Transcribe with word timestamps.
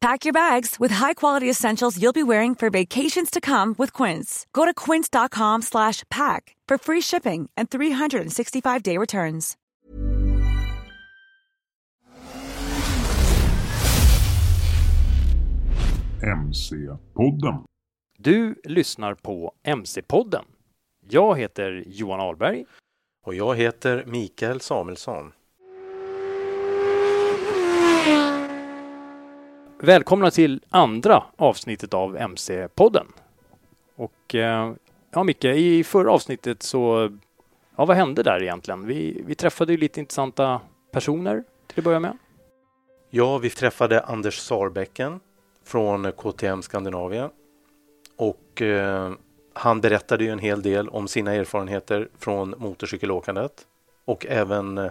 Pack 0.00 0.24
your 0.24 0.32
bags 0.32 0.76
with 0.78 0.92
high-quality 0.92 1.50
essentials 1.50 2.00
you'll 2.00 2.12
be 2.12 2.22
wearing 2.22 2.54
for 2.54 2.70
vacations 2.70 3.30
to 3.30 3.40
come 3.40 3.74
with 3.78 3.92
Quince. 3.92 4.46
Go 4.52 4.64
to 4.64 4.72
quince.com 4.72 5.62
slash 5.62 6.04
pack 6.08 6.54
for 6.68 6.78
free 6.78 7.00
shipping 7.00 7.50
and 7.56 7.68
365-day 7.68 8.96
returns. 8.96 9.56
MC-podden. 16.22 17.64
Du 18.18 18.54
lyssnar 18.64 19.14
på 19.14 19.52
MC-podden. 19.62 20.44
Jag 21.08 21.38
heter 21.38 21.84
Johan 21.86 22.20
Ahlberg. 22.20 22.64
Och 23.26 23.34
jag 23.34 23.56
heter 23.56 24.04
Mikael 24.06 24.60
Samuelsson. 24.60 25.32
Välkomna 29.80 30.30
till 30.30 30.60
andra 30.70 31.22
avsnittet 31.36 31.94
av 31.94 32.16
MC-podden. 32.16 33.06
Och 33.96 34.34
eh, 34.34 34.72
ja, 35.10 35.24
Micke, 35.24 35.44
i 35.44 35.84
förra 35.84 36.12
avsnittet 36.12 36.62
så, 36.62 37.12
ja 37.76 37.84
vad 37.84 37.96
hände 37.96 38.22
där 38.22 38.42
egentligen? 38.42 38.86
Vi, 38.86 39.22
vi 39.26 39.34
träffade 39.34 39.72
ju 39.72 39.78
lite 39.78 40.00
intressanta 40.00 40.60
personer 40.92 41.44
till 41.66 41.80
att 41.80 41.84
börja 41.84 42.00
med. 42.00 42.18
Ja, 43.10 43.38
vi 43.38 43.50
träffade 43.50 44.00
Anders 44.00 44.38
Sarbäcken 44.38 45.20
från 45.64 46.12
KTM 46.12 46.62
Skandinavien. 46.62 47.30
Och 48.16 48.62
eh, 48.62 49.12
han 49.52 49.80
berättade 49.80 50.24
ju 50.24 50.30
en 50.30 50.38
hel 50.38 50.62
del 50.62 50.88
om 50.88 51.08
sina 51.08 51.34
erfarenheter 51.34 52.08
från 52.18 52.54
motorcykelåkandet 52.58 53.66
och 54.04 54.26
även 54.26 54.78
eh, 54.78 54.90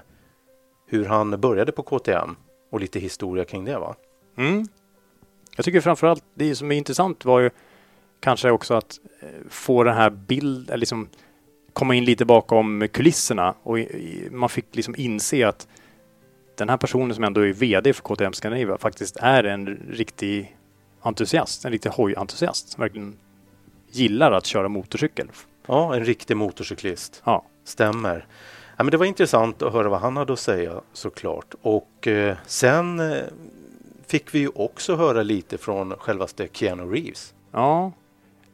hur 0.85 1.05
han 1.05 1.41
började 1.41 1.71
på 1.71 1.83
KTM 1.83 2.35
och 2.71 2.79
lite 2.79 2.99
historia 2.99 3.45
kring 3.45 3.65
det 3.65 3.77
va? 3.77 3.95
Mm. 4.37 4.67
Jag 5.55 5.65
tycker 5.65 5.81
framförallt 5.81 6.23
det 6.33 6.55
som 6.55 6.71
är 6.71 6.75
intressant 6.75 7.25
var 7.25 7.39
ju 7.39 7.49
kanske 8.19 8.51
också 8.51 8.73
att 8.73 8.99
eh, 9.21 9.27
få 9.49 9.83
den 9.83 9.95
här 9.95 10.09
bilden, 10.09 10.79
liksom 10.79 11.09
komma 11.73 11.95
in 11.95 12.05
lite 12.05 12.25
bakom 12.25 12.87
kulisserna 12.91 13.55
och 13.63 13.77
man 14.31 14.49
fick 14.49 14.75
liksom 14.75 14.95
inse 14.97 15.47
att 15.47 15.67
den 16.57 16.69
här 16.69 16.77
personen 16.77 17.15
som 17.15 17.23
ändå 17.23 17.41
är 17.41 17.53
VD 17.53 17.93
för 17.93 18.03
KTM 18.03 18.33
Scandinavia 18.33 18.77
faktiskt 18.77 19.17
är 19.17 19.43
en 19.43 19.67
riktig 19.89 20.57
entusiast, 21.01 21.65
en 21.65 21.71
riktig 21.71 21.89
hojentusiast 21.89 22.69
som 22.69 22.81
verkligen 22.81 23.17
gillar 23.91 24.31
att 24.31 24.45
köra 24.45 24.67
motorcykel. 24.67 25.27
Ja, 25.65 25.95
en 25.95 26.05
riktig 26.05 26.37
motorcyklist. 26.37 27.21
Ja. 27.25 27.45
Stämmer. 27.63 28.25
Ja, 28.77 28.83
men 28.83 28.91
det 28.91 28.97
var 28.97 29.05
intressant 29.05 29.61
att 29.61 29.73
höra 29.73 29.89
vad 29.89 29.99
han 29.99 30.17
hade 30.17 30.33
att 30.33 30.39
säga 30.39 30.81
såklart. 30.93 31.55
Och 31.61 32.07
eh, 32.07 32.37
sen 32.45 32.99
eh, 32.99 33.23
fick 34.07 34.35
vi 34.35 34.39
ju 34.39 34.49
också 34.55 34.95
höra 34.95 35.23
lite 35.23 35.57
från 35.57 35.91
självaste 35.91 36.47
Keanu 36.53 36.83
Reeves. 36.83 37.33
Ja, 37.51 37.91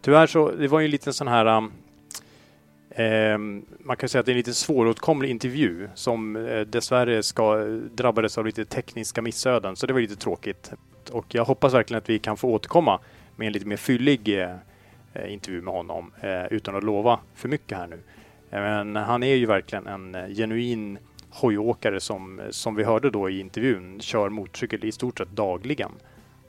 tyvärr 0.02 0.28
så, 0.28 0.52
det 0.52 0.68
var 0.68 0.80
ju 0.80 0.86
en 0.86 0.92
liten 0.92 1.14
sån 1.14 1.28
här 1.28 1.46
um, 1.46 1.72
ehm, 2.90 3.66
man 3.80 3.98
kan 3.98 4.10
säga 4.10 4.20
att 4.20 4.26
det 4.26 4.30
är 4.30 4.34
en 4.34 4.38
lite 4.38 4.54
svåråtkomlig 4.54 5.30
intervju 5.30 5.90
som 5.96 6.36
eh, 6.36 6.62
dessvärre 6.62 7.24
ska, 7.24 7.60
eh, 7.60 7.66
drabbades 7.74 8.38
av 8.38 8.46
lite 8.46 8.66
tekniska 8.66 9.22
missöden, 9.22 9.76
så 9.76 9.88
det 9.88 9.94
var 9.94 10.02
lite 10.02 10.16
tråkigt. 10.16 10.72
Och 11.12 11.36
jag 11.36 11.46
hoppas 11.46 11.74
verkligen 11.74 11.98
att 11.98 12.10
vi 12.10 12.20
kan 12.20 12.38
få 12.38 12.50
återkomma 12.50 13.00
med 13.36 13.48
en 13.48 13.54
lite 13.54 13.66
mer 13.66 13.78
fyllig 13.78 14.42
eh, 14.42 15.34
intervju 15.34 15.62
med 15.62 15.74
honom 15.74 16.12
utan 16.50 16.76
att 16.76 16.84
lova 16.84 17.20
för 17.36 17.50
mycket 17.50 17.78
här 17.78 17.88
nu. 17.88 18.00
Men 18.54 18.96
han 18.96 19.24
är 19.24 19.36
ju 19.36 19.46
verkligen 19.46 19.88
en 19.88 20.16
eh, 20.16 20.28
genuin 20.28 20.98
hojåkare 21.34 22.00
som, 22.00 22.42
som 22.50 22.76
vi 22.76 22.84
hörde 22.84 23.10
då 23.10 23.30
i 23.30 23.40
intervjun 23.40 24.00
kör 24.02 24.30
motorcykel 24.30 24.86
i 24.86 24.92
stort 24.92 25.18
sett 25.18 25.32
dagligen 25.32 25.92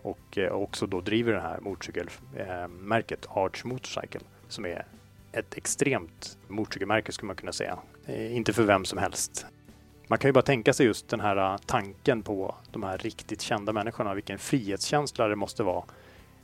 och 0.03 0.39
eh, 0.39 0.53
också 0.53 0.87
då 0.87 1.00
driver 1.00 1.33
det 1.33 1.41
här 1.41 1.61
motorcykelmärket 1.61 3.27
eh, 3.27 3.39
Arch 3.39 3.65
Motorcycle 3.65 4.21
som 4.49 4.67
är 4.67 4.87
ett 5.33 5.55
extremt 5.56 6.39
motorcykelmärke 6.49 7.12
skulle 7.12 7.27
man 7.27 7.37
kunna 7.37 7.53
säga. 7.53 7.78
Eh, 8.06 8.37
inte 8.37 8.53
för 8.53 8.62
vem 8.62 8.84
som 8.84 8.99
helst. 8.99 9.47
Man 10.06 10.19
kan 10.19 10.28
ju 10.28 10.33
bara 10.33 10.43
tänka 10.43 10.73
sig 10.73 10.87
just 10.87 11.09
den 11.09 11.21
här 11.21 11.37
eh, 11.37 11.59
tanken 11.67 12.23
på 12.23 12.55
de 12.73 12.83
här 12.83 12.99
riktigt 12.99 13.41
kända 13.41 13.73
människorna, 13.73 14.15
vilken 14.15 14.39
frihetskänsla 14.39 15.28
det 15.28 15.37
måste 15.37 15.62
vara. 15.62 15.84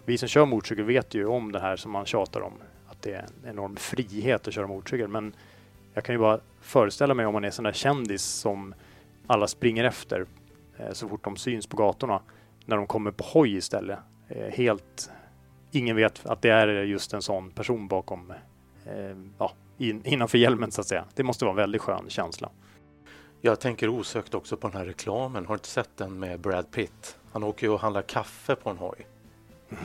Vi 0.05 0.19
som 0.19 0.29
kör 0.29 0.47
motorcykel 0.47 0.85
vet 0.85 1.15
ju 1.15 1.27
om 1.27 1.53
det 1.53 1.61
här 1.61 1.77
som 1.77 1.93
man 1.93 2.07
tjatar 2.07 2.41
om, 2.41 2.53
att 2.89 3.03
det 3.03 3.13
är 3.13 3.23
en 3.23 3.51
enorm 3.51 3.77
frihet 3.77 4.49
att 4.49 4.55
köra 4.55 4.67
motorcykel. 4.67 5.09
Men 5.09 5.33
jag 5.95 6.05
kan 6.05 6.15
ju 6.15 6.19
bara 6.19 6.41
föreställa 6.71 7.15
mig 7.15 7.27
om 7.27 7.33
man 7.33 7.45
är 7.45 7.51
sån 7.51 7.65
där 7.65 7.73
kändis 7.73 8.23
som 8.23 8.75
alla 9.27 9.47
springer 9.47 9.85
efter 9.85 10.27
eh, 10.79 10.93
så 10.93 11.09
fort 11.09 11.25
de 11.25 11.37
syns 11.37 11.67
på 11.67 11.77
gatorna. 11.77 12.23
När 12.65 12.77
de 12.77 12.87
kommer 12.87 13.11
på 13.11 13.25
hoj 13.25 13.57
istället. 13.57 13.99
Eh, 14.29 14.47
helt... 14.53 15.11
Ingen 15.73 15.97
vet 15.97 16.27
att 16.27 16.43
det 16.43 16.51
är 16.51 16.69
just 16.69 17.13
en 17.13 17.23
sån 17.23 17.51
person 17.51 17.89
bakom, 17.89 18.33
eh, 18.87 19.17
ja, 19.39 19.53
in, 19.79 20.03
innanför 20.05 20.39
hjälmen 20.39 20.71
så 20.71 20.81
att 20.81 20.87
säga. 20.87 21.05
Det 21.15 21.23
måste 21.23 21.45
vara 21.45 21.53
en 21.53 21.57
väldigt 21.57 21.83
skön 21.83 22.05
känsla. 22.09 22.51
Jag 23.41 23.61
tänker 23.61 23.89
osökt 23.89 24.35
också 24.35 24.57
på 24.57 24.69
den 24.69 24.77
här 24.77 24.85
reklamen. 24.85 25.47
Har 25.47 25.55
du 25.55 25.59
inte 25.59 25.69
sett 25.69 25.97
den 25.97 26.19
med 26.19 26.41
Brad 26.41 26.71
Pitt? 26.71 27.19
Han 27.33 27.45
åker 27.45 27.67
ju 27.67 27.73
och 27.73 27.81
handlar 27.81 28.03
kaffe 28.03 28.55
på 28.55 28.71
en 28.71 28.79
hoj. 28.79 29.07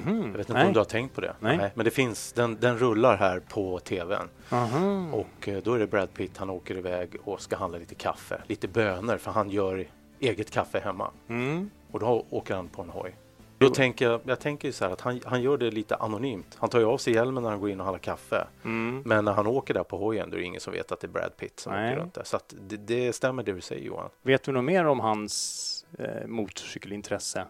Mm, 0.08 0.22
Jag 0.22 0.32
vet 0.32 0.40
inte 0.40 0.54
nej. 0.54 0.68
om 0.68 0.74
du 0.74 0.80
har 0.80 0.86
tänkt 0.86 1.16
på 1.16 1.22
det? 1.22 1.36
Nej. 1.40 1.72
Men 1.76 1.86
det 1.86 1.92
finns, 1.92 2.34
den, 2.34 2.58
den 2.60 2.78
rullar 2.78 3.18
här 3.18 3.40
på 3.40 3.80
tvn. 3.80 4.30
Aha. 4.50 5.08
Och 5.12 5.48
eh, 5.48 5.58
då 5.64 5.74
är 5.74 5.80
det 5.80 5.88
Brad 5.88 6.14
Pitt, 6.14 6.38
han 6.38 6.50
åker 6.50 6.78
iväg 6.78 7.16
och 7.24 7.42
ska 7.42 7.56
handla 7.56 7.78
lite 7.78 7.96
kaffe, 7.96 8.42
lite 8.48 8.68
bönor 8.68 9.18
för 9.18 9.32
han 9.32 9.50
gör 9.50 9.88
eget 10.20 10.52
kaffe 10.52 10.80
hemma. 10.80 11.12
Mm. 11.28 11.70
Och 11.92 12.00
då 12.00 12.26
åker 12.30 12.56
han 12.56 12.68
på 12.68 12.82
en 12.82 12.90
hoj. 12.90 13.16
Då 13.58 13.70
tänker 13.70 14.10
jag, 14.10 14.22
jag 14.26 14.40
tänker 14.40 14.72
så 14.72 14.86
här 14.86 14.92
att 14.92 15.02
han, 15.02 15.22
han 15.26 15.42
gör 15.42 15.58
det 15.58 15.72
lite 15.72 15.96
anonymt. 15.96 16.58
Han 16.60 16.70
tar 16.70 16.80
ju 16.80 16.86
av 16.86 16.98
sig 16.98 17.14
hjälmen 17.14 17.44
när 17.44 17.50
han 17.50 17.60
går 17.60 17.70
in 17.70 17.80
och 17.80 17.86
handlar 17.86 18.00
kaffe. 18.00 18.48
Mm. 18.64 19.02
Men 19.06 19.26
när 19.26 19.32
han 19.34 19.48
åker 19.48 19.74
där 19.74 19.84
på 19.84 19.98
hojen 19.98 20.30
då 20.30 20.36
är 20.36 20.40
det 20.42 20.46
ingen 20.46 20.62
som 20.62 20.74
vet 20.74 20.92
att 20.92 21.00
det 21.00 21.08
är 21.08 21.10
Brad 21.10 21.38
Pitt 21.38 21.60
som 21.60 21.74
Nej. 21.74 21.92
åker 21.92 22.02
runt 22.02 22.14
där. 22.14 22.24
Så 22.24 22.40
det, 22.68 22.78
det 22.78 23.14
stämmer 23.14 23.44
det 23.44 23.52
du 23.52 23.62
säger 23.62 23.86
Johan. 23.86 24.10
Vet 24.22 24.44
du 24.44 24.52
något 24.52 24.64
mer 24.64 24.86
om 24.86 25.00
hans 25.00 25.86
eh, 26.00 26.28
motorcykelintresse? 26.28 27.46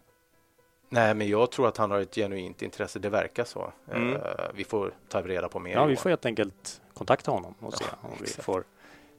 Nej, 0.89 1.13
men 1.13 1.27
jag 1.29 1.51
tror 1.51 1.67
att 1.67 1.77
han 1.77 1.91
har 1.91 1.99
ett 1.99 2.15
genuint 2.15 2.61
intresse. 2.61 2.99
Det 2.99 3.09
verkar 3.09 3.43
så. 3.43 3.73
Mm. 3.91 4.13
Eh, 4.15 4.21
vi 4.53 4.63
får 4.63 4.93
ta 5.09 5.21
reda 5.21 5.49
på 5.49 5.59
mer. 5.59 5.71
Ja, 5.71 5.85
vi 5.85 5.95
får 5.95 6.09
helt 6.09 6.25
enkelt 6.25 6.81
kontakta 6.93 7.31
honom 7.31 7.53
och 7.59 7.73
se 7.73 7.85
Ja, 7.91 8.07
om 8.09 8.15
vi 8.21 8.27
får 8.27 8.63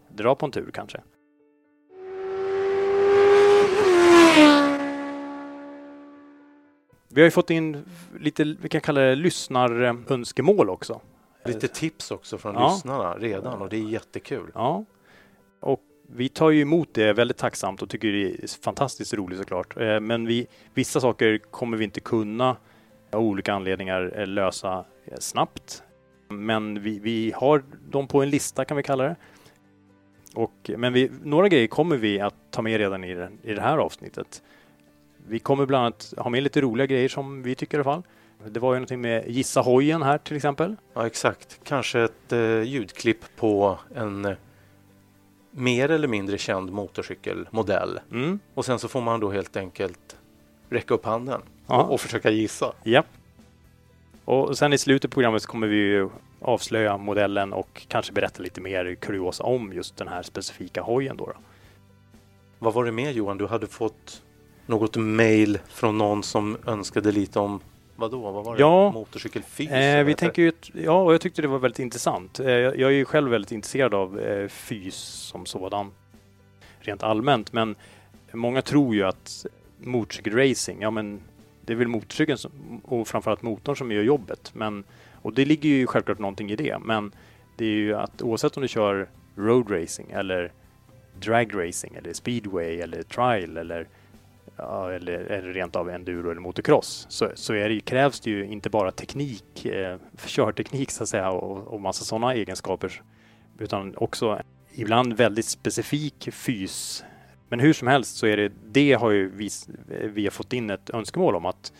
dra 0.08 0.34
på 0.34 0.46
en 0.46 0.52
tur 0.52 0.70
kanske. 0.74 1.00
Vi 7.08 7.20
har 7.20 7.24
ju 7.26 7.30
fått 7.30 7.50
in 7.50 7.84
lite, 8.20 8.44
vi 8.44 8.68
kan 8.68 8.80
kalla 8.80 9.00
det 9.00 9.14
lyssnarönskemål 9.14 10.70
också. 10.70 11.00
Lite 11.44 11.68
tips 11.68 12.10
också 12.10 12.38
från 12.38 12.54
Ja. 12.54 12.70
lyssnarna 12.72 13.14
redan 13.18 13.62
och 13.62 13.68
det 13.68 13.76
är 13.76 13.80
jättekul. 13.88 14.50
Ja 14.54 14.84
vi 16.06 16.28
tar 16.28 16.50
ju 16.50 16.60
emot 16.60 16.94
det 16.94 17.12
väldigt 17.12 17.36
tacksamt 17.36 17.82
och 17.82 17.90
tycker 17.90 18.12
det 18.12 18.24
är 18.24 18.62
fantastiskt 18.62 19.14
roligt 19.14 19.38
såklart. 19.38 19.76
Eh, 19.76 20.00
men 20.00 20.26
vi, 20.26 20.46
vissa 20.74 21.00
saker 21.00 21.38
kommer 21.38 21.76
vi 21.76 21.84
inte 21.84 22.00
kunna 22.00 22.56
av 23.12 23.22
olika 23.22 23.54
anledningar 23.54 24.12
eh, 24.16 24.26
lösa 24.26 24.84
eh, 25.04 25.18
snabbt. 25.18 25.82
Men 26.28 26.82
vi, 26.82 26.98
vi 26.98 27.32
har 27.36 27.62
dem 27.90 28.08
på 28.08 28.22
en 28.22 28.30
lista 28.30 28.64
kan 28.64 28.76
vi 28.76 28.82
kalla 28.82 29.04
det. 29.04 29.16
Och, 30.34 30.70
men 30.76 30.92
vi, 30.92 31.10
några 31.22 31.48
grejer 31.48 31.66
kommer 31.66 31.96
vi 31.96 32.20
att 32.20 32.34
ta 32.50 32.62
med 32.62 32.78
redan 32.78 33.04
i 33.04 33.14
det, 33.14 33.30
i 33.42 33.54
det 33.54 33.60
här 33.60 33.78
avsnittet. 33.78 34.42
Vi 35.28 35.38
kommer 35.38 35.66
bland 35.66 35.84
annat 35.84 36.14
ha 36.16 36.30
med 36.30 36.42
lite 36.42 36.60
roliga 36.60 36.86
grejer 36.86 37.08
som 37.08 37.42
vi 37.42 37.54
tycker 37.54 37.78
i 37.78 37.80
alla 37.80 37.84
fall. 37.84 38.02
Det 38.48 38.60
var 38.60 38.72
ju 38.72 38.78
någonting 38.78 39.00
med 39.00 39.28
Gissa 39.28 39.60
hojen 39.60 40.02
här 40.02 40.18
till 40.18 40.36
exempel. 40.36 40.76
Ja, 40.94 41.06
exakt. 41.06 41.60
Kanske 41.64 42.00
ett 42.00 42.32
eh, 42.32 42.62
ljudklipp 42.62 43.24
på 43.36 43.78
en 43.94 44.24
eh, 44.24 44.36
mer 45.56 45.90
eller 45.90 46.08
mindre 46.08 46.38
känd 46.38 46.72
motorcykelmodell. 46.72 48.00
Mm. 48.12 48.38
Och 48.54 48.64
sen 48.64 48.78
så 48.78 48.88
får 48.88 49.00
man 49.00 49.20
då 49.20 49.30
helt 49.30 49.56
enkelt 49.56 50.16
räcka 50.68 50.94
upp 50.94 51.04
handen 51.04 51.42
och, 51.66 51.92
och 51.92 52.00
försöka 52.00 52.30
gissa. 52.30 52.72
Ja. 52.82 53.02
Och 54.24 54.58
sen 54.58 54.72
i 54.72 54.78
slutet 54.78 55.10
på 55.10 55.14
programmet 55.14 55.42
så 55.42 55.48
kommer 55.48 55.66
vi 55.66 55.76
ju 55.76 56.08
avslöja 56.40 56.96
modellen 56.96 57.52
och 57.52 57.86
kanske 57.88 58.12
berätta 58.12 58.42
lite 58.42 58.60
mer 58.60 58.94
kuriosa 58.94 59.44
om 59.44 59.72
just 59.72 59.96
den 59.96 60.08
här 60.08 60.22
specifika 60.22 60.82
hojen 60.82 61.16
då. 61.16 61.26
då. 61.26 61.32
Vad 62.58 62.74
var 62.74 62.84
det 62.84 62.92
mer 62.92 63.10
Johan? 63.10 63.38
Du 63.38 63.46
hade 63.46 63.66
fått 63.66 64.22
något 64.66 64.96
mail 64.96 65.58
från 65.68 65.98
någon 65.98 66.22
som 66.22 66.56
önskade 66.66 67.12
lite 67.12 67.38
om 67.38 67.60
Vadå, 67.96 68.30
vad 68.30 68.44
var 68.44 68.56
det? 68.56 68.60
Ja. 68.60 68.90
Motorcykelfys? 68.90 69.70
Eh, 69.70 70.04
vi 70.04 70.14
tänker 70.14 70.42
ju, 70.42 70.52
ja, 70.72 71.02
och 71.02 71.14
jag 71.14 71.20
tyckte 71.20 71.42
det 71.42 71.48
var 71.48 71.58
väldigt 71.58 71.78
intressant. 71.78 72.40
Eh, 72.40 72.50
jag, 72.50 72.78
jag 72.78 72.90
är 72.90 72.94
ju 72.94 73.04
själv 73.04 73.30
väldigt 73.30 73.52
intresserad 73.52 73.94
av 73.94 74.20
eh, 74.20 74.48
fys 74.48 74.94
som 74.96 75.46
sådan, 75.46 75.90
rent 76.80 77.02
allmänt. 77.02 77.52
Men 77.52 77.74
många 78.32 78.62
tror 78.62 78.94
ju 78.94 79.02
att 79.02 79.46
motorcykelracing, 79.78 80.82
ja 80.82 80.90
men 80.90 81.20
det 81.60 81.72
är 81.72 81.76
väl 81.76 81.88
motorcykeln 81.88 82.38
som, 82.38 82.80
och 82.84 83.08
framförallt 83.08 83.42
motorn 83.42 83.76
som 83.76 83.92
gör 83.92 84.02
jobbet. 84.02 84.50
Men, 84.54 84.84
och 85.22 85.32
det 85.32 85.44
ligger 85.44 85.68
ju 85.68 85.86
självklart 85.86 86.18
någonting 86.18 86.50
i 86.50 86.56
det. 86.56 86.78
Men 86.84 87.12
det 87.56 87.64
är 87.64 87.70
ju 87.70 87.94
att 87.94 88.22
oavsett 88.22 88.56
om 88.56 88.62
du 88.62 88.68
kör 88.68 89.08
road 89.36 89.70
racing 89.70 90.12
eller 90.12 90.52
drag 91.20 91.66
racing 91.66 91.96
eller 91.96 92.12
speedway 92.12 92.80
eller 92.80 93.02
trial 93.02 93.56
eller 93.56 93.86
ja, 94.56 94.92
eller, 94.92 95.18
eller 95.18 95.52
rent 95.52 95.76
av 95.76 95.90
enduro 95.90 96.30
eller 96.30 96.40
motocross 96.40 97.06
så, 97.08 97.30
så 97.34 97.54
är 97.54 97.68
det, 97.68 97.80
krävs 97.80 98.20
det 98.20 98.30
ju 98.30 98.46
inte 98.46 98.70
bara 98.70 98.90
teknik, 98.90 99.64
eh, 99.64 99.98
körteknik 100.26 100.90
så 100.90 101.02
att 101.02 101.08
säga 101.08 101.30
och, 101.30 101.74
och 101.74 101.80
massa 101.80 102.04
sådana 102.04 102.34
egenskaper 102.34 103.02
utan 103.58 103.96
också 103.96 104.42
ibland 104.74 105.12
väldigt 105.12 105.46
specifik 105.46 106.28
fys. 106.32 107.04
Men 107.48 107.60
hur 107.60 107.72
som 107.72 107.88
helst 107.88 108.16
så 108.16 108.26
är 108.26 108.36
det, 108.36 108.52
det 108.64 108.92
har 108.92 109.10
ju 109.10 109.30
vi, 109.30 109.48
vi 109.88 110.24
har 110.24 110.30
fått 110.30 110.52
in 110.52 110.70
ett 110.70 110.90
önskemål 110.90 111.36
om 111.36 111.46
att 111.46 111.72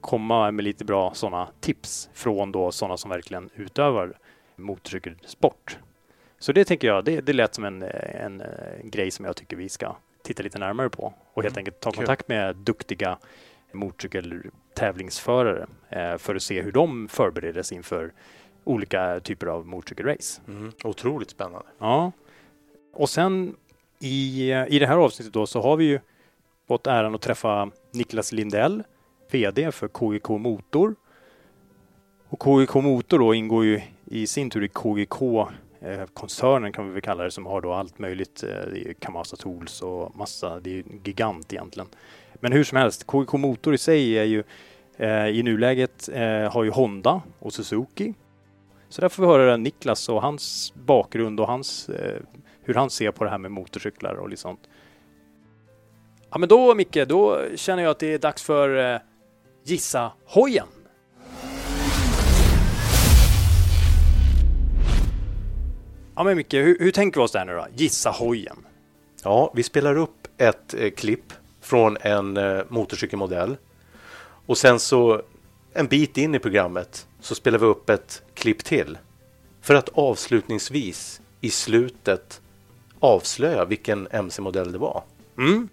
komma 0.00 0.50
med 0.50 0.64
lite 0.64 0.84
bra 0.84 1.14
sådana 1.14 1.48
tips 1.60 2.10
från 2.12 2.52
då 2.52 2.72
sådana 2.72 2.96
som 2.96 3.10
verkligen 3.10 3.50
utövar 3.54 4.18
motorcykelsport. 4.56 5.78
Så 6.38 6.52
det 6.52 6.64
tänker 6.64 6.88
jag, 6.88 7.04
det, 7.04 7.20
det 7.20 7.32
lät 7.32 7.54
som 7.54 7.64
en, 7.64 7.82
en, 7.82 8.40
en 8.80 8.90
grej 8.90 9.10
som 9.10 9.24
jag 9.24 9.36
tycker 9.36 9.56
vi 9.56 9.68
ska 9.68 9.96
titta 10.26 10.42
lite 10.42 10.58
närmare 10.58 10.90
på 10.90 11.14
och 11.32 11.42
helt 11.42 11.54
Mm, 11.54 11.60
enkelt 11.60 11.80
ta 11.80 11.90
kontakt 11.92 12.28
med 12.28 12.56
duktiga 12.56 13.18
motorcykeltävlingsförare 13.72 15.66
eh, 15.90 16.16
för 16.18 16.34
att 16.34 16.42
se 16.42 16.62
hur 16.62 16.72
de 16.72 17.08
förbereder 17.08 17.62
sig 17.62 17.76
inför 17.76 18.12
olika 18.64 19.20
typer 19.20 19.46
av 19.46 19.66
motorcykelrace. 19.66 20.40
Mm, 20.48 20.72
otroligt 20.84 21.30
spännande. 21.30 21.66
Ja. 21.78 22.12
Och 22.94 23.10
sen 23.10 23.56
i, 24.00 24.52
i 24.68 24.78
det 24.78 24.86
här 24.86 24.96
avsnittet 24.96 25.32
då 25.32 25.46
så 25.46 25.62
har 25.62 25.76
vi 25.76 25.84
ju 25.84 26.00
fått 26.68 26.86
äran 26.86 27.14
att 27.14 27.22
träffa 27.22 27.70
Niklas 27.92 28.32
Lindell, 28.32 28.82
VD 29.30 29.72
för 29.72 29.88
KGK 29.88 30.28
Motor. 30.28 30.94
Och 32.28 32.38
KGK 32.38 32.74
Motor 32.74 33.18
då 33.18 33.34
ingår 33.34 33.64
ju 33.64 33.80
i 34.04 34.26
sin 34.26 34.50
tur 34.50 34.64
i 34.64 34.68
KGK 34.68 35.22
Eh, 35.86 36.06
koncernen 36.14 36.72
kan 36.72 36.86
vi 36.86 36.92
väl 36.92 37.02
kalla 37.02 37.24
det 37.24 37.30
som 37.30 37.46
har 37.46 37.60
då 37.60 37.72
allt 37.72 37.98
möjligt. 37.98 38.42
Eh, 38.42 38.48
det 38.48 38.88
är 38.88 38.92
Kamasa 38.92 39.36
Tools 39.36 39.82
och 39.82 40.16
massa, 40.16 40.60
det 40.60 40.70
är 40.70 40.74
ju 40.74 40.80
en 40.80 41.00
gigant 41.04 41.52
egentligen. 41.52 41.88
Men 42.34 42.52
hur 42.52 42.64
som 42.64 42.78
helst, 42.78 43.06
KGK 43.06 43.32
Motor 43.32 43.74
i 43.74 43.78
sig 43.78 44.18
är 44.18 44.24
ju 44.24 44.42
eh, 44.96 45.26
i 45.26 45.42
nuläget 45.42 46.08
har 46.50 46.64
ju 46.64 46.70
Honda 46.70 47.22
och 47.38 47.52
Suzuki. 47.52 48.14
Så 48.88 49.00
där 49.00 49.08
får 49.08 49.22
vi 49.22 49.28
höra 49.28 49.56
Niklas 49.56 50.08
och 50.08 50.22
hans 50.22 50.74
bakgrund 50.74 51.40
och 51.40 51.46
hans, 51.46 51.90
hur 52.62 52.74
han 52.74 52.90
ser 52.90 53.10
på 53.10 53.24
det 53.24 53.30
här 53.30 53.38
med 53.38 53.50
motorcyklar 53.50 54.14
och 54.14 54.28
lite 54.28 54.42
sånt. 54.42 54.60
Ja 56.30 56.38
men 56.38 56.48
då 56.48 56.74
Micke, 56.74 56.98
då 57.08 57.42
känner 57.54 57.82
jag 57.82 57.90
att 57.90 57.98
det 57.98 58.14
är 58.14 58.18
dags 58.18 58.42
för 58.42 59.00
Gissa 59.64 60.12
hojen. 60.24 60.66
Ja 66.16 66.24
men 66.24 66.36
Micke, 66.36 66.54
hur, 66.54 66.78
hur 66.78 66.90
tänker 66.90 67.20
vi 67.20 67.26
oss 67.26 67.32
det 67.32 67.38
här 67.38 67.46
nu 67.46 67.54
då? 67.54 67.66
Gissa 67.74 68.10
hojen. 68.10 68.56
Ja, 69.22 69.52
vi 69.54 69.62
spelar 69.62 69.96
upp 69.96 70.28
ett 70.38 70.74
eh, 70.74 70.90
klipp 70.90 71.32
från 71.60 71.96
en 72.00 72.36
eh, 72.36 72.62
motorcykelmodell. 72.68 73.56
Och 74.46 74.58
sen 74.58 74.78
så 74.78 75.22
en 75.72 75.86
bit 75.86 76.18
in 76.18 76.34
i 76.34 76.38
programmet 76.38 77.06
så 77.20 77.34
spelar 77.34 77.58
vi 77.58 77.66
upp 77.66 77.90
ett 77.90 78.22
klipp 78.34 78.64
till. 78.64 78.98
För 79.60 79.74
att 79.74 79.88
avslutningsvis 79.88 81.20
i 81.40 81.50
slutet 81.50 82.40
avslöja 83.00 83.64
vilken 83.64 84.08
MC-modell 84.10 84.72
det 84.72 84.78
var. 84.78 85.02
Mm. 85.38 85.68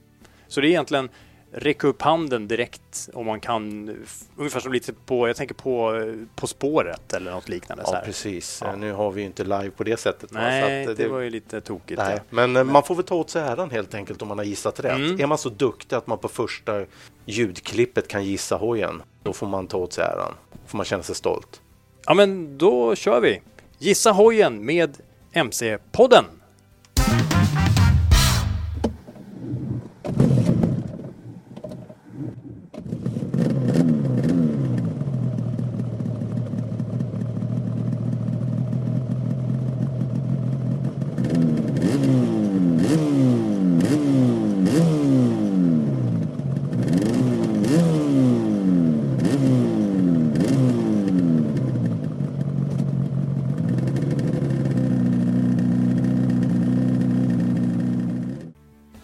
Så 0.48 0.62
det 0.62 0.68
är 0.68 0.70
egentligen 0.70 1.10
räcka 1.56 1.88
upp 1.88 2.02
handen 2.02 2.48
direkt 2.48 3.10
om 3.14 3.26
man 3.26 3.40
kan, 3.40 3.90
ungefär 4.36 4.60
som 4.60 4.72
lite 4.74 4.94
på, 4.94 5.28
jag 5.28 5.36
tänker 5.36 5.56
på 5.56 5.96
eh, 5.96 6.14
På 6.36 6.48
spåret 6.48 7.14
eller 7.14 7.32
något 7.32 7.50
liknande. 7.50 7.84
Ja, 7.88 8.02
precis. 8.06 8.60
Ja. 8.62 8.72
Eh, 8.72 8.78
Nu 8.78 8.92
har 8.92 9.12
vi 9.12 9.22
ju 9.22 9.28
inte 9.28 9.44
live 9.44 9.70
på 9.70 9.84
det 9.84 9.98
sättet. 10.00 10.32
Nej, 10.32 10.88
att, 10.88 10.98
det, 10.98 11.04
eh, 11.04 11.12
var 11.12 11.20
ju 11.20 11.30
lite 11.30 11.62
tokigt. 11.62 11.98
Nej, 12.02 12.20
men 12.30 12.56
eh, 12.56 12.64
man 12.64 12.84
får 12.84 12.96
väl 12.96 13.06
ta 13.06 13.16
åt 13.16 13.30
sig 13.30 13.42
äran 13.42 13.72
helt 13.72 13.94
enkelt 13.94 14.22
om 14.22 14.28
man 14.28 14.38
har 14.38 14.46
gissat 14.46 14.80
rätt. 14.80 14.96
Mm. 14.96 15.20
Är 15.20 15.28
man 15.28 15.38
så 15.38 15.50
duktig 15.50 15.96
att 15.96 16.08
man 16.08 16.18
på 16.18 16.28
första 16.28 16.86
ljudklippet 17.26 18.08
kan 18.08 18.26
gissa 18.26 18.56
hojen, 18.56 19.02
då 19.24 19.34
får 19.34 19.48
man 19.48 19.68
ta 19.68 19.78
åt 19.78 19.94
sig 19.94 20.04
äran. 20.04 20.34
får 20.68 20.78
man 20.78 20.86
känna 20.86 21.04
sig 21.04 21.16
stolt. 21.16 21.62
Ja, 22.06 22.14
men 22.14 22.58
då 22.58 22.96
kör 22.96 23.22
vi. 23.22 23.42
Gissa 23.80 24.12
hojen 24.12 24.66
med 24.66 24.98
MC-podden. 25.34 26.24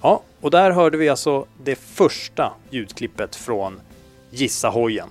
Ja, 0.01 0.21
och 0.49 0.51
där 0.51 0.71
hörde 0.71 0.97
vi 0.97 1.09
alltså 1.09 1.45
det 1.63 1.75
första 1.75 2.53
ljudklippet 2.69 3.35
från 3.35 3.79
Gissa 4.31 4.69
hojen. 4.69 5.09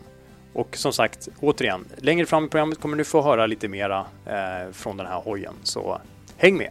Och 0.53 0.77
som 0.77 0.93
sagt, 0.93 1.29
återigen, 1.41 1.85
längre 1.97 2.27
fram 2.27 2.45
i 2.45 2.49
programmet 2.49 2.81
kommer 2.81 2.97
du 2.97 3.05
få 3.05 3.23
höra 3.23 3.47
lite 3.47 3.69
mera 3.69 4.07
eh, 4.27 4.73
från 4.73 4.97
den 4.97 5.07
här 5.07 5.21
hojen. 5.21 5.55
Så 5.63 6.01
häng 6.37 6.57
med! 6.57 6.71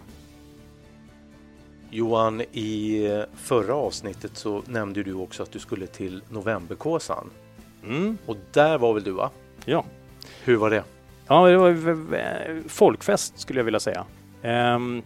Johan, 1.89 2.41
i 2.51 3.05
eh, 3.05 3.21
förra 3.36 3.75
avsnittet 3.75 4.38
så 4.38 4.62
nämnde 4.65 5.03
du 5.03 5.13
också 5.13 5.43
att 5.43 5.51
du 5.51 5.59
skulle 5.59 5.88
till 5.88 6.21
Novemberkåsan. 6.29 7.29
Mm, 7.83 8.17
Och 8.25 8.38
där 8.53 8.77
var 8.77 8.93
väl 8.93 9.03
du 9.03 9.12
va? 9.12 9.29
ja. 9.65 9.86
Hur 10.43 10.55
var 10.55 10.69
det? 10.69 10.83
Ja, 11.27 11.47
det 11.47 11.57
var 11.57 12.69
folkfest 12.69 13.39
skulle 13.39 13.59
jag 13.59 13.65
vilja 13.65 13.79
säga. 13.79 14.05
Ehm, 14.41 15.01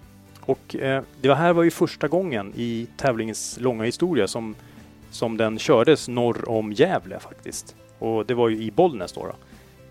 och 0.51 0.75
eh, 0.75 1.03
det 1.21 1.35
här 1.35 1.53
var 1.53 1.63
ju 1.63 1.71
första 1.71 2.07
gången 2.07 2.53
i 2.55 2.87
tävlingens 2.97 3.57
långa 3.59 3.83
historia 3.83 4.27
som, 4.27 4.55
som 5.11 5.37
den 5.37 5.59
kördes 5.59 6.07
norr 6.07 6.49
om 6.49 6.73
Gävle 6.73 7.19
faktiskt. 7.19 7.75
Och 7.99 8.25
det 8.25 8.33
var 8.33 8.49
ju 8.49 8.63
i 8.63 8.71
Bollnäs 8.71 9.11
då. 9.11 9.25
då. 9.25 9.35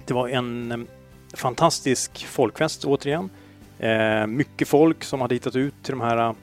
Det 0.06 0.14
var 0.14 0.28
en 0.28 0.72
eh, 0.72 0.78
fantastisk 1.34 2.26
folkfest 2.26 2.84
återigen. 2.84 3.30
Eh, 3.78 4.26
mycket 4.26 4.68
folk 4.68 5.04
som 5.04 5.20
hade 5.20 5.34
hittat 5.34 5.56
ut 5.56 5.74
till 5.82 5.92
de 5.92 6.00
här, 6.00 6.28
eh, 6.28 6.34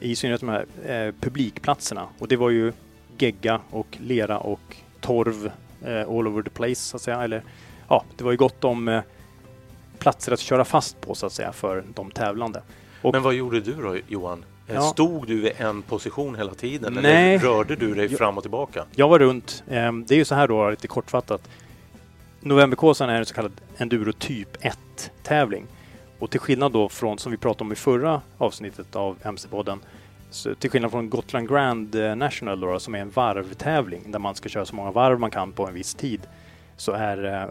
i 0.00 0.16
synnerhet 0.16 0.40
de 0.40 0.48
här 0.48 0.66
eh, 0.86 1.14
publikplatserna. 1.20 2.06
Och 2.18 2.28
det 2.28 2.36
var 2.36 2.50
ju 2.50 2.72
gegga 3.18 3.60
och 3.70 3.98
lera 4.00 4.38
och 4.38 4.76
torv 5.00 5.50
eh, 5.84 6.00
all 6.00 6.28
over 6.28 6.42
the 6.42 6.50
place 6.50 6.74
så 6.74 6.96
att 6.96 7.02
säga. 7.02 7.22
Eller 7.22 7.42
ja, 7.88 8.04
det 8.16 8.24
var 8.24 8.30
ju 8.30 8.36
gott 8.36 8.64
om 8.64 9.02
platser 9.98 10.32
att 10.32 10.40
köra 10.40 10.64
fast 10.64 11.00
på 11.00 11.14
så 11.14 11.26
att 11.26 11.32
säga 11.32 11.52
för 11.52 11.84
de 11.94 12.10
tävlande. 12.10 12.62
Och- 13.02 13.14
Men 13.14 13.22
vad 13.22 13.34
gjorde 13.34 13.60
du 13.60 13.74
då 13.82 13.96
Johan? 14.08 14.44
Ja. 14.66 14.80
Stod 14.80 15.26
du 15.26 15.46
i 15.46 15.52
en 15.56 15.82
position 15.82 16.34
hela 16.36 16.54
tiden 16.54 16.98
Nej. 17.02 17.34
eller 17.34 17.38
rörde 17.38 17.76
du 17.76 17.94
dig 17.94 18.08
fram 18.08 18.36
och 18.36 18.42
tillbaka? 18.44 18.84
Jag 18.94 19.08
var 19.08 19.18
runt. 19.18 19.62
Ehm, 19.70 20.04
det 20.08 20.14
är 20.14 20.18
ju 20.18 20.24
så 20.24 20.34
här 20.34 20.48
då, 20.48 20.70
lite 20.70 20.88
kortfattat. 20.88 21.48
Novemberkåsan 22.40 23.10
är 23.10 23.14
en 23.18 23.26
så 23.26 23.34
kallad 23.34 23.52
enduro 23.76 24.12
typ 24.12 24.56
1-tävling. 24.64 25.66
Och 26.18 26.30
till 26.30 26.40
skillnad 26.40 26.72
då 26.72 26.88
från, 26.88 27.18
som 27.18 27.32
vi 27.32 27.38
pratade 27.38 27.64
om 27.64 27.72
i 27.72 27.74
förra 27.74 28.20
avsnittet 28.38 28.96
av 28.96 29.16
MC-podden, 29.22 29.78
till 30.58 30.70
skillnad 30.70 30.90
från 30.90 31.10
Gotland 31.10 31.48
Grand 31.48 31.94
eh, 31.94 32.16
National 32.16 32.60
då, 32.60 32.80
som 32.80 32.94
är 32.94 32.98
en 32.98 33.10
varvtävling 33.10 34.12
där 34.12 34.18
man 34.18 34.34
ska 34.34 34.48
köra 34.48 34.66
så 34.66 34.74
många 34.74 34.90
varv 34.90 35.20
man 35.20 35.30
kan 35.30 35.52
på 35.52 35.66
en 35.68 35.74
viss 35.74 35.94
tid, 35.94 36.20
så 36.76 36.92
är 36.92 37.24
eh, 37.42 37.48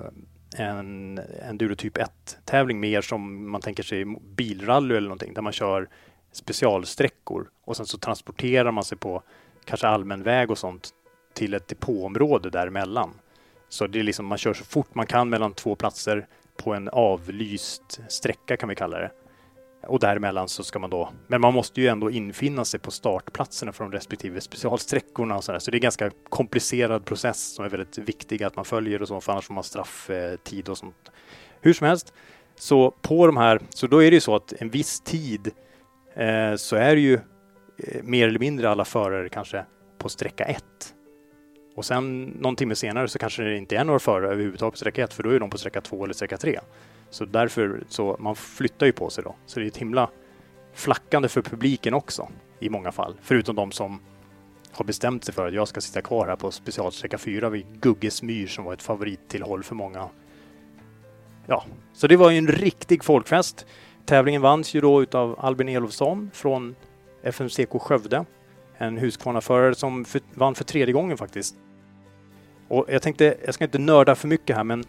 en 0.60 1.20
enduro 1.50 1.76
typ 1.76 1.98
1-tävling 1.98 2.80
mer 2.80 3.02
som 3.02 3.52
man 3.52 3.62
tänker 3.62 3.84
sig 3.84 4.06
bilrally 4.36 4.96
eller 4.96 5.08
någonting, 5.08 5.34
där 5.34 5.42
man 5.42 5.54
kör 5.54 5.90
specialsträckor 6.32 7.50
och 7.66 7.78
sen 7.78 7.86
så 7.86 7.98
transporterar 7.98 8.72
man 8.72 8.84
sig 8.84 8.98
på 8.98 9.24
kanske 9.66 9.88
allmän 9.88 10.24
väg 10.24 10.52
och 10.52 10.58
sånt 10.58 10.90
till 11.34 11.54
ett 11.54 11.68
depåområde 11.68 12.50
däremellan. 12.50 13.14
Så 13.70 13.88
det 13.88 14.00
är 14.00 14.04
liksom, 14.04 14.26
man 14.26 14.38
kör 14.38 14.54
så 14.54 14.64
fort 14.64 14.96
man 14.96 15.06
kan 15.06 15.30
mellan 15.30 15.54
två 15.54 15.76
platser 15.76 16.28
på 16.58 16.74
en 16.74 16.90
avlyst 16.90 18.00
sträcka 18.08 18.58
kan 18.58 18.70
vi 18.70 18.76
kalla 18.76 19.00
det. 19.00 19.12
Och 19.88 20.00
däremellan 20.00 20.48
så 20.48 20.64
ska 20.64 20.80
man 20.80 20.90
då, 20.90 21.10
men 21.28 21.42
man 21.42 21.54
måste 21.54 21.82
ju 21.82 21.88
ändå 21.88 22.12
infinna 22.12 22.66
sig 22.66 22.80
på 22.80 22.92
startplatserna 22.92 23.72
från 23.72 23.92
respektive 23.92 24.42
specialsträckorna 24.42 25.36
och 25.36 25.44
sådär. 25.44 25.60
Så 25.60 25.72
det 25.72 25.76
är 25.76 25.80
en 25.80 25.82
ganska 25.82 26.12
komplicerad 26.30 27.06
process 27.06 27.54
som 27.56 27.66
är 27.66 27.70
väldigt 27.70 27.98
viktig 27.98 28.44
att 28.44 28.56
man 28.56 28.66
följer 28.66 29.02
och 29.02 29.08
så, 29.08 29.22
för 29.22 29.32
annars 29.32 29.46
får 29.46 29.54
man 29.54 29.64
strafftid 29.64 30.68
eh, 30.68 30.72
och 30.72 30.78
sånt. 30.78 31.12
Hur 31.62 31.74
som 31.74 31.88
helst, 31.88 32.14
så 32.56 32.92
på 32.92 33.26
de 33.26 33.38
här, 33.38 33.60
så 33.70 33.88
då 33.88 34.04
är 34.04 34.12
det 34.12 34.16
ju 34.16 34.22
så 34.22 34.36
att 34.36 34.54
en 34.54 34.70
viss 34.70 35.02
tid 35.02 35.52
eh, 36.16 36.56
så 36.56 36.76
är 36.76 36.96
det 36.96 37.02
ju 37.02 37.14
eh, 37.78 38.04
mer 38.04 38.28
eller 38.28 38.40
mindre 38.40 38.70
alla 38.70 38.86
förare 38.86 39.30
kanske 39.30 39.66
på 39.98 40.10
sträcka 40.10 40.44
1. 40.44 40.64
Och 41.76 41.86
sen 41.86 42.24
någon 42.24 42.56
timme 42.56 42.76
senare 42.76 43.08
så 43.08 43.20
kanske 43.20 43.44
det 43.44 43.58
inte 43.58 43.78
är 43.78 43.84
några 43.84 44.00
förare 44.00 44.32
överhuvudtaget 44.32 44.74
på 44.74 44.78
sträcka 44.78 45.04
1 45.04 45.14
för 45.14 45.24
då 45.24 45.30
är 45.30 45.40
de 45.40 45.50
på 45.50 45.58
sträcka 45.58 45.82
2 45.82 46.04
eller 46.04 46.14
sträcka 46.14 46.38
3. 46.38 46.60
Så 47.10 47.26
därför 47.26 47.84
så 47.90 48.16
man 48.20 48.36
flyttar 48.36 48.86
ju 48.86 48.92
på 48.92 49.10
sig 49.10 49.24
då. 49.24 49.36
Så 49.46 49.60
det 49.60 49.66
är 49.66 49.68
ett 49.68 49.78
himla 49.78 50.10
flackande 50.74 51.30
för 51.30 51.42
publiken 51.42 51.94
också 51.94 52.28
i 52.60 52.70
många 52.70 52.92
fall. 52.92 53.16
Förutom 53.22 53.56
de 53.56 53.72
som 53.72 54.00
har 54.72 54.86
bestämt 54.86 55.24
sig 55.24 55.34
för 55.34 55.48
att 55.48 55.54
jag 55.54 55.68
ska 55.68 55.82
sitta 55.82 56.02
kvar 56.02 56.28
här 56.28 56.36
på 56.36 56.52
specialsträcka 56.52 57.18
4 57.18 57.50
vid 57.50 57.66
Gugges 57.82 58.24
myr 58.24 58.48
som 58.48 58.66
var 58.66 58.74
ett 58.74 58.82
favorittillhåll 58.82 59.64
för 59.64 59.76
många. 59.76 60.10
Ja, 61.46 61.66
så 61.94 62.08
det 62.08 62.16
var 62.16 62.30
ju 62.30 62.38
en 62.38 62.48
riktig 62.48 63.04
folkfest. 63.04 63.66
Tävlingen 64.06 64.42
vanns 64.42 64.74
ju 64.74 64.82
då 64.82 65.02
utav 65.02 65.36
Albin 65.40 65.70
Elofsson 65.70 66.32
från 66.34 66.76
FMCK 67.24 67.82
Skövde. 67.82 68.26
En 68.78 68.98
Husqvarnaförare 68.98 69.76
som 69.76 70.06
för, 70.06 70.22
vann 70.34 70.56
för 70.56 70.64
tredje 70.64 70.94
gången 70.94 71.18
faktiskt. 71.18 71.56
Och 72.68 72.86
jag 72.88 73.02
tänkte, 73.02 73.38
jag 73.46 73.54
ska 73.54 73.64
inte 73.64 73.80
nörda 73.80 74.16
för 74.16 74.28
mycket 74.28 74.56
här 74.56 74.64
men 74.64 74.84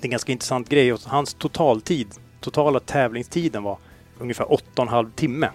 det 0.00 0.04
är 0.04 0.06
en 0.06 0.10
ganska 0.10 0.32
intressant 0.32 0.68
grej. 0.68 0.96
Hans 1.04 1.34
totaltid, 1.34 2.08
totala 2.40 2.80
tävlingstiden 2.80 3.62
var 3.62 3.78
ungefär 4.18 4.44
8,5 4.44 5.10
timme. 5.14 5.50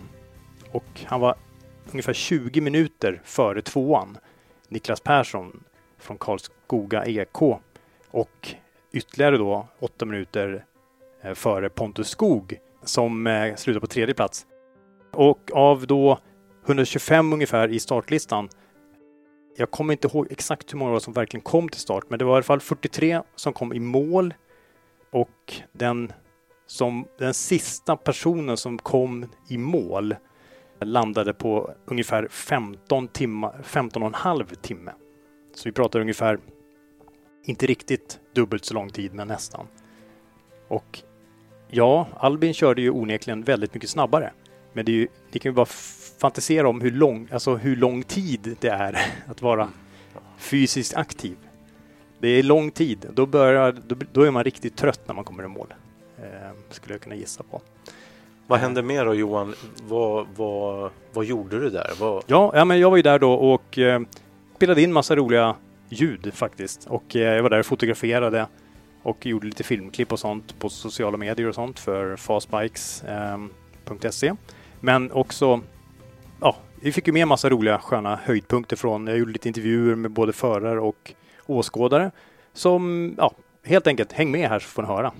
Och 0.72 1.02
han 1.06 1.22
var 1.22 1.36
ungefär 1.92 2.14
20 2.14 2.62
minuter 2.62 3.22
före 3.24 3.62
tvåan, 3.62 4.18
Niklas 4.70 5.02
Persson 5.02 5.64
från 6.00 6.18
Karlskoga 6.18 7.06
EK. 7.06 7.42
Och 8.12 8.56
ytterligare 8.92 9.38
då 9.38 9.68
8 9.80 10.06
minuter 10.06 10.66
eh, 11.22 11.34
före 11.34 11.70
Pontus 11.70 12.10
Skog 12.10 12.60
som 12.84 13.28
eh, 13.28 13.34
slutar 13.34 13.56
slutade 13.58 13.80
på 13.80 13.88
tredje 13.88 14.16
plats. 14.16 14.46
Och 15.12 15.52
av 15.54 15.88
då 15.88 16.20
125 16.66 17.34
ungefär 17.34 17.68
i 17.68 17.80
startlistan 17.80 18.50
jag 19.56 19.72
kommer 19.72 19.94
inte 19.94 20.08
ihåg 20.08 20.28
exakt 20.30 20.74
hur 20.74 20.78
många 20.78 21.00
som 21.00 21.14
verkligen 21.14 21.42
kom 21.42 21.70
till 21.70 21.82
start, 21.82 22.04
men 22.10 22.20
det 22.20 22.26
var 22.26 22.34
i 22.34 22.36
alla 22.36 22.44
fall 22.44 22.60
43 22.60 23.22
som 23.36 23.54
kom 23.54 23.74
i 23.74 23.80
mål 23.80 24.34
och 25.12 25.54
den, 25.72 26.14
som, 26.68 27.06
den 27.18 27.34
sista 27.34 27.96
personen 27.96 28.58
som 28.58 28.78
kom 28.78 29.26
i 29.50 29.58
mål 29.58 30.16
landade 30.82 31.34
på 31.34 31.72
ungefär 31.86 32.28
15 32.28 33.08
timmar, 33.08 33.62
15 33.64 34.02
och 34.02 34.08
en 34.08 34.14
halv 34.14 34.46
timme. 34.46 34.92
Så 35.56 35.70
vi 35.70 35.74
pratar 35.74 36.00
ungefär, 36.00 36.40
inte 37.44 37.66
riktigt 37.66 38.20
dubbelt 38.36 38.66
så 38.66 38.74
lång 38.74 38.90
tid, 38.90 39.14
men 39.14 39.28
nästan. 39.28 39.68
Och 40.68 41.02
ja, 41.70 42.08
Albin 42.18 42.54
körde 42.54 42.82
ju 42.82 42.90
onekligen 42.90 43.44
väldigt 43.44 43.74
mycket 43.74 43.90
snabbare. 43.90 44.34
Men 44.74 44.86
det 44.86 44.92
ju, 44.92 45.08
ni 45.32 45.40
kan 45.40 45.50
ju 45.50 45.54
bara 45.54 45.66
fantisera 46.20 46.70
om 46.70 46.82
hur 46.82 46.92
lång, 46.92 47.28
alltså 47.32 47.56
hur 47.56 47.76
lång 47.76 48.04
tid 48.04 48.58
det 48.60 48.68
är 48.68 48.98
att 49.28 49.42
vara 49.42 49.70
fysiskt 50.38 50.96
aktiv. 50.96 51.38
Det 52.20 52.28
är 52.28 52.44
lång 52.44 52.72
tid. 52.72 53.08
Då, 53.14 53.26
börjar, 53.26 53.72
då, 53.88 53.96
då 54.12 54.22
är 54.22 54.32
man 54.32 54.44
riktigt 54.44 54.78
trött 54.78 55.02
när 55.06 55.16
man 55.16 55.24
kommer 55.24 55.44
i 55.44 55.48
mål. 55.48 55.74
Eh, 56.18 56.24
skulle 56.70 56.94
jag 56.94 57.02
kunna 57.02 57.16
gissa 57.16 57.44
på. 57.44 57.62
Vad 58.48 58.60
hände 58.60 58.82
mer 58.82 59.06
då 59.06 59.14
Johan? 59.14 59.54
Vad, 59.88 60.28
vad, 60.36 60.92
vad 61.14 61.26
gjorde 61.26 61.60
du 61.60 61.70
där? 61.70 61.92
Vad... 62.00 62.24
Ja, 62.28 62.52
ja, 62.56 62.66
men 62.66 62.80
jag 62.80 62.90
var 62.90 62.98
ju 62.98 63.04
där 63.04 63.20
då 63.20 63.34
och 63.34 63.78
eh, 63.78 64.02
spelade 64.56 64.82
in 64.82 64.94
massa 64.94 65.16
roliga 65.16 65.56
ljud 65.90 66.34
faktiskt. 66.34 66.88
Och 66.88 67.16
eh, 67.16 67.36
jag 67.36 67.44
var 67.44 67.50
där 67.50 67.60
och 67.60 67.66
fotograferade 67.66 68.48
och 69.04 69.26
gjorde 69.26 69.48
lite 69.48 69.64
filmklipp 69.64 70.12
och 70.12 70.20
sånt 70.20 70.60
på 70.60 70.70
sociala 70.70 71.18
medier 71.18 71.48
och 71.48 71.56
sånt 71.56 71.80
för 71.80 72.16
fastbikes.se. 72.16 74.34
Men 74.86 75.12
också 75.12 75.62
ja, 76.42 76.56
vi 76.82 76.92
fick 76.92 77.08
ju 77.08 77.14
med 77.14 77.28
massa 77.28 77.50
roliga 77.50 77.80
sköna 77.80 78.20
höjdpunkter 78.24 78.76
från, 78.76 79.08
jag 79.08 79.18
gjorde 79.18 79.32
lite 79.32 79.48
intervjuer 79.48 79.96
med 79.96 80.12
både 80.12 80.34
förare 80.34 80.80
och 80.80 81.14
åskådare. 81.46 82.12
Som, 82.54 83.14
ja, 83.18 83.32
helt 83.66 83.88
enkelt 83.88 84.12
häng 84.12 84.32
med 84.32 84.50
här 84.50 84.60
så 84.60 84.68
får 84.68 84.82
ni 84.82 84.88
höra. 84.88 85.12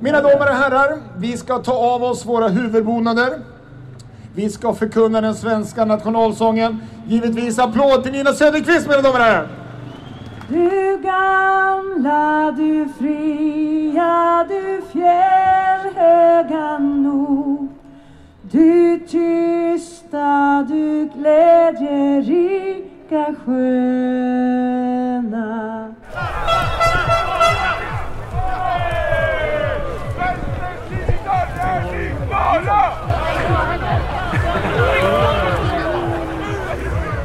Mina 0.00 0.22
damer 0.22 0.48
och 0.50 0.56
herrar, 0.56 0.98
vi 1.16 1.36
ska 1.36 1.58
ta 1.58 1.72
av 1.72 2.02
oss 2.02 2.26
våra 2.26 2.48
huvudbonader. 2.48 3.40
Vi 4.34 4.50
ska 4.50 4.74
förkunna 4.74 5.20
den 5.20 5.34
svenska 5.34 5.84
nationalsången. 5.84 6.80
Givetvis 7.06 7.58
applåd 7.58 8.02
till 8.02 8.12
Nina 8.12 8.32
Söderqvist, 8.32 8.88
mina 8.88 9.02
damer 9.02 9.18
och 9.18 9.24
herrar! 9.24 9.67
Du 10.48 10.98
gamla, 11.02 12.52
du 12.56 12.88
fria, 12.98 14.46
du 14.48 14.82
fjällhöga 14.92 16.78
nord. 16.78 17.68
Du 18.42 18.98
tysta, 19.06 20.64
du 20.68 21.08
glädjerika 21.14 22.14
sköna. 23.44 24.28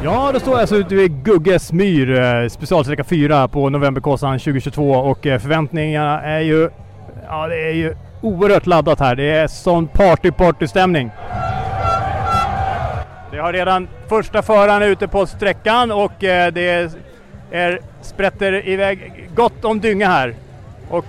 Ja, 0.05 0.31
då 0.33 0.39
står 0.39 0.53
jag 0.53 0.61
alltså 0.61 0.75
ute 0.75 0.95
vid 0.95 1.23
Gugges 1.23 1.71
myr, 1.71 2.19
eh, 2.19 2.49
specialsträcka 2.49 3.03
4 3.03 3.47
på 3.47 3.69
Novemberkåsan 3.69 4.39
2022 4.39 4.91
och 4.91 5.25
eh, 5.25 5.39
förväntningarna 5.39 6.21
är 6.21 6.39
ju, 6.39 6.69
ja 7.27 7.47
det 7.47 7.69
är 7.69 7.73
ju 7.73 7.95
oerhört 8.21 8.65
laddat 8.65 8.99
här. 8.99 9.15
Det 9.15 9.31
är 9.31 9.47
sån 9.47 9.87
party-party-stämning. 9.87 11.11
Det 13.31 13.37
har 13.37 13.53
redan 13.53 13.87
första 14.09 14.41
föraren 14.41 14.81
ute 14.81 15.07
på 15.07 15.25
sträckan 15.25 15.91
och 15.91 16.23
eh, 16.23 16.53
det 16.53 16.91
är, 17.51 17.79
sprätter 18.01 18.67
iväg 18.67 19.29
gott 19.35 19.65
om 19.65 19.79
dynga 19.79 20.07
här. 20.07 20.35
Och 20.89 21.05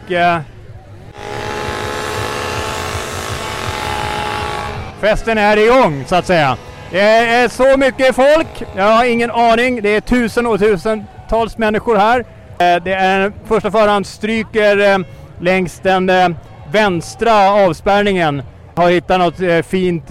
festen 5.01 5.39
är 5.39 5.57
igång 5.57 6.05
så 6.07 6.17
att 6.17 6.27
säga. 6.27 6.57
Det 6.91 7.01
är 7.01 7.49
så 7.49 7.77
mycket 7.77 8.15
folk, 8.15 8.63
jag 8.77 8.85
har 8.85 9.05
ingen 9.05 9.31
aning. 9.31 9.83
Det 9.83 9.97
är 9.97 10.01
tusen 10.01 10.47
och 10.47 10.59
tusentals 10.59 11.59
människor 11.59 11.97
här. 11.97 12.21
Eh, 12.59 12.83
det 12.85 12.93
är 12.93 13.33
första 13.45 13.71
föraren 13.71 14.05
stryker 14.05 14.93
eh, 14.93 14.99
längs 15.41 15.81
den 15.81 16.11
eh, 16.11 16.29
vänstra 16.73 17.51
avspärrningen. 17.51 18.43
Har 18.75 18.91
hittat 18.91 19.19
något 19.19 19.67
fint, 19.67 20.11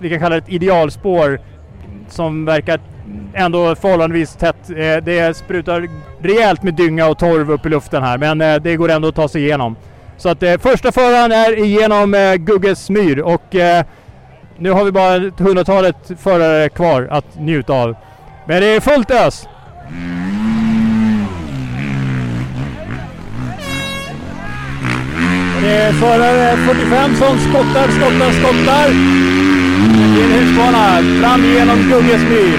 vi 0.00 0.10
kan 0.10 0.18
kalla 0.18 0.34
det 0.34 0.36
ett 0.36 0.48
idealspår, 0.48 1.40
som 2.08 2.44
verkar 2.44 2.80
ändå 3.34 3.74
förhållandevis 3.74 4.36
tätt. 4.36 4.68
Det 5.02 5.36
sprutar 5.36 5.88
rejält 6.22 6.62
med 6.62 6.74
dynga 6.74 7.06
och 7.06 7.18
torv 7.18 7.50
upp 7.50 7.66
i 7.66 7.68
luften 7.68 8.02
här, 8.02 8.18
men 8.18 8.62
det 8.62 8.76
går 8.76 8.90
ändå 8.90 9.08
att 9.08 9.14
ta 9.14 9.28
sig 9.28 9.42
igenom. 9.42 9.76
Så 10.16 10.28
att 10.28 10.42
första 10.60 10.92
föraren 10.92 11.32
är 11.32 11.64
igenom 11.64 12.36
Gugges 12.38 12.90
myr 12.90 13.18
och 13.18 13.54
nu 14.62 14.70
har 14.70 14.84
vi 14.84 14.92
bara 14.92 15.18
hundratalet 15.38 15.96
förare 16.18 16.68
kvar 16.68 17.08
att 17.10 17.38
njuta 17.38 17.72
av. 17.72 17.96
Men 18.46 18.60
det 18.60 18.66
är 18.66 18.80
fullt 18.80 19.10
ös! 19.10 19.48
Det 25.62 25.76
är 25.76 25.92
förare 25.92 26.56
45 26.56 27.14
som 27.14 27.38
skottar, 27.38 27.88
skottar, 27.88 28.30
skottar. 28.32 28.88
Det 30.14 30.22
är 30.22 30.24
en 30.24 30.32
husbana 30.32 30.98
fram 31.20 31.44
genom 31.44 31.78
Guggesmyr. 31.88 32.58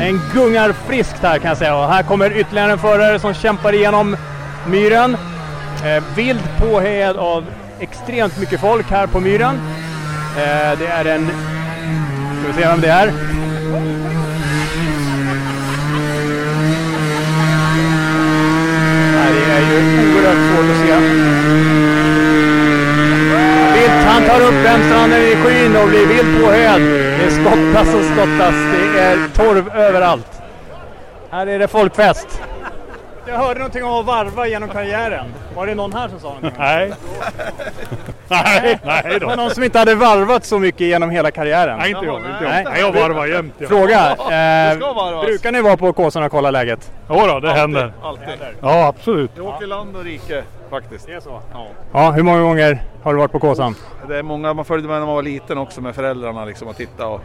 En 0.00 0.20
gungar 0.34 0.72
friskt 0.72 1.22
här 1.22 1.38
kan 1.38 1.48
jag 1.48 1.58
säga. 1.58 1.76
Och 1.76 1.88
här 1.88 2.02
kommer 2.02 2.36
ytterligare 2.36 2.72
en 2.72 2.78
förare 2.78 3.18
som 3.18 3.34
kämpar 3.34 3.72
igenom 3.72 4.16
myren. 4.68 5.16
Eh, 5.84 6.04
vild 6.16 6.42
påhejad 6.58 7.16
av 7.16 7.44
extremt 7.80 8.40
mycket 8.40 8.60
folk 8.60 8.90
här 8.90 9.06
på 9.06 9.20
myren. 9.20 9.60
Eh, 10.36 10.78
det 10.78 10.86
är 10.86 11.04
en... 11.04 11.26
Ska 12.38 12.46
vi 12.46 12.52
se 12.52 12.68
vem 12.68 12.80
det 12.80 12.88
är? 12.88 13.06
Nej, 19.14 19.32
det 19.34 19.52
är 19.52 19.60
ju 19.60 19.76
oerhört 20.14 20.42
svårt 20.48 20.70
att 20.70 20.78
se. 20.86 20.94
Vilt, 23.74 24.06
han 24.06 24.22
tar 24.22 24.40
upp 24.40 24.64
vänsterhanden 24.64 25.22
i 25.22 25.36
skyn 25.36 25.76
och 25.76 25.88
blir 25.88 26.06
vilt 26.06 26.42
påhöjd. 26.44 26.82
Det 27.18 27.30
skottas 27.30 27.94
och 27.94 28.04
skottas. 28.04 28.54
Det 28.72 29.00
är 29.00 29.28
torv 29.34 29.76
överallt. 29.76 30.42
Här 31.30 31.46
är 31.46 31.58
det 31.58 31.68
folkfest. 31.68 32.42
Jag 33.26 33.38
hörde 33.38 33.58
någonting 33.58 33.84
om 33.84 34.00
att 34.00 34.06
varva 34.06 34.46
genom 34.46 34.68
karriären. 34.68 35.34
Var 35.56 35.66
det 35.66 35.74
någon 35.74 35.92
här 35.92 36.08
som 36.08 36.20
sa 36.20 36.28
någonting? 36.28 36.52
Nej. 36.58 36.92
nej, 38.28 38.78
nej 38.84 39.18
då. 39.20 39.26
någon 39.26 39.50
som 39.50 39.62
inte 39.62 39.78
hade 39.78 39.94
varvat 39.94 40.44
så 40.44 40.58
mycket 40.58 40.80
genom 40.80 41.10
hela 41.10 41.30
karriären. 41.30 41.78
Nej, 41.78 41.90
inte 41.90 42.06
jag. 42.06 42.16
Inte 42.16 42.28
jag. 42.40 42.50
Nej. 42.50 42.64
Nej, 42.64 42.80
jag 42.80 42.92
varvar 42.92 43.26
jämt. 43.26 43.54
Ja. 43.58 43.68
Fråga. 43.68 44.10
Eh, 44.10 44.78
brukar 45.24 45.52
ni 45.52 45.60
vara 45.60 45.76
på 45.76 45.92
Kåsan 45.92 46.22
och 46.22 46.30
kolla 46.30 46.50
läget? 46.50 46.92
Jo 47.08 47.26
då, 47.26 47.40
det 47.40 47.52
händer. 47.52 47.92
Alltid. 48.02 48.26
Ja, 48.60 48.86
absolut. 48.86 49.30
Jag 49.36 49.46
åker 49.46 49.66
land 49.66 49.96
och 49.96 50.04
rike 50.04 50.44
faktiskt. 50.70 51.06
Det 51.06 51.12
är 51.12 51.20
så? 51.20 51.40
Ja. 51.52 51.66
Ja, 51.92 52.10
hur 52.10 52.22
många 52.22 52.40
gånger 52.40 52.82
har 53.02 53.12
du 53.12 53.18
varit 53.18 53.32
på 53.32 53.38
Kåsan? 53.38 53.74
Det 54.08 54.16
är 54.16 54.22
många, 54.22 54.54
man 54.54 54.64
följde 54.64 54.88
med 54.88 54.98
när 54.98 55.06
man 55.06 55.14
var 55.14 55.22
liten 55.22 55.58
också 55.58 55.80
med 55.80 55.94
föräldrarna 55.94 56.44
liksom 56.44 56.68
och 56.68 56.76
titta 56.76 57.06
och 57.06 57.20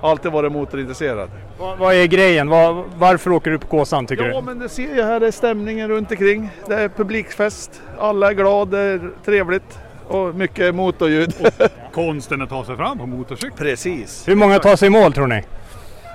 alltid 0.00 0.32
varit 0.32 0.52
motorintresserad. 0.52 1.30
Vad, 1.58 1.78
vad 1.78 1.94
är 1.94 2.06
grejen? 2.06 2.48
Vad, 2.48 2.84
varför 2.98 3.32
åker 3.32 3.50
du 3.50 3.58
på 3.58 3.66
Kåsan 3.66 4.06
tycker 4.06 4.24
Ja 4.28 4.40
du? 4.40 4.46
men 4.46 4.58
det 4.58 4.68
ser 4.68 4.96
jag 4.96 5.04
här, 5.06 5.20
det 5.20 5.26
är 5.26 5.30
stämningen 5.30 5.88
runt 5.88 6.10
omkring. 6.10 6.50
Det 6.66 6.74
är 6.74 6.88
publikfest, 6.88 7.82
alla 7.98 8.28
är 8.30 8.34
glada, 8.34 8.70
det 8.76 8.82
är 8.82 9.00
trevligt 9.24 9.78
och 10.08 10.34
mycket 10.34 10.74
motorljud. 10.74 11.34
Konsten 11.92 12.42
att 12.42 12.48
ta 12.48 12.64
sig 12.64 12.76
fram 12.76 12.98
på 12.98 13.06
motorcykel. 13.06 13.58
Precis. 13.58 14.28
Hur 14.28 14.34
många 14.34 14.58
tar 14.58 14.76
sig 14.76 14.86
i 14.86 14.90
mål 14.90 15.12
tror 15.12 15.26
ni? 15.26 15.42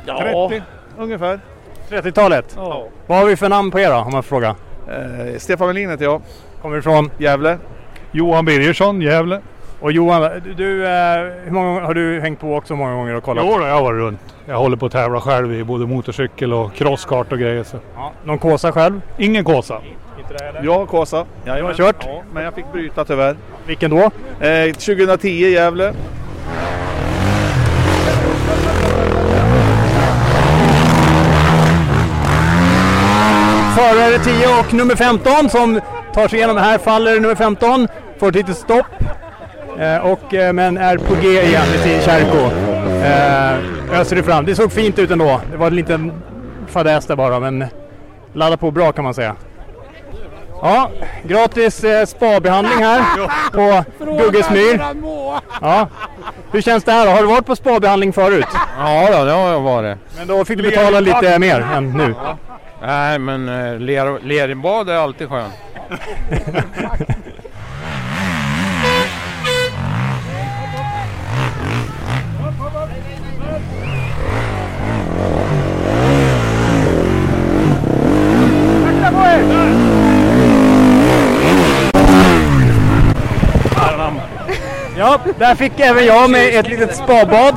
Ja, 0.05 0.47
30. 0.49 0.63
ungefär. 0.97 1.39
30-talet? 1.89 2.53
Ja. 2.57 2.87
Vad 3.07 3.17
har 3.17 3.25
vi 3.25 3.35
för 3.35 3.49
namn 3.49 3.71
på 3.71 3.79
er 3.79 3.89
då, 3.89 3.95
om 3.95 4.11
man 4.11 4.23
får 4.23 4.27
fråga? 4.29 4.55
Eh, 4.87 5.37
Stefan 5.37 5.67
Melin 5.67 5.89
heter 5.89 6.03
jag, 6.05 6.21
Kommer 6.61 6.77
ifrån? 6.77 7.11
Gävle. 7.17 7.57
Johan 8.11 8.45
Birgersson, 8.45 9.01
Gävle. 9.01 9.41
Och 9.85 9.91
Johan, 9.91 10.21
du, 10.57 10.87
eh, 10.87 11.17
hur 11.43 11.51
många 11.51 11.67
gånger 11.67 11.81
har 11.81 11.93
du 11.93 12.21
hängt 12.21 12.39
på 12.39 12.55
också 12.55 12.75
många 12.75 12.93
gånger 12.93 13.15
och 13.15 13.23
kollat? 13.23 13.45
Jo 13.47 13.57
då, 13.57 13.65
jag 13.65 13.73
har 13.73 13.81
varit 13.81 13.99
runt. 13.99 14.19
Jag 14.45 14.57
håller 14.57 14.77
på 14.77 14.85
att 14.85 14.91
tävla 14.91 15.21
själv 15.21 15.53
i 15.53 15.63
både 15.63 15.85
motorcykel 15.85 16.53
och 16.53 16.73
crosskart 16.73 17.31
och 17.31 17.39
grejer. 17.39 17.63
Så. 17.63 17.77
Ja. 17.95 18.11
Någon 18.23 18.39
Kåsa 18.39 18.71
själv? 18.71 19.01
Ingen 19.17 19.43
kåsa. 19.43 19.81
Jag 20.63 20.73
har 20.79 20.85
Kåsa. 20.85 21.25
Du 21.43 21.51
har 21.51 21.73
kört? 21.73 21.95
Ja, 21.99 22.23
men 22.33 22.43
jag 22.43 22.53
fick 22.53 22.71
bryta 22.71 23.05
tyvärr. 23.05 23.35
Vilken 23.67 23.91
då? 23.91 24.11
Eh, 24.45 24.73
2010 24.73 25.29
Gävle. 25.29 25.93
Förare 33.77 34.19
10 34.19 34.59
och 34.59 34.73
nummer 34.73 34.95
15 34.95 35.49
som 35.49 35.81
tar 36.13 36.27
sig 36.27 36.39
igenom. 36.39 36.57
Här 36.57 36.77
faller 36.77 37.19
nummer 37.19 37.35
15, 37.35 37.87
får 38.19 38.29
ett 38.29 38.35
litet 38.35 38.57
stopp. 38.57 38.85
Eh, 39.79 39.97
och, 39.97 40.33
eh, 40.33 40.53
men 40.53 40.77
är 40.77 40.97
på 40.97 41.15
G 41.15 41.27
igen 41.27 41.63
med 41.71 41.79
sin 41.79 42.01
Kärko. 42.01 42.37
Eh, 43.05 43.99
öser 43.99 44.15
det 44.15 44.23
fram. 44.23 44.45
Det 44.45 44.55
såg 44.55 44.71
fint 44.71 44.99
ut 44.99 45.11
ändå. 45.11 45.41
Det 45.51 45.57
var 45.57 45.67
en 45.67 45.75
liten 45.75 46.11
fadäs 46.67 47.05
där 47.05 47.15
bara 47.15 47.39
men 47.39 47.65
ladda 48.33 48.57
på 48.57 48.71
bra 48.71 48.91
kan 48.91 49.03
man 49.03 49.13
säga. 49.13 49.35
Ja, 50.61 50.91
gratis 51.23 51.83
eh, 51.83 52.05
spabehandling 52.05 52.83
här 52.83 53.01
på 53.51 53.83
Guggesmyr. 54.05 54.81
Ja. 55.61 55.87
Hur 56.51 56.61
känns 56.61 56.83
det 56.83 56.91
här 56.91 57.05
då? 57.05 57.11
Har 57.11 57.21
du 57.21 57.27
varit 57.27 57.45
på 57.45 57.55
spabehandling 57.55 58.13
förut? 58.13 58.47
Ja, 58.79 59.17
då, 59.19 59.25
det 59.25 59.31
har 59.31 59.49
jag 59.49 59.61
varit. 59.61 59.97
Men 60.17 60.27
då 60.27 60.45
fick 60.45 60.57
du 60.57 60.63
betala 60.63 60.99
lite 60.99 61.39
mer 61.39 61.61
än 61.61 61.91
nu. 61.91 62.15
Nej, 62.81 63.19
men 63.19 63.45
ler, 63.85 64.05
är 64.89 64.97
alltid 64.97 65.29
skönt. 65.29 65.53
Ja, 84.97 85.19
där 85.39 85.55
fick 85.55 85.79
även 85.79 86.05
jag 86.05 86.29
med 86.29 86.59
ett 86.59 86.69
litet 86.69 86.95
spabad. 86.95 87.55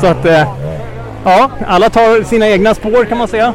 Så 0.00 0.06
att, 0.06 0.24
eh, 0.24 0.54
ja, 1.24 1.50
alla 1.66 1.90
tar 1.90 2.24
sina 2.24 2.48
egna 2.48 2.74
spår 2.74 3.04
kan 3.04 3.18
man 3.18 3.28
säga. 3.28 3.54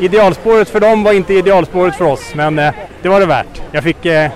Idealspåret 0.00 0.68
för 0.68 0.80
dem 0.80 1.02
var 1.02 1.12
inte 1.12 1.34
idealspåret 1.34 1.94
för 1.94 2.04
oss, 2.04 2.34
men 2.34 2.58
eh, 2.58 2.74
det 3.02 3.08
var 3.08 3.20
det 3.20 3.26
värt. 3.26 3.62
Jag 3.72 3.84
fick 3.84 4.06
eh, 4.06 4.30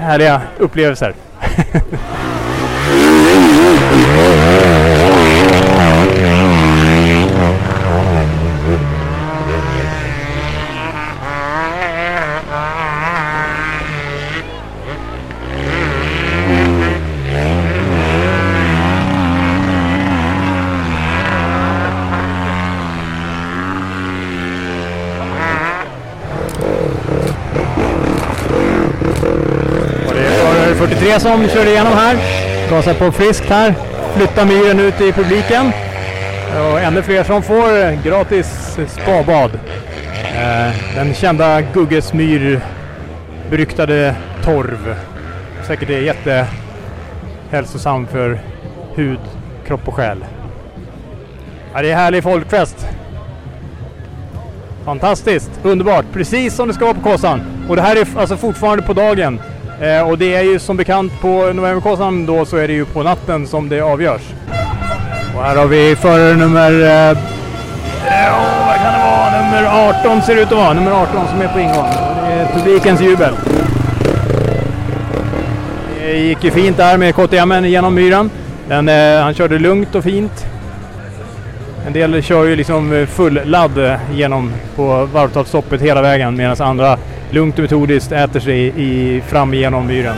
härliga 0.00 0.40
upplevelser. 0.58 1.14
Och 30.08 30.14
det 30.14 30.26
är 30.26 30.89
Tre 31.00 31.20
som 31.20 31.48
kör 31.48 31.66
igenom 31.66 31.92
här. 31.92 32.16
Gasar 32.70 32.94
på 32.94 33.12
friskt 33.12 33.48
här. 33.48 33.74
Flyttar 34.16 34.44
myren 34.44 34.80
ut 34.80 35.00
i 35.00 35.12
publiken. 35.12 35.72
Och 36.72 36.80
ännu 36.80 37.02
fler 37.02 37.24
som 37.24 37.42
får 37.42 38.02
gratis 38.04 38.78
spabad. 38.88 39.50
Eh, 40.34 40.70
den 40.94 41.14
kända 41.14 41.60
Gugges 41.60 42.12
myr-beryktade 42.12 44.14
torv. 44.44 44.96
Säkert 45.66 45.90
är 45.90 46.00
jättehälsosam 47.50 48.06
för 48.06 48.40
hud, 48.94 49.20
kropp 49.66 49.88
och 49.88 49.94
själ. 49.94 50.24
Ja, 51.74 51.82
det 51.82 51.90
är 51.90 51.96
härlig 51.96 52.22
folkfest. 52.22 52.86
Fantastiskt, 54.84 55.50
underbart, 55.62 56.04
precis 56.12 56.54
som 56.54 56.68
det 56.68 56.74
ska 56.74 56.84
vara 56.84 56.94
på 56.94 57.02
Kåsan. 57.02 57.40
Och 57.68 57.76
det 57.76 57.82
här 57.82 57.96
är 57.96 58.06
alltså 58.18 58.36
fortfarande 58.36 58.82
på 58.82 58.92
dagen. 58.92 59.40
Eh, 59.80 60.08
och 60.08 60.18
det 60.18 60.34
är 60.34 60.42
ju 60.42 60.58
som 60.58 60.76
bekant 60.76 61.20
på 61.20 61.52
Novemberkåsan 61.52 62.26
då 62.26 62.44
så 62.44 62.56
är 62.56 62.68
det 62.68 62.74
ju 62.74 62.84
på 62.84 63.02
natten 63.02 63.46
som 63.46 63.68
det 63.68 63.80
avgörs. 63.80 64.22
Och 65.36 65.42
här 65.42 65.56
har 65.56 65.66
vi 65.66 65.96
förare 65.96 66.36
nummer... 66.36 66.70
Eh, 66.70 67.12
oh, 67.12 67.18
åh, 68.32 68.66
vad 68.66 68.76
kan 68.76 68.92
det 68.92 68.98
vara? 68.98 69.42
Nummer 69.42 69.88
18 70.00 70.22
ser 70.22 70.34
det 70.34 70.42
ut 70.42 70.52
att 70.52 70.58
vara. 70.58 70.72
Nummer 70.72 70.90
18 70.90 71.28
som 71.28 71.40
är 71.40 71.48
på 71.48 71.60
ingång. 71.60 71.86
Det 72.26 72.32
är 72.32 72.46
publikens 72.54 73.00
jubel. 73.00 73.34
Det 76.00 76.18
gick 76.18 76.44
ju 76.44 76.50
fint 76.50 76.76
där 76.76 76.96
med 76.96 77.14
KTM 77.14 77.64
genom 77.64 77.94
myren. 77.94 78.30
Den, 78.68 78.88
eh, 78.88 79.22
han 79.22 79.34
körde 79.34 79.58
lugnt 79.58 79.94
och 79.94 80.04
fint. 80.04 80.46
En 81.86 81.92
del 81.92 82.22
kör 82.22 82.44
ju 82.44 82.56
liksom 82.56 83.06
full 83.10 83.40
ladd 83.44 83.98
genom 84.12 84.52
på 84.76 85.08
varvtalsstoppet 85.12 85.80
hela 85.80 86.02
vägen 86.02 86.36
medan 86.36 86.56
andra 86.60 86.98
lugnt 87.32 87.58
och 87.58 87.62
metodiskt 87.62 88.12
äter 88.12 88.40
sig 88.40 88.72
i, 88.76 89.20
fram 89.20 89.54
genom 89.54 89.86
myren. 89.86 90.16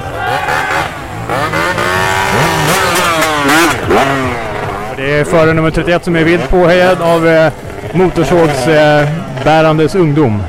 Och 4.91 4.97
det 4.97 5.19
är 5.19 5.25
före 5.25 5.53
nummer 5.53 5.71
31 5.71 6.05
som 6.05 6.17
är 6.17 6.25
vilt 6.25 6.51
påhejad 6.51 7.03
av 7.03 7.29
eh, 7.29 7.53
motorsågsbärandes 7.93 9.95
eh, 9.95 10.01
ungdom. 10.01 10.43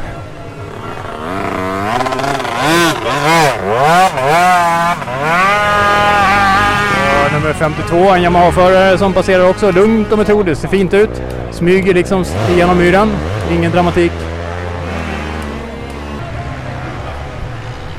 Och 7.26 7.34
nummer 7.34 7.54
52, 7.54 7.95
en 7.95 8.21
Yamaha-förare 8.21 8.97
som 8.97 9.13
passerar 9.13 9.49
också 9.49 9.71
lugnt 9.71 10.12
och 10.12 10.17
metodiskt. 10.17 10.62
Ser 10.62 10.67
fint 10.67 10.93
ut. 10.93 11.21
Smyger 11.52 11.93
liksom 11.93 12.26
igenom 12.49 12.78
myren. 12.78 13.12
Ingen 13.52 13.71
dramatik. 13.71 14.12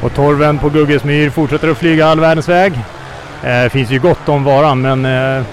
Och 0.04 0.14
torven 0.14 0.58
på 0.58 0.68
Guggesmyr 0.68 1.30
fortsätter 1.30 1.68
att 1.68 1.78
flyga 1.78 2.06
all 2.06 2.20
världens 2.20 2.48
väg. 2.48 2.72
Det 3.42 3.72
finns 3.72 3.90
ju 3.90 3.98
gott 3.98 4.28
om 4.28 4.44
varan 4.44 4.80
men 4.80 5.04
eh, 5.04 5.44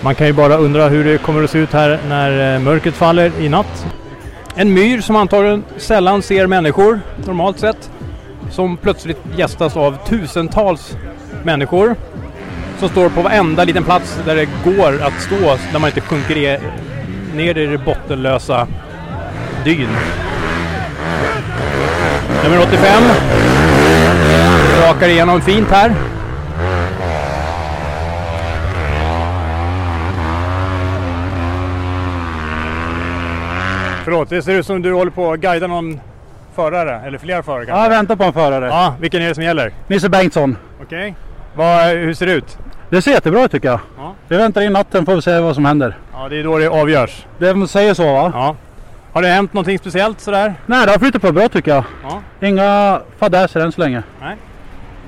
man 0.00 0.14
kan 0.14 0.26
ju 0.26 0.32
bara 0.32 0.56
undra 0.56 0.88
hur 0.88 1.04
det 1.04 1.18
kommer 1.18 1.42
att 1.42 1.50
se 1.50 1.58
ut 1.58 1.72
här 1.72 1.98
när 2.08 2.54
eh, 2.54 2.60
mörkret 2.60 2.94
faller 2.94 3.32
i 3.40 3.48
natt. 3.48 3.86
En 4.54 4.74
myr 4.74 5.00
som 5.00 5.16
antagligen 5.16 5.64
sällan 5.76 6.22
ser 6.22 6.46
människor 6.46 7.00
normalt 7.26 7.58
sett. 7.58 7.90
Som 8.50 8.76
plötsligt 8.76 9.20
gästas 9.36 9.76
av 9.76 10.08
tusentals 10.08 10.96
människor. 11.44 11.96
Som 12.78 12.88
står 12.88 13.08
på 13.08 13.22
varenda 13.22 13.64
liten 13.64 13.84
plats 13.84 14.18
där 14.24 14.36
det 14.36 14.48
går 14.64 15.02
att 15.02 15.20
stå 15.20 15.56
där 15.72 15.78
man 15.78 15.88
inte 15.88 16.00
sjunker 16.00 16.60
ner 17.34 17.58
i 17.58 17.66
det 17.66 17.78
bottenlösa 17.78 18.66
dyn. 19.64 19.88
Nummer 22.42 22.58
85. 22.62 23.02
Rakar 24.82 25.08
igenom 25.08 25.40
fint 25.40 25.68
här. 25.70 25.94
Förlåt, 34.04 34.28
det 34.30 34.42
ser 34.42 34.52
ut 34.54 34.66
som 34.66 34.82
du 34.82 34.92
håller 34.92 35.10
på 35.10 35.32
att 35.32 35.40
guida 35.40 35.66
någon 35.66 36.00
förare, 36.54 37.00
eller 37.06 37.18
flera 37.18 37.42
förare 37.42 37.66
kanske? 37.66 37.78
Ja, 37.80 37.82
jag 37.84 37.90
väntar 37.90 38.16
på 38.16 38.24
en 38.24 38.32
förare. 38.32 38.66
Ja, 38.66 38.94
vilken 39.00 39.22
är 39.22 39.28
det 39.28 39.34
som 39.34 39.44
gäller? 39.44 39.72
Nisse 39.86 40.08
Bengtsson. 40.08 40.56
Okej. 40.82 41.14
Vad- 41.54 41.86
Hur 41.86 42.14
ser 42.14 42.26
det 42.26 42.32
ut? 42.32 42.58
Det 42.90 43.02
ser 43.02 43.10
jättebra 43.10 43.44
ut 43.44 43.50
tycker 43.50 43.68
jag. 43.68 43.80
Ja. 43.98 44.14
Vi 44.28 44.36
väntar 44.36 44.60
in 44.62 44.72
natten 44.72 45.06
får 45.06 45.14
vi 45.14 45.22
se 45.22 45.38
vad 45.40 45.54
som 45.54 45.64
händer. 45.64 45.96
Ja, 46.12 46.28
det 46.28 46.38
är 46.40 46.44
då 46.44 46.58
det 46.58 46.68
avgörs. 46.68 47.26
Det 47.38 47.68
säger 47.68 47.94
så 47.94 48.12
va? 48.14 48.32
Ja. 48.34 48.56
Har 49.12 49.22
det 49.22 49.28
hänt 49.28 49.52
någonting 49.52 49.78
speciellt 49.78 50.20
sådär? 50.20 50.54
Nej, 50.66 50.86
det 50.86 50.92
har 50.92 50.98
flyttat 50.98 51.22
på 51.22 51.32
bra 51.32 51.48
tycker 51.48 51.70
jag. 51.70 51.84
Ja. 52.02 52.22
Inga 52.46 53.00
fadäser 53.18 53.60
än 53.60 53.72
så 53.72 53.80
länge. 53.80 54.02
Nej. 54.20 54.36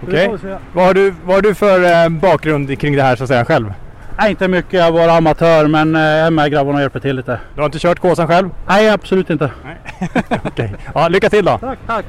Okej. 0.03 0.39
se. 0.43 0.57
Vad, 0.73 0.87
har 0.87 0.95
du, 0.95 1.15
vad 1.25 1.35
har 1.35 1.43
du 1.43 1.55
för 1.55 2.05
eh, 2.05 2.09
bakgrund 2.09 2.79
kring 2.81 2.97
det 2.97 3.03
här 3.03 3.17
så 3.17 3.23
att 3.25 3.29
säga 3.29 3.45
själv? 3.45 3.73
Nej, 4.19 4.31
inte 4.31 4.49
mycket. 4.49 4.73
Jag 4.73 4.95
bara 4.95 5.13
amatör 5.13 5.67
men 5.67 5.97
eh, 5.97 6.03
jag 6.03 6.27
är 6.27 6.31
med 6.31 6.51
grabbarna 6.51 6.77
och 6.77 6.81
hjälper 6.81 7.01
till 7.01 7.17
lite. 7.17 7.41
Du 7.55 7.61
har 7.61 7.67
inte 7.67 7.79
kört 7.79 7.99
Kåsan 7.99 8.29
själv? 8.29 8.51
Nej, 8.69 8.89
absolut 8.89 9.31
inte. 9.31 9.51
Okej. 10.45 10.75
Ja, 10.95 11.09
lycka 11.09 11.31
till 11.31 11.45
då! 11.45 11.59
Tack, 11.59 11.79
tack! 11.87 12.05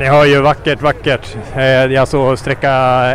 Ni 0.00 0.06
hör 0.06 0.24
ju 0.24 0.40
vackert, 0.40 0.82
vackert. 0.82 1.36
Eh, 1.56 1.62
jag 1.64 1.90
Det 1.90 1.96
är 1.96 2.00
alltså 2.00 2.36
sträcka 2.36 2.68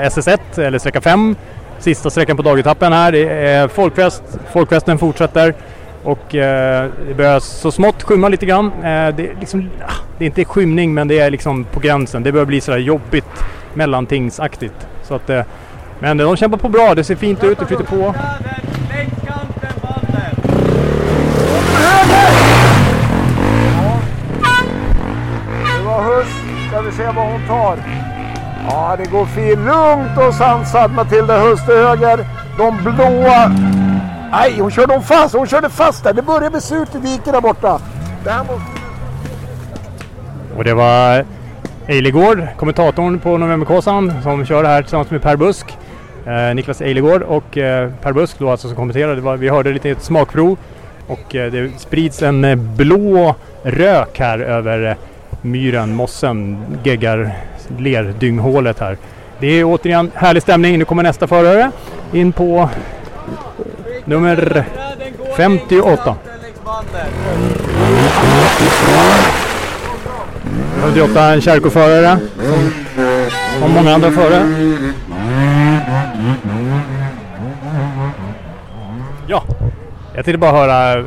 SS1 0.04 0.60
eller 0.60 0.80
sträcka 0.80 1.02
5. 1.02 1.36
Sista 1.80 2.10
sträckan 2.10 2.38
på 2.38 2.44
dagetappen 2.44 2.94
här. 2.94 3.12
Det 3.12 3.30
är 3.30 3.68
folkfest. 3.68 4.24
Folkfesten 4.52 4.98
fortsätter. 4.98 5.54
Och 6.04 6.36
eh, 6.36 6.90
det 7.08 7.14
börjar 7.14 7.40
så 7.40 7.72
smått 7.72 8.04
skymma 8.04 8.30
lite 8.30 8.46
grann. 8.46 8.66
Eh, 8.66 9.16
det, 9.16 9.30
är 9.30 9.40
liksom, 9.40 9.70
ah, 9.88 9.92
det 10.18 10.24
är 10.24 10.26
inte 10.26 10.46
skymning 10.46 10.94
men 10.94 11.08
det 11.08 11.20
är 11.20 11.30
liksom 11.30 11.64
på 11.64 11.80
gränsen. 11.80 12.24
Det 12.24 12.32
börjar 12.32 12.46
bli 12.46 12.62
sådär 12.62 12.78
jobbigt 12.78 13.46
mellantingsaktigt. 13.74 14.88
Så 15.04 15.16
att, 15.16 15.30
men 16.00 16.18
de 16.18 16.38
kämpar 16.38 16.58
på 16.58 16.70
bra. 16.70 16.96
Det 16.96 17.04
ser 17.04 17.16
fint 17.16 17.44
ut. 17.44 17.60
Det 17.60 17.66
flyter 17.66 17.84
på. 17.84 18.16
Det 25.78 25.84
var 25.86 26.04
Hus. 26.04 26.46
Ska 26.75 26.75
vi 26.86 26.92
se 26.92 27.04
vad 27.06 27.32
hon 27.32 27.48
tar. 27.48 27.78
Ja, 28.70 28.96
det 28.98 29.12
går 29.12 29.26
fint. 29.26 29.60
Lugnt 29.60 30.28
och 30.28 30.34
sansat 30.34 30.92
Matilda 30.92 31.40
Hust 31.40 31.66
till 31.66 31.76
höger. 31.76 32.26
De 32.58 32.78
blåa... 32.84 33.48
Nej, 34.32 34.60
hon 34.60 34.72
körde 34.72 34.94
hon 34.94 35.04
fast. 35.04 35.36
Hon 35.36 35.48
körde 35.48 35.70
fast 35.70 36.04
där. 36.04 36.14
Det 36.14 36.22
börjar 36.22 36.50
bli 36.50 36.62
surt 36.62 36.96
i 36.96 36.98
diket 36.98 37.34
där 37.34 37.42
borta. 37.42 37.80
Där 38.24 38.38
måste... 38.38 38.62
Och 40.58 40.64
det 40.64 40.74
var 40.74 41.26
Eilegård, 41.88 42.48
kommentatorn 42.58 43.20
på 43.20 43.38
Novemberkåsan 43.38 44.14
som 44.24 44.46
kör 44.46 44.64
det 44.64 44.70
här 44.70 44.82
tillsammans 44.82 45.12
med 45.12 45.22
Per 45.22 45.36
Busk. 45.36 45.78
Eh, 46.26 46.56
Niklas 46.56 46.82
Eilegård 46.82 47.22
och 47.22 47.58
eh, 47.58 47.92
Per 48.02 48.14
Busk 48.14 48.40
då 48.40 48.50
alltså 48.50 48.68
som 48.68 48.76
kommenterade. 48.76 49.22
Var, 49.22 49.38
vi 49.38 49.50
hörde 49.50 49.72
lite 49.72 49.90
ett 49.90 50.04
smakprov 50.04 50.58
och 51.08 51.36
eh, 51.36 51.52
det 51.52 51.80
sprids 51.80 52.22
en 52.22 52.46
eh, 52.46 52.56
blå 52.56 53.36
rök 53.64 54.20
här 54.20 54.40
över 54.40 54.90
eh, 54.90 54.96
myren, 55.46 55.96
mossen, 55.96 56.58
geggar, 56.84 57.32
lerdynghålet 57.78 58.80
här. 58.80 58.98
Det 59.40 59.48
är 59.48 59.64
återigen 59.64 60.12
härlig 60.16 60.44
stämning. 60.44 60.80
Nu 60.80 60.86
kommer 60.86 61.04
nästa 61.04 61.28
förare 61.28 61.72
in 62.14 62.32
på 62.32 62.70
nummer 64.06 64.66
58. 65.38 66.16
58 70.82 71.34
en 71.34 71.42
kärkoförare. 71.42 72.20
Och 73.64 73.70
många 73.70 73.94
andra 73.94 74.12
förare. 74.12 74.76
Ja, 79.28 79.44
jag 80.16 80.26
tänkte 80.26 80.38
bara 80.38 80.52
höra. 80.52 81.06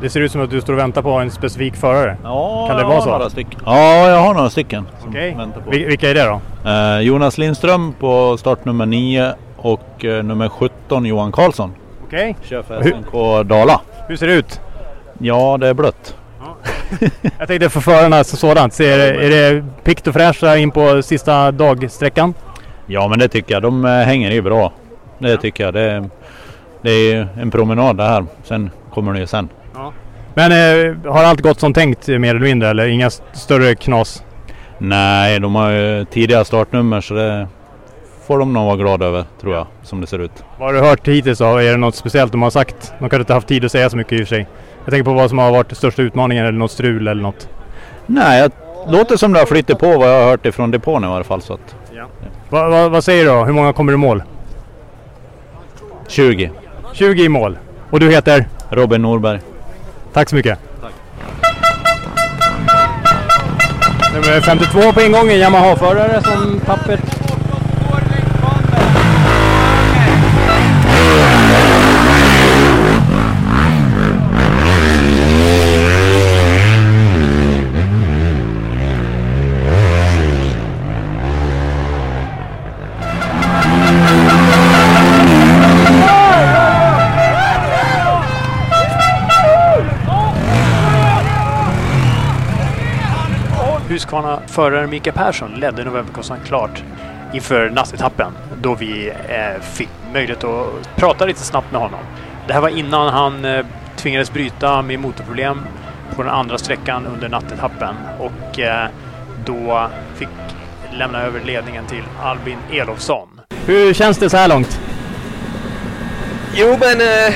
Det 0.00 0.10
ser 0.10 0.20
ut 0.20 0.32
som 0.32 0.40
att 0.40 0.50
du 0.50 0.60
står 0.60 0.72
och 0.72 0.78
väntar 0.78 1.02
på 1.02 1.10
en 1.10 1.30
specifik 1.30 1.76
förare. 1.76 2.16
Ja, 2.24 2.66
kan 2.68 2.76
det 2.76 2.82
jag 2.82 2.88
vara 2.88 3.18
har 3.18 3.28
så? 3.28 3.40
Ja, 3.66 4.08
jag 4.08 4.20
har 4.20 4.34
några 4.34 4.50
stycken. 4.50 4.86
som 5.00 5.10
Okej. 5.10 5.34
väntar 5.38 5.60
på. 5.60 5.70
Vil- 5.70 5.86
vilka 5.86 6.10
är 6.10 6.14
det 6.14 6.24
då? 6.24 6.40
Eh, 6.70 7.00
Jonas 7.00 7.38
Lindström 7.38 7.92
på 8.00 8.36
startnummer 8.36 8.86
9 8.86 9.34
och 9.56 10.04
eh, 10.04 10.24
nummer 10.24 10.48
17 10.48 11.04
Johan 11.06 11.32
Karlsson. 11.32 11.72
Okej. 12.06 12.36
Kör 12.42 12.62
för 12.62 12.82
SNK 12.82 13.48
Dala. 13.48 13.80
Hur 14.08 14.16
ser 14.16 14.26
det 14.26 14.32
ut? 14.34 14.60
Ja, 15.18 15.56
det 15.60 15.68
är 15.68 15.74
blött. 15.74 16.16
Jag 17.38 17.48
tänkte 17.48 17.68
för 17.70 17.80
förarna 17.80 18.24
som 18.24 18.38
sådant. 18.38 18.72
Ser, 18.74 18.98
är 18.98 19.30
det 19.30 19.64
pikt 19.84 20.06
och 20.06 20.14
fräscht 20.14 20.42
in 20.42 20.70
på 20.70 21.02
sista 21.02 21.52
dagsträckan? 21.52 22.34
Ja, 22.86 23.08
men 23.08 23.18
det 23.18 23.28
tycker 23.28 23.54
jag. 23.54 23.62
De 23.62 23.84
eh, 23.84 23.90
hänger 23.90 24.30
i 24.30 24.42
bra. 24.42 24.72
Det 25.18 25.36
tycker 25.36 25.64
jag. 25.64 25.74
Det, 25.74 26.08
det 26.82 26.90
är 27.12 27.28
en 27.40 27.50
promenad 27.50 27.96
det 27.96 28.04
här. 28.04 28.24
Sen 28.44 28.70
kommer 28.94 29.12
det 29.12 29.18
ju 29.18 29.26
sen. 29.26 29.48
Men 30.34 30.52
eh, 30.52 31.12
har 31.12 31.24
allt 31.24 31.40
gått 31.40 31.60
som 31.60 31.74
tänkt 31.74 32.08
mer 32.08 32.30
eller 32.30 32.40
mindre 32.40 32.68
eller 32.68 32.86
inga 32.86 33.06
st- 33.06 33.24
större 33.32 33.74
knas? 33.74 34.22
Nej, 34.78 35.40
de 35.40 35.54
har 35.54 35.70
ju 35.70 36.04
tidiga 36.04 36.44
startnummer 36.44 37.00
så 37.00 37.14
det 37.14 37.46
får 38.26 38.38
de 38.38 38.52
nog 38.52 38.66
vara 38.66 38.76
glada 38.76 39.06
över 39.06 39.24
tror 39.40 39.54
jag. 39.54 39.66
Som 39.82 40.00
det 40.00 40.06
ser 40.06 40.18
ut. 40.18 40.44
Vad 40.58 40.68
har 40.68 40.74
du 40.74 40.88
hört 40.88 41.08
hittills 41.08 41.38
då? 41.38 41.44
Är 41.44 41.70
det 41.70 41.76
något 41.76 41.94
speciellt 41.94 42.32
de 42.32 42.42
har 42.42 42.50
sagt? 42.50 42.92
De 42.98 43.08
kanske 43.08 43.16
inte 43.16 43.34
haft 43.34 43.48
tid 43.48 43.64
att 43.64 43.72
säga 43.72 43.90
så 43.90 43.96
mycket 43.96 44.12
i 44.12 44.16
och 44.16 44.28
för 44.28 44.34
sig. 44.36 44.46
Jag 44.84 44.90
tänker 44.92 45.04
på 45.04 45.12
vad 45.12 45.28
som 45.28 45.38
har 45.38 45.50
varit 45.52 45.76
största 45.76 46.02
utmaningen 46.02 46.46
eller 46.46 46.58
något 46.58 46.70
strul 46.70 47.08
eller 47.08 47.22
något. 47.22 47.48
Nej, 48.06 48.40
jag 48.40 48.50
låter 48.92 49.16
som 49.16 49.32
det 49.32 49.38
har 49.38 49.46
flyttat 49.46 49.78
på 49.78 49.98
vad 49.98 50.08
jag 50.14 50.20
har 50.22 50.30
hört 50.30 50.46
ifrån 50.46 50.70
depån 50.70 51.04
i 51.04 51.06
alla 51.06 51.24
fall. 51.24 51.42
Så 51.42 51.54
att, 51.54 51.74
Va, 52.50 52.68
va, 52.68 52.88
vad 52.88 53.04
säger 53.04 53.24
du 53.24 53.30
då? 53.30 53.44
Hur 53.44 53.52
många 53.52 53.72
kommer 53.72 53.92
i 53.92 53.96
mål? 53.96 54.22
20. 56.08 56.50
20 56.92 57.24
i 57.24 57.28
mål. 57.28 57.58
Och 57.90 58.00
du 58.00 58.10
heter? 58.10 58.48
Robin 58.70 59.02
Norberg. 59.02 59.40
Tack 60.14 60.28
så 60.28 60.36
mycket. 60.36 60.58
Nummer 64.14 64.40
52 64.40 64.92
på 64.92 65.00
ingång, 65.00 65.30
en 65.30 65.38
Yamaha-förare 65.38 66.22
som 66.22 66.60
tappert. 66.60 67.23
Husqvarna-föraren 94.54 94.90
Mika 94.90 95.12
Persson 95.12 95.54
ledde 95.54 95.84
Novemberkossan 95.84 96.38
klart 96.46 96.82
inför 97.32 97.70
nattetappen 97.70 98.32
då 98.62 98.74
vi 98.74 99.08
eh, 99.08 99.62
fick 99.62 99.88
möjlighet 100.12 100.44
att 100.44 100.96
prata 100.96 101.26
lite 101.26 101.40
snabbt 101.40 101.72
med 101.72 101.80
honom. 101.80 102.00
Det 102.46 102.52
här 102.52 102.60
var 102.60 102.68
innan 102.68 103.12
han 103.12 103.44
eh, 103.44 103.66
tvingades 103.96 104.32
bryta 104.32 104.82
med 104.82 104.98
motorproblem 104.98 105.60
på 106.16 106.22
den 106.22 106.32
andra 106.32 106.58
sträckan 106.58 107.06
under 107.06 107.28
nattetappen 107.28 107.94
och 108.18 108.60
eh, 108.60 108.88
då 109.44 109.88
fick 110.16 110.28
lämna 110.98 111.22
över 111.22 111.40
ledningen 111.40 111.86
till 111.86 112.04
Albin 112.22 112.58
Elofsson. 112.72 113.28
Hur 113.66 113.94
känns 113.94 114.18
det 114.18 114.30
så 114.30 114.36
här 114.36 114.48
långt? 114.48 114.80
Jo 116.54 116.76
men 116.80 117.00
eh, 117.00 117.34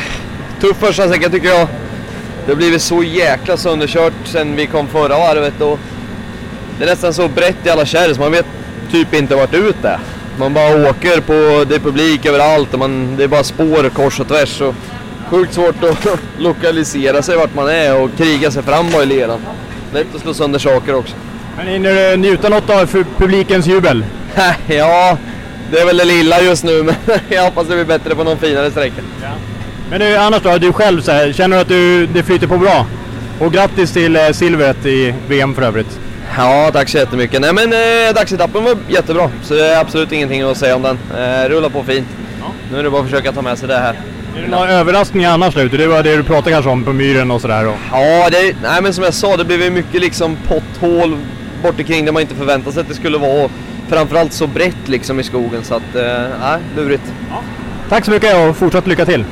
tuff 0.60 0.76
första 0.76 1.08
sträcka 1.08 1.28
tycker 1.28 1.48
jag. 1.48 1.68
Det 2.46 2.52
har 2.52 2.56
blivit 2.56 2.82
så 2.82 3.02
jäkla 3.02 3.56
sönderkört 3.56 4.12
sen 4.24 4.56
vi 4.56 4.66
kom 4.66 4.86
förra 4.86 5.18
varvet 5.18 5.60
och 5.60 5.78
det 6.78 6.84
är 6.84 6.88
nästan 6.88 7.14
så 7.14 7.28
brett 7.28 7.66
i 7.66 7.70
alla 7.70 7.86
kärr 7.86 8.14
så 8.14 8.20
man 8.20 8.32
vet 8.32 8.46
typ 8.90 9.14
inte 9.14 9.34
vart 9.34 9.54
ut 9.54 9.84
är. 9.84 9.98
Man 10.38 10.54
bara 10.54 10.90
åker 10.90 11.20
på, 11.20 11.64
det 11.64 11.74
är 11.74 11.78
publik 11.78 12.26
överallt 12.26 12.72
och 12.72 12.78
man, 12.78 13.16
det 13.16 13.24
är 13.24 13.28
bara 13.28 13.44
spår 13.44 13.88
kors 13.88 14.20
och 14.20 14.28
tvärs. 14.28 14.60
Och 14.60 14.74
sjukt 15.30 15.54
svårt 15.54 15.84
att 15.84 16.20
lokalisera 16.38 17.22
sig 17.22 17.36
vart 17.36 17.54
man 17.54 17.68
är 17.68 18.02
och 18.02 18.10
kriga 18.16 18.50
sig 18.50 18.62
fram 18.62 18.86
i 18.86 19.06
leran. 19.06 19.40
Lätt 19.92 20.14
att 20.14 20.20
slå 20.20 20.34
sönder 20.34 20.58
saker 20.58 20.94
också. 20.94 21.14
Men 21.56 21.66
hinner 21.66 22.10
du 22.10 22.16
njuta 22.16 22.48
något 22.48 22.70
av 22.70 23.04
publikens 23.18 23.66
jubel? 23.66 24.04
ja, 24.66 25.18
det 25.70 25.78
är 25.78 25.86
väl 25.86 25.96
det 25.96 26.04
lilla 26.04 26.40
just 26.40 26.64
nu 26.64 26.82
men 27.06 27.18
jag 27.28 27.44
hoppas 27.44 27.68
det 27.68 27.74
blir 27.74 27.84
bättre 27.84 28.14
på 28.14 28.24
någon 28.24 28.38
finare 28.38 28.70
sträcka. 28.70 29.02
Ja. 29.22 29.28
Men 29.90 30.00
du, 30.00 30.16
annars 30.16 30.42
då, 30.42 30.58
du 30.58 30.72
själv 30.72 31.00
så 31.00 31.12
här, 31.12 31.32
känner 31.32 31.56
du 31.56 31.60
att 31.62 31.68
du, 31.68 32.06
det 32.06 32.22
flyter 32.22 32.46
på 32.46 32.58
bra? 32.58 32.86
Och 33.40 33.52
grattis 33.52 33.92
till 33.92 34.16
eh, 34.16 34.30
silvret 34.32 34.86
i 34.86 35.14
VM 35.28 35.54
för 35.54 35.62
övrigt. 35.62 36.00
Ja, 36.38 36.70
tack 36.72 36.88
så 36.88 36.98
jättemycket. 36.98 37.40
Nej 37.40 37.52
men 37.52 37.72
eh, 37.72 38.14
dagsetappen 38.14 38.64
var 38.64 38.76
jättebra, 38.88 39.30
så 39.42 39.54
det 39.54 39.66
är 39.66 39.80
absolut 39.80 40.12
ingenting 40.12 40.42
att 40.42 40.56
säga 40.56 40.76
om 40.76 40.82
den. 40.82 40.98
Eh, 41.18 41.48
rullar 41.48 41.68
på 41.68 41.82
fint. 41.82 42.06
Ja. 42.40 42.46
Nu 42.72 42.78
är 42.78 42.82
det 42.82 42.90
bara 42.90 43.02
att 43.02 43.08
försöka 43.08 43.32
ta 43.32 43.42
med 43.42 43.58
sig 43.58 43.68
det 43.68 43.78
här. 43.78 44.00
Är 44.36 44.42
det 44.42 44.48
några 44.48 44.72
överraskningar 44.72 45.32
annars 45.32 45.56
ute? 45.56 45.76
Det 45.76 45.86
var 45.86 46.02
det 46.02 46.16
du 46.16 46.22
pratade 46.22 46.50
kanske 46.50 46.70
om 46.70 46.84
på 46.84 46.92
myren 46.92 47.30
och 47.30 47.40
sådär? 47.40 47.66
Och... 47.66 47.74
Ja, 47.92 48.28
det, 48.30 48.56
nej 48.62 48.82
men 48.82 48.94
som 48.94 49.04
jag 49.04 49.14
sa, 49.14 49.36
det 49.36 49.44
blev 49.44 49.72
mycket 49.72 50.00
liksom 50.00 50.36
potthål 50.36 51.16
bort 51.62 51.78
omkring 51.78 52.04
där 52.04 52.12
man 52.12 52.22
inte 52.22 52.34
förväntade 52.34 52.72
sig 52.72 52.80
att 52.80 52.88
det 52.88 52.94
skulle 52.94 53.18
vara. 53.18 53.48
Framförallt 53.88 54.32
så 54.32 54.46
brett 54.46 54.88
liksom 54.88 55.20
i 55.20 55.22
skogen 55.22 55.64
så 55.64 55.74
att, 55.74 55.94
eh, 55.94 56.56
lurigt. 56.76 57.12
Ja. 57.30 57.42
Tack 57.88 58.04
så 58.04 58.10
mycket 58.10 58.48
och 58.48 58.56
fortsatt 58.56 58.86
lycka 58.86 59.04
till! 59.04 59.24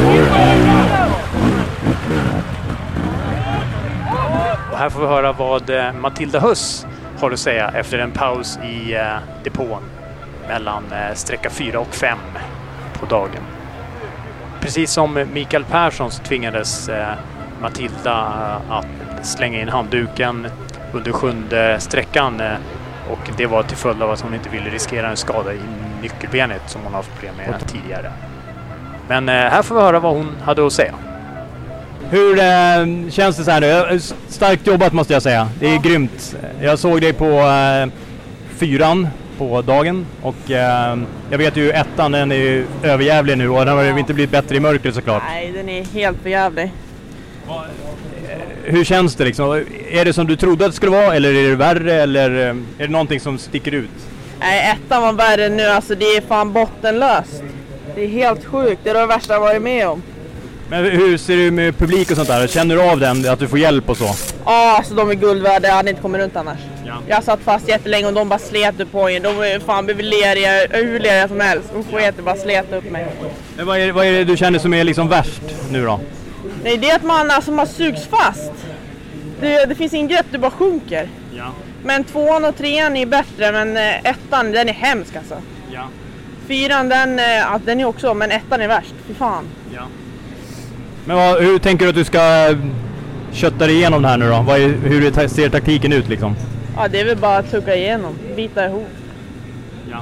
Och 0.00 0.55
här 4.86 4.90
får 4.90 5.00
vi 5.00 5.06
höra 5.06 5.32
vad 5.32 5.70
eh, 5.70 5.92
Matilda 5.92 6.40
Huss 6.40 6.86
har 7.18 7.30
att 7.30 7.38
säga 7.38 7.70
efter 7.74 7.98
en 7.98 8.10
paus 8.10 8.58
i 8.64 8.94
eh, 8.94 9.16
depån 9.44 9.82
mellan 10.48 10.84
eh, 10.92 11.14
sträcka 11.14 11.50
4 11.50 11.80
och 11.80 11.94
5 11.94 12.18
på 13.00 13.06
dagen. 13.06 13.42
Precis 14.60 14.92
som 14.92 15.26
Mikael 15.32 15.64
Persson 15.64 16.10
så 16.10 16.22
tvingades 16.22 16.90
Matilda 17.62 18.14
att 18.68 18.86
slänga 19.22 19.60
in 19.60 19.68
handduken 19.68 20.46
under 20.92 21.12
sjunde 21.12 21.80
sträckan 21.80 22.42
och 23.10 23.30
det 23.36 23.46
var 23.46 23.62
till 23.62 23.76
följd 23.76 24.02
av 24.02 24.10
att 24.10 24.20
hon 24.20 24.34
inte 24.34 24.48
ville 24.48 24.70
riskera 24.70 25.08
en 25.08 25.16
skada 25.16 25.54
i 25.54 25.60
nyckelbenet 26.02 26.62
som 26.66 26.80
hon 26.82 26.94
haft 26.94 27.10
problem 27.14 27.34
med 27.36 27.68
tidigare. 27.68 28.12
Men 29.08 29.28
här 29.28 29.62
får 29.62 29.74
vi 29.74 29.80
höra 29.80 30.00
vad 30.00 30.14
hon 30.14 30.36
hade 30.44 30.66
att 30.66 30.72
säga. 30.72 30.94
Hur 32.10 32.38
eh, 32.38 33.10
känns 33.10 33.36
det 33.36 33.44
så 33.44 33.50
här 33.50 33.60
nu? 33.60 34.00
Starkt 34.28 34.66
jobbat 34.66 34.92
måste 34.92 35.12
jag 35.12 35.22
säga. 35.22 35.48
Det 35.60 35.66
är 35.66 35.74
ja. 35.74 35.80
grymt. 35.80 36.36
Jag 36.60 36.78
såg 36.78 37.00
dig 37.00 37.12
på 37.12 37.24
eh, 37.24 37.88
fyran 38.56 39.08
på 39.38 39.62
dagen 39.62 40.06
och 40.22 40.50
eh, 40.50 40.98
jag 41.30 41.38
vet 41.38 41.56
ju 41.56 41.70
ettan 41.70 42.12
den 42.12 42.32
är 42.32 42.36
ju 42.36 42.66
överjävlig 42.82 43.38
nu 43.38 43.48
och 43.48 43.64
den 43.64 43.76
har 43.76 43.84
ju 43.84 43.98
inte 43.98 44.14
blivit 44.14 44.30
bättre 44.30 44.56
i 44.56 44.60
mörkret 44.60 44.94
såklart. 44.94 45.22
Nej, 45.28 45.52
den 45.52 45.68
är 45.68 45.84
helt 45.84 46.22
förjävlig. 46.22 46.72
Eh, 47.48 47.52
hur 48.64 48.84
känns 48.84 49.14
det 49.14 49.24
liksom? 49.24 49.64
Är 49.90 50.04
det 50.04 50.12
som 50.12 50.26
du 50.26 50.36
trodde 50.36 50.64
att 50.64 50.70
det 50.70 50.76
skulle 50.76 50.92
vara 50.92 51.14
eller 51.14 51.34
är 51.34 51.48
det 51.48 51.56
värre 51.56 51.94
eller 51.94 52.30
eh, 52.30 52.56
är 52.78 52.86
det 52.86 52.88
någonting 52.88 53.20
som 53.20 53.38
sticker 53.38 53.72
ut? 53.74 53.90
Nej, 54.40 54.76
ettan 54.76 55.02
var 55.02 55.12
värre 55.12 55.48
nu. 55.48 55.62
Alltså 55.62 55.94
det 55.94 56.04
är 56.04 56.20
fan 56.20 56.52
bottenlöst. 56.52 57.42
Det 57.94 58.04
är 58.04 58.08
helt 58.08 58.44
sjukt. 58.44 58.80
Det 58.84 58.90
är 58.90 58.94
det 58.94 59.06
värsta 59.06 59.32
jag 59.32 59.40
varit 59.40 59.62
med 59.62 59.88
om. 59.88 60.02
Men 60.68 60.84
hur 60.84 61.16
ser 61.16 61.36
du 61.36 61.50
med 61.50 61.78
publik 61.78 62.10
och 62.10 62.16
sånt 62.16 62.28
där? 62.28 62.46
Känner 62.46 62.76
du 62.76 62.82
av 62.82 63.00
den, 63.00 63.28
att 63.28 63.38
du 63.38 63.48
får 63.48 63.58
hjälp 63.58 63.90
och 63.90 63.96
så? 63.96 64.08
Ja, 64.44 64.76
alltså 64.76 64.94
de 64.94 65.10
är 65.10 65.14
guld 65.14 65.42
värda. 65.42 65.68
Jag 65.68 65.74
hade 65.74 65.90
inte 65.90 66.02
kommit 66.02 66.20
runt 66.20 66.36
annars. 66.36 66.58
Ja. 66.86 66.98
Jag 67.08 67.24
satt 67.24 67.40
fast 67.40 67.68
jättelänge 67.68 68.06
och 68.06 68.12
de 68.12 68.28
bara 68.28 68.38
slet 68.38 68.80
upp 68.80 68.88
poängen. 68.92 69.22
De 69.22 69.36
var 69.36 69.60
fan 69.60 69.84
blev 69.84 69.98
leriga, 69.98 70.66
hur 70.70 71.00
leriga 71.00 71.28
som 71.28 71.40
helst. 71.40 71.68
De 71.72 71.84
sket 71.84 72.24
bara 72.24 72.36
slet 72.36 72.72
upp 72.72 72.90
mig. 72.90 73.06
Men 73.56 73.66
vad 73.66 73.78
är, 73.78 73.92
vad 73.92 74.06
är 74.06 74.12
det 74.12 74.24
du 74.24 74.36
känner 74.36 74.58
som 74.58 74.74
är 74.74 74.84
liksom 74.84 75.08
värst 75.08 75.42
nu 75.70 75.84
då? 75.84 76.00
Nej, 76.64 76.76
det 76.76 76.90
är 76.90 76.96
att 76.96 77.04
man, 77.04 77.30
alltså, 77.30 77.52
man 77.52 77.66
sugs 77.66 78.06
fast. 78.06 78.52
Det, 79.40 79.66
det 79.66 79.74
finns 79.74 79.94
ingen 79.94 80.08
grepp, 80.08 80.26
du 80.30 80.38
bara 80.38 80.50
sjunker. 80.50 81.08
Ja. 81.36 81.52
Men 81.84 82.04
tvåan 82.04 82.44
och 82.44 82.56
trean 82.56 82.96
är 82.96 83.06
bättre, 83.06 83.52
men 83.52 83.76
eh, 83.76 84.10
ettan 84.10 84.52
den 84.52 84.68
är 84.68 84.72
hemsk 84.72 85.16
alltså. 85.16 85.36
Ja. 85.72 85.88
Fyran 86.48 86.88
den, 86.88 87.18
eh, 87.18 87.58
den 87.64 87.80
är 87.80 87.84
också, 87.84 88.14
men 88.14 88.30
ettan 88.30 88.60
är 88.60 88.68
värst. 88.68 88.94
Fy 89.06 89.14
fan. 89.14 89.44
Ja. 89.74 89.82
Men 91.06 91.16
vad, 91.16 91.42
hur 91.42 91.58
tänker 91.58 91.84
du 91.84 91.88
att 91.88 91.94
du 91.94 92.04
ska 92.04 92.54
kötta 93.32 93.66
dig 93.66 93.76
igenom 93.76 94.02
det 94.02 94.08
här 94.08 94.16
nu 94.16 94.28
då? 94.28 94.42
Vad 94.46 94.60
är, 94.60 94.68
hur 94.68 95.28
ser 95.28 95.48
taktiken 95.48 95.92
ut 95.92 96.08
liksom? 96.08 96.36
Ja, 96.76 96.88
det 96.88 97.00
är 97.00 97.04
väl 97.04 97.16
bara 97.16 97.36
att 97.36 97.50
tugga 97.50 97.76
igenom, 97.76 98.14
bita 98.36 98.66
ihop. 98.66 98.88
Ja. 99.90 99.98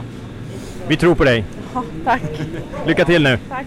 Vi 0.89 0.97
tror 0.97 1.15
på 1.15 1.25
dig. 1.25 1.45
Ja, 1.75 1.83
tack. 2.05 2.23
Lycka 2.87 3.05
till 3.05 3.23
nu. 3.23 3.39
Tack. 3.49 3.67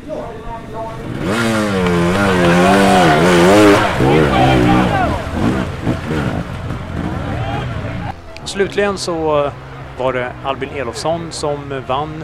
Slutligen 8.45 8.97
så 8.97 9.51
var 9.97 10.13
det 10.13 10.31
Albin 10.43 10.69
Elofsson 10.75 11.27
som 11.29 11.81
vann 11.87 12.23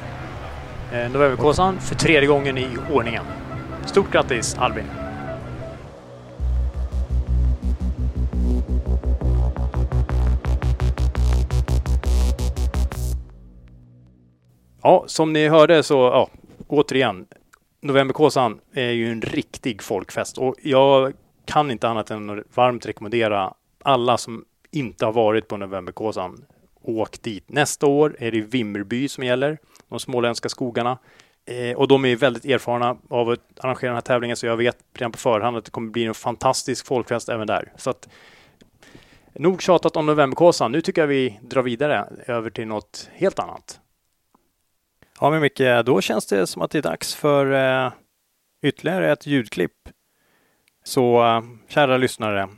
eh, 0.94 1.12
Novemberkåsan 1.12 1.80
för 1.80 1.96
tredje 1.96 2.28
gången 2.28 2.58
i 2.58 2.68
ordningen. 2.92 3.24
Stort 3.86 4.12
grattis 4.12 4.56
Albin! 4.60 5.03
Ja, 14.84 15.04
som 15.08 15.34
ni 15.34 15.48
hörde 15.48 15.84
så, 15.84 15.96
ja, 15.96 16.30
återigen, 16.68 17.26
Novemberkåsan 17.82 18.60
är 18.74 18.90
ju 18.90 19.12
en 19.12 19.22
riktig 19.22 19.84
folkfest 19.84 20.38
och 20.38 20.56
jag 20.64 21.14
kan 21.46 21.72
inte 21.72 21.88
annat 21.88 22.12
än 22.12 22.30
att 22.30 22.46
varmt 22.56 22.86
rekommendera 22.86 23.54
alla 23.84 24.18
som 24.18 24.46
inte 24.72 25.06
har 25.06 25.14
varit 25.14 25.48
på 25.48 25.58
Novemberkåsan, 25.58 26.46
åk 26.82 27.22
dit. 27.22 27.44
Nästa 27.48 27.86
år 27.86 28.16
är 28.20 28.32
det 28.32 28.42
Vimmerby 28.42 29.08
som 29.08 29.24
gäller, 29.24 29.58
de 29.90 30.00
småländska 30.00 30.50
skogarna. 30.50 30.98
Eh, 31.46 31.78
och 31.78 31.88
de 31.88 32.06
är 32.06 32.16
väldigt 32.16 32.46
erfarna 32.46 32.98
av 33.10 33.30
att 33.30 33.40
arrangera 33.60 33.90
den 33.90 33.96
här 33.96 34.02
tävlingen 34.02 34.38
så 34.38 34.46
jag 34.46 34.58
vet 34.58 34.78
redan 34.94 35.12
på 35.12 35.18
förhand 35.18 35.58
att 35.58 35.66
det 35.66 35.72
kommer 35.72 35.92
bli 35.92 36.06
en 36.06 36.14
fantastisk 36.14 36.86
folkfest 36.86 37.30
även 37.30 37.48
där. 37.48 37.72
Så 37.78 37.90
att, 37.90 38.10
nog 39.34 39.62
tjatat 39.62 39.96
om 39.96 40.06
Novemberkåsan. 40.06 40.72
Nu 40.72 40.82
tycker 40.82 41.02
jag 41.02 41.08
vi 41.08 41.40
drar 41.42 41.62
vidare 41.62 42.08
över 42.28 42.50
till 42.50 42.68
något 42.68 43.10
helt 43.14 43.40
annat. 43.40 43.80
Ja, 45.24 45.30
men 45.30 45.42
Micke, 45.42 45.86
då 45.86 46.02
känns 46.02 46.26
det 46.26 46.48
som 46.48 46.62
att 46.62 46.72
det 46.72 46.78
är 46.78 46.82
dags 46.82 47.16
för 47.16 47.52
eh, 47.86 47.92
ytterligare 48.62 49.12
ett 49.12 49.26
ljudklipp. 49.26 49.90
Så 50.84 51.26
eh, 51.26 51.42
kära 51.68 51.98
lyssnare, 51.98 52.50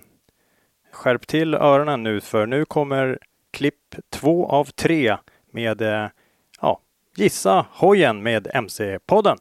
skärp 0.91 1.27
till 1.27 1.53
öronen 1.53 2.03
nu 2.03 2.21
för 2.21 2.45
nu 2.45 2.65
kommer 2.65 3.19
klipp 3.51 3.95
två 4.09 4.47
av 4.47 4.65
tre 4.65 5.17
med 5.51 5.81
eh, 5.81 6.07
ja, 6.61 6.79
Gissa 7.15 7.65
hojen 7.71 8.23
med 8.23 8.47
MC-podden. 8.53 9.37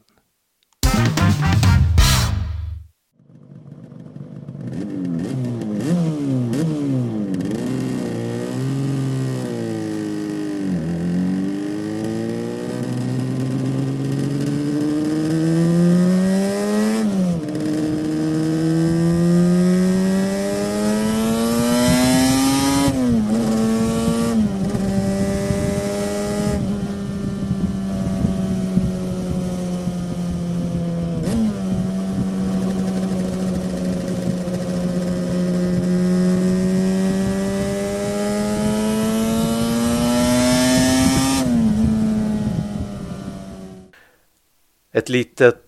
Ett 45.05 45.11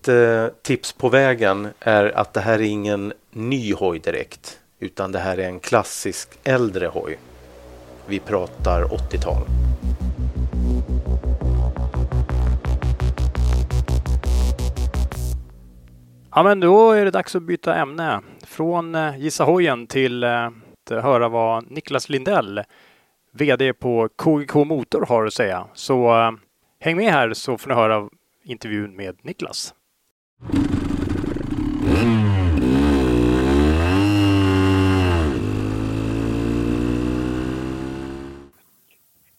mitt 0.06 0.14
eh, 0.14 0.46
tips 0.62 0.92
på 0.92 1.08
vägen 1.08 1.68
är 1.80 2.18
att 2.18 2.34
det 2.34 2.40
här 2.40 2.58
är 2.58 2.62
ingen 2.62 3.12
ny 3.30 3.74
hoj 3.74 3.98
direkt 3.98 4.60
utan 4.78 5.12
det 5.12 5.18
här 5.18 5.38
är 5.38 5.48
en 5.48 5.60
klassisk 5.60 6.28
äldre 6.44 6.86
hoj. 6.86 7.18
Vi 8.06 8.18
pratar 8.18 8.84
80-tal. 8.84 9.42
Ja, 16.30 16.42
men 16.42 16.60
då 16.60 16.92
är 16.92 17.04
det 17.04 17.10
dags 17.10 17.36
att 17.36 17.42
byta 17.42 17.74
ämne. 17.74 18.20
Från 18.44 18.94
eh, 18.94 19.18
Gissa 19.18 19.44
hojen 19.44 19.86
till 19.86 20.24
eh, 20.24 20.46
att 20.90 21.02
höra 21.02 21.28
vad 21.28 21.70
Niklas 21.70 22.08
Lindell, 22.08 22.62
VD 23.32 23.72
på 23.72 24.08
KGK 24.16 24.54
Motor, 24.54 25.06
har 25.06 25.26
att 25.26 25.34
säga. 25.34 25.66
Så 25.74 26.20
eh, 26.20 26.32
häng 26.80 26.96
med 26.96 27.12
här 27.12 27.32
så 27.32 27.58
får 27.58 27.68
ni 27.68 27.74
höra 27.74 28.08
intervjun 28.44 28.96
med 28.96 29.16
Niklas. 29.22 29.74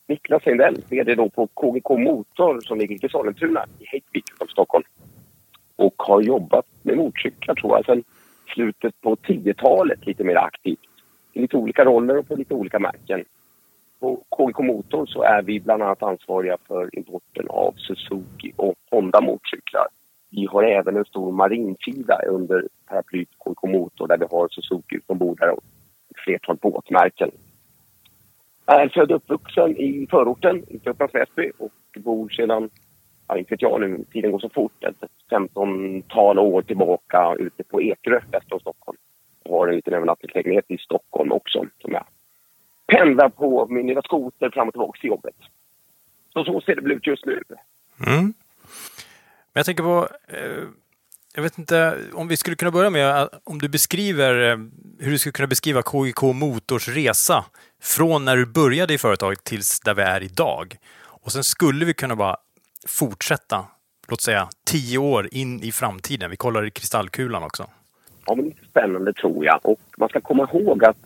Niklas 0.07 0.45
Lindell, 0.45 0.81
VD 0.89 1.15
då 1.15 1.29
på 1.29 1.47
KGK 1.47 1.89
Motor 1.89 2.61
som 2.61 2.77
ligger 2.77 3.05
i 3.05 3.09
Sollentuna 3.09 3.65
i 3.79 3.85
Häggvik 3.85 4.25
utanför 4.33 4.51
Stockholm. 4.51 4.83
Och 5.75 5.93
har 5.97 6.21
jobbat 6.21 6.65
med 6.81 6.97
motorcyklar 6.97 7.55
tror 7.55 7.75
jag 7.75 7.85
sedan 7.85 8.03
slutet 8.53 9.01
på 9.01 9.15
10-talet 9.15 10.05
lite 10.05 10.23
mer 10.23 10.35
aktivt. 10.35 10.79
I 11.33 11.41
lite 11.41 11.57
olika 11.57 11.85
roller 11.85 12.17
och 12.17 12.27
på 12.27 12.35
lite 12.35 12.53
olika 12.53 12.79
märken. 12.79 13.23
På 13.99 14.23
KGK 14.29 14.59
Motor 14.59 15.05
så 15.05 15.23
är 15.23 15.41
vi 15.41 15.59
bland 15.59 15.83
annat 15.83 16.03
ansvariga 16.03 16.57
för 16.67 16.95
importen 16.97 17.47
av 17.49 17.73
Suzuki 17.77 18.53
och 18.55 18.75
Honda 18.91 19.21
motorcyklar. 19.21 19.87
Vi 20.29 20.45
har 20.45 20.63
även 20.63 20.97
en 20.97 21.05
stor 21.05 21.31
marinsida 21.31 22.21
under 22.27 22.63
paraplyt 22.85 23.29
KGK 23.37 23.63
Motor 23.63 24.07
där 24.07 24.17
vi 24.17 24.25
har 24.31 24.47
Suzuki 24.47 24.99
ombord 25.07 25.41
och 25.41 25.63
ett 26.09 26.19
flertal 26.23 26.57
båtmärken. 26.61 27.31
Jag 28.65 28.81
är 28.81 28.89
född 28.89 29.11
och 29.11 29.15
uppvuxen 29.15 29.77
i 29.77 30.07
förorten 30.09 30.63
i 30.67 30.89
Upplands 30.89 31.15
Väsby 31.15 31.51
och 31.57 31.71
bor 31.95 32.29
sedan, 32.29 32.69
ja, 33.27 33.37
inte 33.37 33.53
vet 33.53 33.61
jag 33.61 33.81
nu, 33.81 34.03
tiden 34.11 34.31
går 34.31 34.39
så 34.39 34.49
fort, 34.49 34.83
ett 34.83 35.03
15-tal 35.31 36.39
år 36.39 36.61
tillbaka 36.61 37.35
ute 37.39 37.63
på 37.63 37.81
Ekerö 37.81 38.19
väster 38.31 38.53
om 38.53 38.59
Stockholm. 38.59 38.97
Jag 39.43 39.51
har 39.51 39.67
en 39.67 39.75
liten 39.75 39.93
övernattningslägenhet 39.93 40.65
i 40.67 40.77
Stockholm 40.77 41.31
också 41.31 41.65
som 41.81 41.91
jag 41.91 42.03
pendlar 42.87 43.29
på 43.29 43.67
min 43.69 43.87
lilla 43.87 44.01
skoter 44.01 44.49
fram 44.49 44.67
och 44.67 44.73
tillbaka 44.73 44.99
till 44.99 45.09
jobbet. 45.09 45.35
Så 46.33 46.43
så 46.43 46.61
ser 46.61 46.75
det 46.75 46.81
väl 46.81 46.91
ut 46.91 47.07
just 47.07 47.25
nu. 47.25 47.43
Mm. 48.07 48.33
Men 49.57 49.59
jag 49.59 49.65
tänker 49.65 49.83
på, 49.83 50.07
eh, 50.27 50.63
jag 51.35 51.43
vet 51.43 51.57
inte 51.57 51.97
om 52.13 52.27
vi 52.27 52.37
skulle 52.37 52.55
kunna 52.55 52.71
börja 52.71 52.89
med 52.89 53.21
eh, 53.21 53.27
om 53.43 53.59
du 53.59 53.69
beskriver 53.69 54.51
eh, 54.51 54.57
hur 54.99 55.11
du 55.11 55.17
skulle 55.17 55.33
kunna 55.33 55.47
beskriva 55.47 55.81
KGK 55.81 56.21
Motors 56.21 56.87
resa 56.87 57.45
från 57.81 58.25
när 58.25 58.37
du 58.37 58.45
började 58.45 58.93
i 58.93 58.97
företaget 58.97 59.43
tills 59.43 59.79
där 59.79 59.93
vi 59.93 60.01
är 60.01 60.23
idag. 60.23 60.77
Och 61.05 61.31
sen 61.31 61.43
skulle 61.43 61.85
vi 61.85 61.93
kunna 61.93 62.15
bara 62.15 62.37
fortsätta, 62.87 63.65
låt 64.07 64.21
säga 64.21 64.49
tio 64.65 64.97
år 64.97 65.29
in 65.31 65.63
i 65.63 65.71
framtiden. 65.71 66.29
Vi 66.29 66.37
kollar 66.37 66.65
i 66.65 66.71
kristallkulan 66.71 67.43
också. 67.43 67.65
Ja, 68.25 68.35
men 68.35 68.45
lite 68.45 68.65
spännande 68.69 69.13
tror 69.13 69.45
jag. 69.45 69.59
Och 69.63 69.81
man 69.97 70.09
ska 70.09 70.21
komma 70.21 70.49
ihåg 70.53 70.85
att 70.85 70.97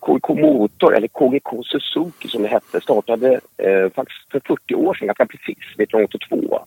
KGK 0.00 0.28
Motor, 0.28 0.96
eller 0.96 1.08
KGK 1.08 1.64
Suzuki 1.64 2.28
som 2.28 2.42
det 2.42 2.48
hette, 2.48 2.80
startade 2.80 3.40
eh, 3.56 3.90
faktiskt 3.94 4.30
för 4.30 4.40
40 4.46 4.74
år 4.74 4.94
sedan, 4.94 5.06
ganska 5.06 5.26
precis, 5.26 5.58
1982 5.78 6.66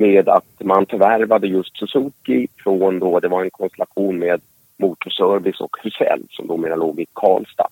med 0.00 0.28
att 0.28 0.44
man 0.58 0.86
förvärvade 0.86 1.46
just 1.46 1.76
Suzuki 1.76 2.46
från 2.56 2.98
då, 2.98 3.20
det 3.20 3.28
var 3.28 3.44
en 3.44 3.50
konstellation 3.50 4.18
med 4.18 4.40
Motorservice 4.76 5.60
och 5.60 5.76
Husell 5.82 6.22
som 6.30 6.46
då 6.46 6.56
mera 6.56 6.76
låg 6.76 7.00
i 7.00 7.06
Karlstad. 7.12 7.68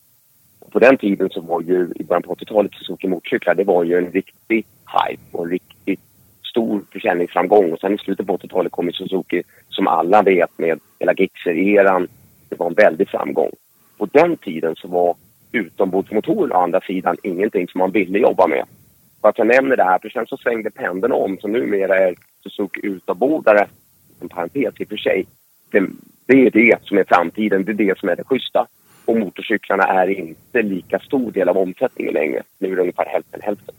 Och 0.61 0.73
på 0.73 0.79
den 0.79 0.97
tiden 0.97 1.31
så 1.31 1.41
var 1.41 1.61
ju, 1.61 1.93
i 1.97 2.05
början 2.05 2.23
på 2.23 2.35
80-talet, 2.35 2.75
Suzuki 2.75 3.09
motorcyklar, 3.09 3.55
det 3.55 3.65
var 3.65 3.85
ju 3.85 3.99
en 3.99 4.13
riktig 4.13 4.67
hype 4.87 5.23
och 5.33 5.45
en 5.45 5.51
riktigt 5.51 6.01
stor 6.51 6.83
försäljningsframgång. 6.93 7.73
Och 7.73 7.81
sen 7.81 7.95
i 7.95 7.99
slutet 7.99 8.27
på 8.27 8.37
80-talet 8.37 8.73
kom 8.73 8.87
ju 8.87 8.93
Suzuki, 8.93 9.43
som 9.69 9.89
alla 9.89 10.23
vet, 10.23 10.59
med 10.59 10.81
hela 10.99 11.13
Gixxer-eran. 11.13 12.09
Det 12.49 12.59
var 12.59 12.67
en 12.67 12.75
väldig 12.75 13.09
framgång. 13.09 13.51
På 13.99 14.07
den 14.13 14.37
tiden 14.37 14.77
så 14.77 14.89
var 14.89 15.17
utombordsmotorer 15.53 16.57
å 16.57 16.59
andra 16.59 16.81
sidan 16.81 17.17
ingenting 17.23 17.69
som 17.69 17.79
man 17.79 17.91
ville 17.91 18.19
jobba 18.19 18.47
med. 18.47 18.65
Att 19.21 19.39
jag 19.39 19.47
nämner 19.47 19.77
det 19.77 19.85
här, 19.85 19.99
för 19.99 20.09
sen 20.09 20.27
så 20.27 20.37
svängde 20.37 20.71
pendeln 20.71 21.13
om, 21.13 21.39
så 21.41 21.49
numera 21.49 21.99
är 21.99 22.15
Suzuki 22.43 22.81
utombordare, 22.83 23.69
en 24.21 24.29
parentes 24.29 24.81
i 24.81 24.85
och 24.85 24.89
för 24.89 24.97
sig, 24.97 25.27
det, 25.71 25.87
det 26.27 26.47
är 26.47 26.51
det 26.51 26.79
som 26.83 26.99
är 26.99 27.05
framtiden, 27.05 27.65
det 27.65 27.73
är 27.73 27.75
det 27.75 27.99
som 27.99 28.09
är 28.09 28.17
det 28.17 28.25
schyssta. 28.25 28.67
Och 29.05 29.17
motorcyklarna 29.17 29.85
är 29.85 30.09
inte 30.09 30.63
lika 30.63 30.99
stor 30.99 31.33
del 31.33 31.49
av 31.49 31.59
omsättningen 31.59 32.15
längre. 32.15 32.43
Nu 32.59 32.73
är 32.73 32.77
det 32.77 32.81
ungefär 32.81 33.07
hälften 33.07 33.41
hälften. 33.43 33.75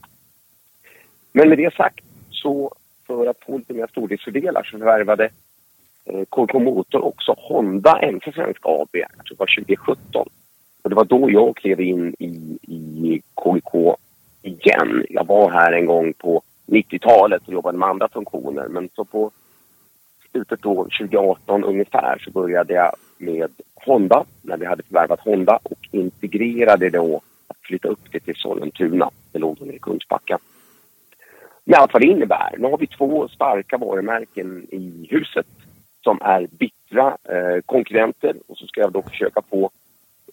Men 1.31 1.49
med 1.49 1.57
det 1.57 1.73
sagt 1.73 2.05
så 2.29 2.75
för 3.07 3.27
att 3.27 3.43
få 3.45 3.57
lite 3.57 3.73
mer 3.73 3.87
stordriftsfördelar 3.87 4.63
så 4.63 4.77
förvärvade 4.77 5.29
eh, 6.05 6.25
KK 6.29 6.59
Motor 6.59 7.05
också 7.05 7.35
Honda 7.37 8.11
NC 8.11 8.31
Svenska 8.31 8.69
AB, 8.69 8.89
jag 8.91 9.25
tror 9.25 9.35
det 9.35 9.39
var 9.39 9.55
2017. 9.55 10.27
Och 10.81 10.89
det 10.89 10.95
var 10.95 11.05
då 11.05 11.31
jag 11.31 11.55
klev 11.55 11.81
in 11.81 12.15
i, 12.19 12.59
i 12.61 13.21
KGK 13.33 13.99
igen. 14.41 15.05
Jag 15.09 15.27
var 15.27 15.51
här 15.51 15.71
en 15.71 15.85
gång 15.85 16.13
på 16.13 16.41
90-talet 16.65 17.47
och 17.47 17.53
jobbade 17.53 17.77
med 17.77 17.89
andra 17.89 18.07
funktioner 18.07 18.67
men 18.67 18.89
så 18.95 19.05
på 19.05 19.31
slutet 20.31 20.61
då 20.61 20.75
2018 20.75 21.63
ungefär 21.63 22.17
så 22.19 22.31
började 22.31 22.73
jag 22.73 22.95
med 23.17 23.51
Honda 23.85 24.25
när 24.41 24.57
vi 24.57 24.65
hade 24.65 24.83
förvärvat 24.83 25.19
Honda 25.19 25.59
och 25.63 25.87
integrerade 25.91 26.89
då 26.89 27.21
att 27.47 27.57
flytta 27.61 27.87
upp 27.87 28.11
det 28.11 28.19
till 28.19 28.35
Sollentuna. 28.35 29.09
Det 29.31 29.39
låg 29.39 29.57
då 29.59 29.65
nere 29.65 29.75
i 29.75 29.79
Kungsbacka. 29.79 30.39
Med 31.63 31.79
allt 31.79 31.93
vad 31.93 32.01
det 32.01 32.07
innebär. 32.07 32.55
Nu 32.57 32.67
har 32.67 32.77
vi 32.77 32.87
två 32.87 33.27
starka 33.27 33.77
varumärken 33.77 34.67
i 34.71 35.07
huset 35.09 35.47
som 36.03 36.19
är 36.21 36.47
bittra 36.51 37.17
eh, 37.23 37.61
konkurrenter 37.65 38.35
och 38.47 38.57
så 38.57 38.67
ska 38.67 38.81
jag 38.81 38.91
då 38.91 39.01
försöka 39.01 39.41
få 39.41 39.69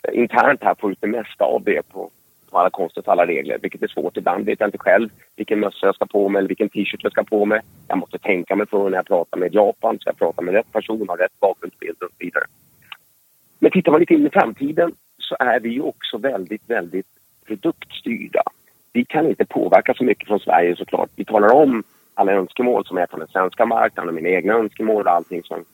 eh, 0.02 0.20
internt 0.20 0.62
här 0.62 0.74
få 0.74 0.90
ut 0.90 1.00
det 1.00 1.06
mesta 1.06 1.44
av 1.44 1.62
det 1.62 1.82
på, 1.88 2.10
på 2.50 2.58
alla 2.58 2.70
konstens 2.70 3.08
alla 3.08 3.26
regler, 3.26 3.58
vilket 3.62 3.82
är 3.82 3.88
svårt. 3.88 4.16
Ibland 4.16 4.44
vet 4.44 4.60
jag 4.60 4.68
inte 4.68 4.78
själv 4.78 5.08
vilken 5.36 5.60
mössa 5.60 5.86
jag 5.86 5.94
ska 5.94 6.06
på 6.06 6.28
mig 6.28 6.38
eller 6.38 6.48
vilken 6.48 6.68
t-shirt 6.68 7.02
jag 7.02 7.12
ska 7.12 7.24
på 7.24 7.44
mig. 7.44 7.60
Jag 7.88 7.98
måste 7.98 8.18
tänka 8.18 8.56
mig 8.56 8.66
för 8.66 8.90
när 8.90 8.98
jag 8.98 9.06
pratar 9.06 9.38
med 9.38 9.54
Japan, 9.54 9.98
ska 9.98 10.10
jag 10.10 10.18
prata 10.18 10.42
med 10.42 10.54
rätt 10.54 10.72
person, 10.72 11.08
ha 11.08 11.16
rätt 11.16 11.40
bakgrundsbild 11.40 12.02
och 12.02 12.10
så 12.10 12.16
vidare. 12.18 12.44
Men 13.58 13.70
tittar 13.70 13.92
man 13.92 14.00
lite 14.00 14.14
in 14.14 14.26
i 14.26 14.30
framtiden 14.30 14.92
så 15.18 15.36
är 15.38 15.60
vi 15.60 15.68
ju 15.68 15.80
också 15.80 16.18
väldigt, 16.18 16.70
väldigt 16.70 17.06
produktstyrda. 17.46 18.42
Vi 18.92 19.04
kan 19.04 19.26
inte 19.26 19.44
påverka 19.44 19.94
så 19.94 20.04
mycket 20.04 20.28
från 20.28 20.40
Sverige 20.40 20.76
såklart. 20.76 21.10
Vi 21.16 21.24
talar 21.24 21.54
om 21.54 21.82
alla 22.14 22.32
önskemål 22.32 22.86
som 22.86 22.98
är 22.98 23.06
från 23.06 23.20
den 23.20 23.28
svenska 23.28 23.66
marknaden 23.66 24.08
och 24.08 24.14
mina 24.14 24.28
egna 24.28 24.54
önskemål 24.54 25.06
och 25.06 25.12
allting 25.12 25.42
som 25.42 25.64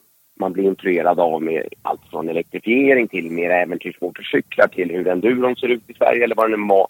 man 0.43 0.53
blir 0.53 0.65
influerad 0.65 1.21
av 1.21 1.43
med 1.43 1.69
allt 1.83 2.01
från 2.11 2.29
elektrifiering 2.29 3.09
till 3.09 3.31
mer 3.31 3.51
äventyrsmotorcyklar 3.51 4.67
till 4.67 4.91
hur 4.91 5.09
enduron 5.09 5.57
ser 5.57 5.69
ut 5.69 5.91
i 5.91 5.95
Sverige 5.95 6.25
eller 6.25 6.35
vad 6.35 6.51
det 6.51 6.57
nu 6.57 6.69
var. 6.69 6.87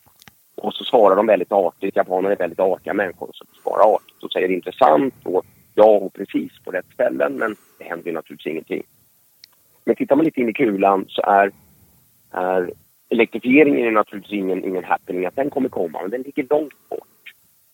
Och 0.54 0.74
så 0.74 0.84
svarar 0.84 1.16
de 1.16 1.26
väldigt 1.26 1.52
artigt. 1.52 1.96
Japaner 1.96 2.30
är 2.30 2.36
väldigt 2.36 2.60
artiga 2.60 2.94
människor 2.94 3.30
som 3.32 3.46
svarar 3.62 3.94
artigt 3.94 4.22
och 4.22 4.32
säger 4.32 4.48
intressant 4.48 5.14
och 5.22 5.42
ja 5.74 5.84
och 5.84 6.12
precis 6.12 6.52
på 6.64 6.70
rätt 6.70 6.92
ställen 6.94 7.32
men 7.32 7.56
det 7.78 7.84
händer 7.84 8.06
ju 8.06 8.12
naturligtvis 8.12 8.50
ingenting. 8.50 8.82
Men 9.84 9.96
tittar 9.96 10.16
man 10.16 10.24
lite 10.24 10.40
in 10.40 10.48
i 10.48 10.52
kulan 10.52 11.04
så 11.08 11.22
är, 11.22 11.52
är 12.30 12.70
elektrifieringen 13.08 13.86
är 13.86 13.90
naturligtvis 13.90 14.38
ingen, 14.38 14.64
ingen 14.64 14.84
happening 14.84 15.26
att 15.26 15.36
den 15.36 15.50
kommer 15.50 15.68
komma, 15.68 16.02
men 16.02 16.10
den 16.10 16.22
ligger 16.22 16.46
långt 16.50 16.88
bort. 16.88 17.08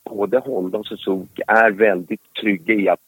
Både 0.05 0.39
Honda 0.39 0.79
och 0.79 0.87
Suzuki 0.87 1.43
är 1.47 1.71
väldigt 1.71 2.33
trygga 2.41 2.75
i 2.75 2.89
att 2.89 3.01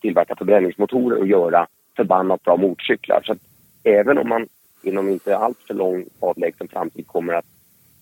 tillverka 0.00 0.36
förbränningsmotorer 0.36 1.18
och 1.18 1.26
göra 1.26 1.66
förbannat 1.98 2.42
bra 2.42 2.56
motorcyklar. 2.56 3.22
Så 3.26 3.32
att 3.32 3.38
även 3.84 4.18
om 4.18 4.28
man 4.28 4.48
inom 4.82 5.08
inte 5.08 5.36
alltför 5.36 5.74
lång 5.74 6.04
avlägsen 6.20 6.68
framtid 6.68 7.06
kommer 7.06 7.32
att 7.34 7.46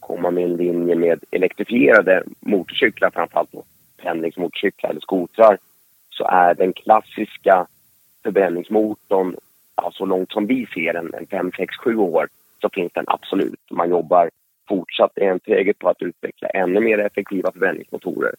komma 0.01 0.31
med 0.31 0.45
en 0.45 0.57
linje 0.57 0.95
med 0.95 1.25
elektrifierade 1.31 2.23
motorcyklar, 2.41 3.11
framförallt 3.11 3.53
då 3.53 3.65
pendlingsmotorcyklar 4.03 4.91
eller 4.91 5.01
skotrar, 5.01 5.59
så 6.11 6.25
är 6.25 6.55
den 6.55 6.73
klassiska 6.73 7.67
förbränningsmotorn 8.23 9.37
ja, 9.77 9.91
så 9.95 10.07
långt 10.07 10.33
som 10.33 10.47
vi 10.47 10.67
ser 10.75 10.93
den, 10.93 11.15
en 11.15 11.27
5, 11.27 11.51
6, 11.57 11.77
7 11.77 11.97
år, 11.97 12.29
så 12.61 12.69
finns 12.73 12.93
den 12.93 13.05
absolut. 13.09 13.71
Man 13.71 13.91
jobbar 13.91 14.31
fortsatt 14.69 15.19
enträget 15.19 15.79
på 15.79 15.89
att 15.89 16.03
utveckla 16.03 16.49
ännu 16.49 16.81
mer 16.81 16.99
effektiva 16.99 17.53
förbränningsmotorer. 17.53 18.35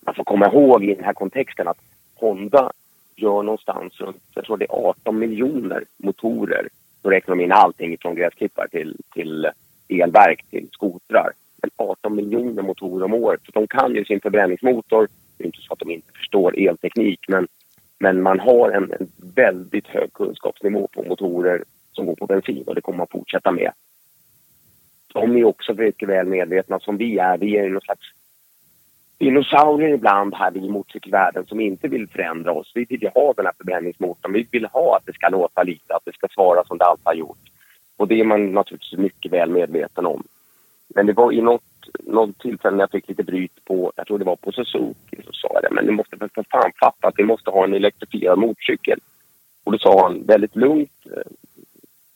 Man 0.00 0.14
får 0.14 0.24
komma 0.24 0.46
ihåg 0.46 0.84
i 0.84 0.94
den 0.94 1.04
här 1.04 1.12
kontexten 1.12 1.68
att 1.68 1.78
Honda 2.14 2.72
gör 3.16 3.42
någonstans 3.42 4.00
runt, 4.00 4.22
jag 4.34 4.44
tror 4.44 4.56
det 4.56 4.64
är 4.64 4.88
18 4.88 5.18
miljoner 5.18 5.84
motorer. 5.96 6.68
Då 7.02 7.10
räknar 7.10 7.36
de 7.36 7.44
in 7.44 7.52
allting 7.52 7.96
från 8.00 8.14
gräsklippare 8.14 8.68
till, 8.68 8.96
till 9.14 9.48
elverk 9.88 10.44
till 10.50 10.68
skotrar. 10.72 11.32
Men 11.62 11.70
18 11.76 12.16
miljoner 12.16 12.62
motorer 12.62 13.04
om 13.04 13.14
året. 13.14 13.40
Så 13.44 13.50
de 13.52 13.66
kan 13.66 13.94
ju 13.94 14.04
sin 14.04 14.20
förbränningsmotor. 14.20 15.08
Det 15.36 15.44
är 15.44 15.46
inte 15.46 15.60
så 15.60 15.72
att 15.72 15.78
de 15.78 15.90
inte 15.90 16.12
förstår 16.12 16.58
elteknik 16.58 17.20
men 17.28 17.48
men 17.98 18.22
man 18.22 18.40
har 18.40 18.70
en, 18.70 18.92
en 18.92 19.08
väldigt 19.34 19.86
hög 19.86 20.12
kunskapsnivå 20.12 20.88
på 20.92 21.02
motorer 21.02 21.64
som 21.92 22.06
går 22.06 22.14
på 22.14 22.26
bensin 22.26 22.64
och 22.66 22.74
det 22.74 22.80
kommer 22.80 22.98
man 22.98 23.06
fortsätta 23.10 23.52
med. 23.52 23.72
De 25.12 25.36
är 25.36 25.44
också 25.44 25.74
mycket 25.74 26.08
väl 26.08 26.26
medvetna 26.26 26.80
som 26.80 26.96
vi 26.96 27.18
är. 27.18 27.38
Vi 27.38 27.56
är 27.56 27.68
någon 27.68 27.80
slags 27.80 28.06
dinosaurier 29.24 29.94
ibland 29.94 30.34
här 30.34 30.56
i 30.56 30.68
motorcykelvärlden 30.68 31.46
som 31.46 31.60
inte 31.60 31.88
vill 31.88 32.08
förändra 32.08 32.52
oss. 32.52 32.72
Vi 32.74 32.84
vill 32.84 33.02
ju 33.02 33.08
ha 33.08 33.32
den 33.32 33.46
här 33.46 33.52
förbränningsmotorn. 33.56 34.32
Vi 34.32 34.46
vill 34.50 34.66
ha 34.66 34.96
att 34.96 35.06
det 35.06 35.12
ska 35.12 35.28
låta 35.28 35.62
lite, 35.62 35.94
att 35.94 36.04
det 36.04 36.14
ska 36.14 36.28
svara 36.28 36.64
som 36.64 36.78
det 36.78 36.84
alltid 36.84 37.06
har 37.06 37.14
gjort. 37.14 37.44
Och 37.96 38.08
det 38.08 38.20
är 38.20 38.24
man 38.24 38.52
naturligtvis 38.52 38.98
mycket 38.98 39.32
väl 39.32 39.50
medveten 39.50 40.06
om. 40.06 40.22
Men 40.88 41.06
det 41.06 41.12
var 41.12 41.32
i 41.32 41.40
något, 41.40 41.62
något 41.98 42.38
tillfälle 42.38 42.76
när 42.76 42.82
jag 42.82 42.90
fick 42.90 43.08
lite 43.08 43.22
bryt 43.22 43.64
på, 43.64 43.92
jag 43.96 44.06
tror 44.06 44.18
det 44.18 44.24
var 44.24 44.36
på 44.36 44.52
Suzuki, 44.52 45.16
så 45.26 45.32
sa 45.32 45.48
jag 45.52 45.62
det, 45.62 45.70
men 45.70 45.84
ni 45.84 45.92
måste 45.92 46.16
för 46.16 46.44
fan 46.50 46.72
fatta 46.80 47.08
att 47.08 47.18
vi 47.18 47.24
måste 47.24 47.50
ha 47.50 47.64
en 47.64 47.74
elektrifierad 47.74 48.38
motorcykel. 48.38 49.00
Och 49.64 49.72
då 49.72 49.78
sa 49.78 50.02
han 50.02 50.26
väldigt 50.26 50.56
lugnt 50.56 51.06
eh, 51.06 51.32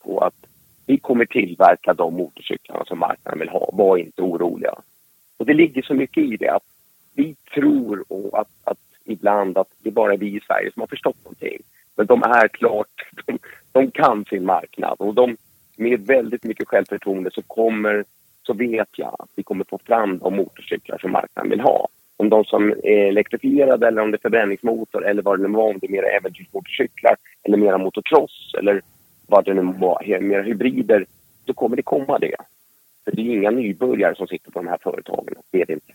på 0.03 0.19
att 0.19 0.45
vi 0.85 0.97
kommer 0.97 1.25
tillverka 1.25 1.93
de 1.93 2.13
motorcyklarna 2.13 2.85
som 2.85 2.99
marknaden 2.99 3.39
vill 3.39 3.49
ha. 3.49 3.69
Var 3.73 3.97
inte 3.97 4.21
oroliga. 4.21 4.73
Och 5.37 5.45
det 5.45 5.53
ligger 5.53 5.81
så 5.81 5.93
mycket 5.93 6.23
i 6.23 6.37
det 6.37 6.49
att 6.49 6.63
vi 7.19 7.35
tror 7.53 8.03
och 8.07 8.39
att, 8.39 8.49
att 8.63 8.77
ibland 9.05 9.57
att 9.57 9.67
det 9.83 9.91
bara 9.91 10.13
är 10.13 10.17
vi 10.17 10.35
i 10.35 10.41
Sverige 10.47 10.71
som 10.71 10.79
har 10.79 10.87
förstått 10.87 11.23
någonting. 11.23 11.61
Men 11.95 12.05
de 12.05 12.23
är 12.23 12.47
klart, 12.47 12.95
de, 13.25 13.39
de 13.71 13.91
kan 13.91 14.25
sin 14.25 14.45
marknad 14.45 14.95
och 14.99 15.13
de, 15.13 15.37
med 15.77 16.07
väldigt 16.07 16.43
mycket 16.43 16.67
självförtroende 16.67 17.31
så 17.33 17.41
kommer, 17.41 18.05
så 18.47 18.53
vet 18.53 18.89
jag 18.91 19.15
att 19.19 19.29
vi 19.35 19.43
kommer 19.43 19.65
få 19.69 19.79
fram 19.85 20.17
de 20.17 20.35
motorcyklar 20.35 20.97
som 20.97 21.11
marknaden 21.11 21.49
vill 21.49 21.61
ha. 21.61 21.87
Om 22.17 22.29
de 22.29 22.45
som 22.45 22.69
är 22.83 23.07
elektrifierade 23.07 23.87
eller 23.87 24.01
om 24.01 24.11
det 24.11 24.17
är 24.17 24.21
förbränningsmotor 24.21 25.05
eller 25.05 25.21
vad 25.21 25.39
det 25.39 25.47
nu 25.47 25.53
var, 25.53 25.69
om 25.69 25.79
det 25.79 25.87
är 25.87 25.91
mera 25.91 26.07
äventyrsmotorcyklar 26.07 27.15
eller 27.43 27.57
mera 27.57 27.77
motocross 27.77 28.55
eller 28.59 28.81
vad 29.27 29.45
det 29.45 29.53
nu 29.53 29.73
var, 29.79 30.19
mera 30.21 30.41
hybrider, 30.41 31.05
så 31.45 31.53
kommer 31.53 31.75
det 31.75 31.81
komma 31.81 32.19
det. 32.19 32.35
För 33.05 33.11
det 33.11 33.21
är 33.21 33.35
inga 33.35 33.51
nybörjare 33.51 34.15
som 34.15 34.27
sitter 34.27 34.51
på 34.51 34.59
de 34.59 34.67
här 34.67 34.77
företagen, 34.83 35.35
det 35.51 35.61
är 35.61 35.65
det 35.65 35.73
inte. 35.73 35.93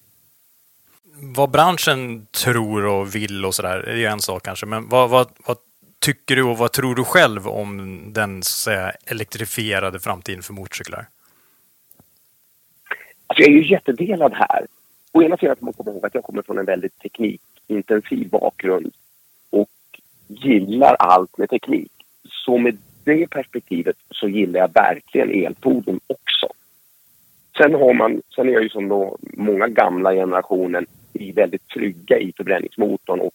Vad 1.37 1.51
branschen 1.51 2.27
tror 2.27 2.87
och 2.87 3.14
vill 3.14 3.45
och 3.45 3.55
sådär, 3.55 3.79
är 3.79 3.97
ju 3.97 4.05
en 4.05 4.20
sak 4.20 4.43
kanske, 4.45 4.66
men 4.66 4.89
vad, 4.89 5.11
vad, 5.11 5.29
vad 5.47 5.57
tycker 5.99 6.37
du 6.37 6.43
och 6.43 6.59
vad 6.59 6.72
tror 6.72 6.95
du 6.95 7.05
själv 7.05 7.49
om 7.49 8.01
den 8.12 8.43
så 8.43 8.70
att 8.70 8.75
säga, 8.75 8.93
elektrifierade 9.07 10.01
framtiden 10.01 10.43
för 10.43 10.53
motorcyklar? 10.53 11.07
Alltså 13.27 13.43
jag 13.43 13.49
är 13.49 13.62
ju 13.62 13.70
jättedelad 13.70 14.33
här. 14.35 14.66
Å 15.12 15.22
ena 15.22 15.37
sidan 15.37 15.57
måste 15.61 15.64
man 15.64 15.72
komma 15.85 15.91
ihåg 15.91 16.07
att 16.07 16.14
jag 16.14 16.25
kommer 16.25 16.43
från 16.43 16.59
en 16.59 16.64
väldigt 16.64 16.99
teknikintensiv 16.99 18.29
bakgrund 18.29 18.93
och 19.51 19.70
gillar 20.27 20.95
allt 20.99 21.39
med 21.39 21.51
teknik. 21.51 21.93
Så 22.29 22.59
med 22.59 22.79
det 23.05 23.31
perspektivet 23.31 23.97
så 24.11 24.29
gillar 24.29 24.61
jag 24.61 24.72
verkligen 24.75 25.47
elfordon 25.47 26.01
också. 26.07 26.49
Sen, 27.59 27.75
har 27.75 27.95
man, 27.95 28.22
sen 28.35 28.49
är 28.49 28.53
jag 28.53 28.62
ju 28.62 28.68
som 28.68 28.89
då 28.89 29.18
många 29.22 29.68
gamla 29.68 30.12
generationen 30.12 30.87
bli 31.15 31.33
väldigt 31.33 31.69
trygga 31.69 32.19
i 32.19 32.33
förbränningsmotorn 32.37 33.21
och 33.21 33.33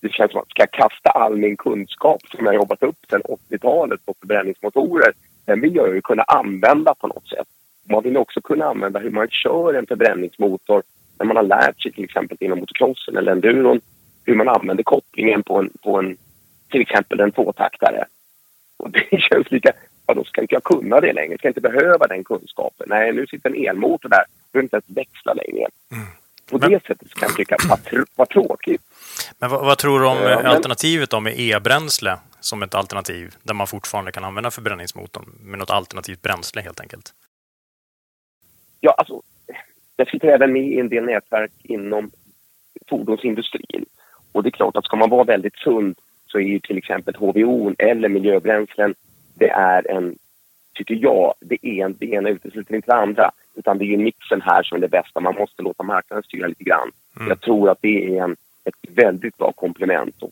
det 0.00 0.12
känns 0.12 0.32
som 0.32 0.40
att 0.40 0.50
ska 0.50 0.62
jag 0.62 0.70
kasta 0.70 1.10
all 1.10 1.36
min 1.36 1.56
kunskap 1.56 2.22
som 2.36 2.46
jag 2.46 2.54
jobbat 2.54 2.82
upp 2.82 2.98
sedan 3.10 3.22
80-talet 3.22 4.06
på 4.06 4.14
förbränningsmotorer, 4.20 5.12
den 5.44 5.60
vill 5.60 5.74
jag 5.74 5.94
ju 5.94 6.00
kunna 6.00 6.22
använda 6.22 6.94
på 6.94 7.06
något 7.06 7.28
sätt. 7.28 7.48
Man 7.90 8.02
vill 8.02 8.16
också 8.16 8.40
kunna 8.40 8.64
använda 8.64 9.00
hur 9.00 9.10
man 9.10 9.28
kör 9.30 9.74
en 9.74 9.86
förbränningsmotor 9.86 10.82
när 11.18 11.26
man 11.26 11.36
har 11.36 11.42
lärt 11.42 11.82
sig 11.82 11.92
till 11.92 12.04
exempel 12.04 12.36
inom 12.40 12.58
motocrossen 12.58 13.16
eller 13.16 13.32
enduron 13.32 13.80
hur 14.24 14.34
man 14.34 14.48
använder 14.48 14.84
kopplingen 14.84 15.42
på 15.42 15.58
en, 15.58 15.70
på 15.82 15.98
en 15.98 16.16
till 16.70 16.80
exempel 16.80 17.20
en 17.20 17.32
tvåtaktare. 17.32 18.04
Och 18.76 18.90
det 18.90 19.20
känns 19.20 19.50
lika, 19.50 19.72
ja 20.06 20.14
då 20.14 20.24
ska 20.24 20.40
inte 20.40 20.54
jag 20.54 20.64
kunna 20.64 21.00
det 21.00 21.12
längre, 21.12 21.38
ska 21.38 21.48
inte 21.48 21.60
behöva 21.60 22.06
den 22.06 22.24
kunskapen. 22.24 22.86
Nej, 22.88 23.12
nu 23.12 23.26
sitter 23.26 23.50
en 23.50 23.66
elmotor 23.66 24.08
där, 24.08 24.24
behöver 24.52 24.64
inte 24.64 24.76
ens 24.76 24.98
växla 24.98 25.32
längre. 25.34 25.66
Mm. 25.92 26.19
På 26.50 26.58
men, 26.58 26.70
det 26.70 26.86
sättet 26.86 27.14
kan 27.14 27.28
jag 27.28 27.36
tycka 27.36 27.56
vad, 27.68 27.84
tr 27.84 28.04
vad 28.16 28.28
tråkigt. 28.28 28.82
Men 29.38 29.50
vad, 29.50 29.64
vad, 29.64 29.78
tror 29.78 30.00
du 30.00 30.06
om 30.06 30.18
ja, 30.18 30.48
alternativet 30.48 31.10
då 31.10 31.20
med 31.20 31.40
e-bränsle 31.40 32.18
som 32.40 32.62
ett 32.62 32.74
alternativ 32.74 33.34
där 33.42 33.54
man 33.54 33.66
fortfarande 33.66 34.12
kan 34.12 34.24
använda 34.24 34.50
förbränningsmotorn 34.50 35.24
med 35.40 35.58
något 35.58 35.70
alternativt 35.70 36.22
bränsle 36.22 36.62
helt 36.62 36.80
enkelt? 36.80 37.14
Ja, 38.80 38.94
alltså, 38.98 39.22
jag 39.96 40.08
sitter 40.08 40.28
även 40.28 40.52
med 40.52 40.62
i 40.62 40.78
en 40.78 40.88
del 40.88 41.04
nätverk 41.04 41.52
inom 41.62 42.10
fordonsindustrin. 42.88 43.84
Och 44.32 44.42
det 44.42 44.48
är 44.48 44.50
klart 44.50 44.76
att 44.76 44.84
ska 44.84 44.96
man 44.96 45.10
vara 45.10 45.24
väldigt 45.24 45.56
sund 45.56 45.98
så 46.26 46.38
är 46.38 46.42
ju 46.42 46.60
till 46.60 46.78
exempel 46.78 47.14
HVO 47.16 47.74
eller 47.78 48.08
miljöbränslen, 48.08 48.94
det 49.34 49.50
är 49.50 49.90
en, 49.90 50.18
tycker 50.74 50.94
jag, 50.94 51.34
det, 51.40 51.58
är 51.62 51.84
en, 51.84 51.96
det 51.98 52.06
ena 52.06 52.28
utesluter 52.28 52.74
inte 52.74 52.90
det 52.90 52.96
andra. 52.96 53.30
Utan 53.54 53.78
det 53.78 53.84
är 53.84 53.86
ju 53.86 53.96
mixen 53.96 54.40
här 54.40 54.62
som 54.62 54.76
är 54.76 54.80
det 54.80 54.88
bästa. 54.88 55.20
Man 55.20 55.34
måste 55.34 55.62
låta 55.62 55.82
marknaden 55.82 56.22
styra 56.22 56.46
lite 56.46 56.64
grann. 56.64 56.90
Mm. 57.16 57.28
Jag 57.28 57.40
tror 57.40 57.70
att 57.70 57.78
det 57.80 58.16
är 58.16 58.22
en, 58.24 58.36
ett 58.64 58.74
väldigt 58.88 59.36
bra 59.38 59.52
komplement. 59.52 60.22
Och 60.22 60.30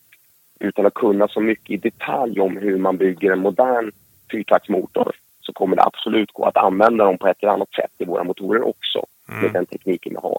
utan 0.61 0.87
att 0.87 0.95
kunna 0.95 1.29
så 1.29 1.41
mycket 1.41 1.71
i 1.71 1.77
detalj 1.77 2.41
om 2.41 2.57
hur 2.57 2.79
man 2.79 2.97
bygger 2.97 3.33
en 3.33 3.39
modern 3.39 3.93
fyrtaktsmotor 4.31 5.13
så 5.41 5.53
kommer 5.53 5.77
det 5.77 5.83
absolut 5.83 6.33
gå 6.33 6.45
att 6.45 6.57
använda 6.57 7.05
dem 7.05 7.19
på 7.19 7.27
ett 7.27 7.43
eller 7.43 7.53
annat 7.53 7.75
sätt 7.75 7.93
i 7.99 8.05
våra 8.05 8.25
motorer 8.25 8.69
också 8.69 9.07
mm. 9.29 9.43
med 9.43 9.53
den 9.53 9.67
tekniken 9.67 10.13
vi 10.13 10.19
har. 10.23 10.39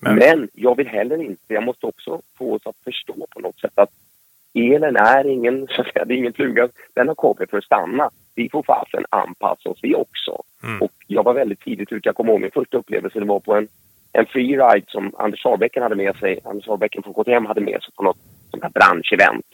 Men... 0.00 0.16
Men 0.16 0.48
jag 0.52 0.76
vill 0.76 0.88
heller 0.88 1.22
inte, 1.22 1.54
jag 1.54 1.62
måste 1.62 1.86
också 1.86 2.20
få 2.38 2.54
oss 2.54 2.66
att 2.66 2.76
förstå 2.84 3.26
på 3.30 3.40
något 3.40 3.60
sätt 3.60 3.72
att 3.74 3.90
elen 4.58 4.96
är 4.96 5.26
ingen, 5.26 5.66
så 5.70 5.80
att 5.80 5.92
säga, 5.92 6.04
det 6.04 6.14
är 6.14 6.18
ingen 6.18 6.32
fluga, 6.32 6.68
den 6.94 7.08
har 7.08 7.14
kommit 7.14 7.50
för 7.50 7.58
att 7.58 7.64
stanna. 7.64 8.10
Vi 8.34 8.48
får 8.50 8.62
fasen 8.62 9.04
anpassa 9.10 9.68
oss 9.68 9.78
vi 9.82 9.94
också. 9.94 10.42
Mm. 10.64 10.82
Och 10.82 10.92
jag 11.06 11.24
var 11.24 11.34
väldigt 11.34 11.60
tidigt 11.60 11.92
ute, 11.92 12.08
jag 12.08 12.16
kommer 12.16 12.32
ihåg 12.32 12.40
min 12.40 12.50
första 12.50 12.76
upplevelse, 12.76 13.18
det 13.18 13.26
var 13.26 13.40
på 13.40 13.54
en, 13.54 13.68
en 14.12 14.26
freeride 14.26 14.86
som 14.88 15.14
Anders 15.18 15.42
Sarbäcken 15.42 15.82
hade 15.82 15.94
med 15.94 16.16
sig, 16.16 16.40
Anders 16.44 16.64
Sarbäcken 16.64 17.02
från 17.02 17.14
KTM 17.14 17.46
hade 17.46 17.60
med 17.60 17.82
sig 17.82 17.92
på 17.96 18.02
något 18.02 18.18
sånt 18.50 18.62
här 18.62 18.70
branschevent. 18.70 19.46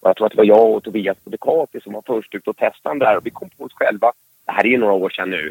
Och 0.00 0.08
jag 0.08 0.16
tror 0.16 0.26
att 0.26 0.32
det 0.32 0.38
var 0.38 0.44
jag 0.44 0.70
och 0.70 0.82
Tobias 0.82 1.18
på 1.24 1.30
Ducati 1.30 1.80
som 1.80 1.92
var 1.92 2.02
först 2.06 2.34
ut 2.34 2.48
och 2.48 2.56
testade 2.56 2.94
den 2.94 2.98
där 2.98 3.16
och 3.16 3.26
vi 3.26 3.30
kom 3.30 3.50
på 3.58 3.64
oss 3.64 3.72
själva, 3.74 4.12
det 4.46 4.52
här 4.52 4.64
är 4.64 4.70
ju 4.70 4.78
några 4.78 4.92
år 4.92 5.10
sedan 5.10 5.30
nu, 5.30 5.50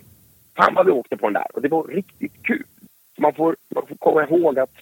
fan 0.57 0.73
vad 0.75 0.85
vi 0.85 0.91
åkte 0.91 1.17
på 1.17 1.25
den 1.25 1.33
där 1.33 1.47
och 1.53 1.61
det 1.61 1.67
var 1.67 1.83
riktigt 1.83 2.43
kul. 2.43 2.63
Man 3.17 3.33
får, 3.33 3.55
man 3.75 3.87
får 3.87 3.95
komma 3.95 4.23
ihåg 4.23 4.59
att 4.59 4.73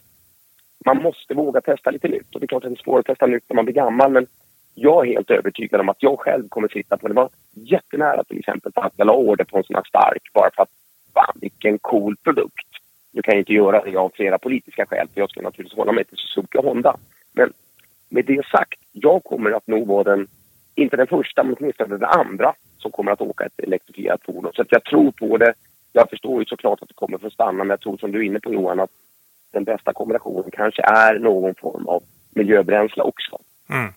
man 0.85 1.01
måste 1.03 1.33
våga 1.33 1.61
testa 1.61 1.91
lite 1.91 2.07
nytt. 2.07 2.33
Och 2.33 2.39
det 2.39 2.45
är 2.45 2.47
klart 2.47 2.63
att 2.63 2.69
det 2.69 2.79
är 2.79 2.83
svårt 2.83 2.99
att 2.99 3.05
testa 3.05 3.25
nytt 3.25 3.43
när 3.49 3.55
man 3.55 3.65
blir 3.65 3.75
gammal 3.75 4.11
men 4.11 4.27
jag 4.75 5.07
är 5.07 5.13
helt 5.13 5.31
övertygad 5.31 5.81
om 5.81 5.89
att 5.89 6.03
jag 6.03 6.19
själv 6.19 6.49
kommer 6.49 6.67
sitta 6.67 6.97
på 6.97 7.07
det. 7.07 7.13
var 7.13 7.29
jättenära 7.53 8.23
till 8.23 8.39
exempel 8.39 8.71
att 8.75 8.93
jag 8.95 9.07
la 9.07 9.13
order 9.13 9.43
på 9.43 9.57
en 9.57 9.63
sån 9.63 9.75
här 9.75 9.83
stark 9.83 10.33
bara 10.33 10.49
för 10.55 10.63
att 10.63 10.69
fan 11.13 11.37
vilken 11.41 11.79
cool 11.79 12.15
produkt. 12.23 12.67
Nu 13.11 13.21
kan 13.21 13.33
jag 13.33 13.41
inte 13.41 13.53
göra 13.53 13.83
det 13.83 13.97
av 13.97 14.11
flera 14.15 14.37
politiska 14.37 14.85
skäl 14.85 15.07
för 15.13 15.21
jag 15.21 15.29
ska 15.29 15.41
naturligtvis 15.41 15.77
hålla 15.77 15.91
mig 15.91 16.05
till 16.05 16.17
Suzuki 16.17 16.57
och 16.57 16.63
Honda. 16.63 16.97
Men 17.33 17.53
med 18.09 18.25
det 18.25 18.45
sagt, 18.45 18.79
jag 18.91 19.23
kommer 19.23 19.51
att 19.51 19.67
nog 19.67 19.87
vara 19.87 20.03
den, 20.03 20.27
inte 20.75 20.97
den 20.97 21.07
första 21.07 21.43
men 21.43 21.55
åtminstone 21.59 21.97
den 21.97 22.09
andra 22.09 22.53
som 22.77 22.91
kommer 22.91 23.11
att 23.11 23.21
åka 23.21 23.45
ett 23.45 23.59
elektrifierat 23.59 24.25
fordon. 24.25 24.51
Så 24.55 24.61
att 24.61 24.71
jag 24.71 24.83
tror 24.83 25.11
på 25.11 25.37
det. 25.37 25.53
Jag 25.93 26.09
förstår 26.09 26.39
ju 26.39 26.45
såklart 26.45 26.81
att 26.81 26.87
det 26.87 26.93
kommer 26.93 27.25
att 27.25 27.33
stanna 27.33 27.63
men 27.63 27.69
jag 27.69 27.79
tror 27.79 27.97
som 27.97 28.11
du 28.11 28.19
är 28.19 28.23
inne 28.23 28.39
på 28.39 28.53
Johan 28.53 28.79
att 28.79 28.91
den 29.51 29.63
bästa 29.63 29.93
kombinationen 29.93 30.51
kanske 30.51 30.81
är 30.81 31.19
någon 31.19 31.55
form 31.55 31.87
av 31.87 32.03
miljöbränsle 32.29 33.03
också. 33.03 33.37
Mm. 33.69 33.93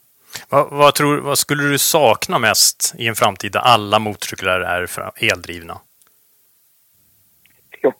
Vad, 0.48 0.70
vad, 0.70 0.94
tror, 0.94 1.20
vad 1.20 1.38
skulle 1.38 1.62
du 1.62 1.78
sakna 1.78 2.38
mest 2.38 2.94
i 2.98 3.06
en 3.08 3.14
framtid 3.14 3.52
där 3.52 3.60
alla 3.60 3.98
motorcyklar 3.98 4.60
är 4.60 4.88
eldrivna? 5.32 5.80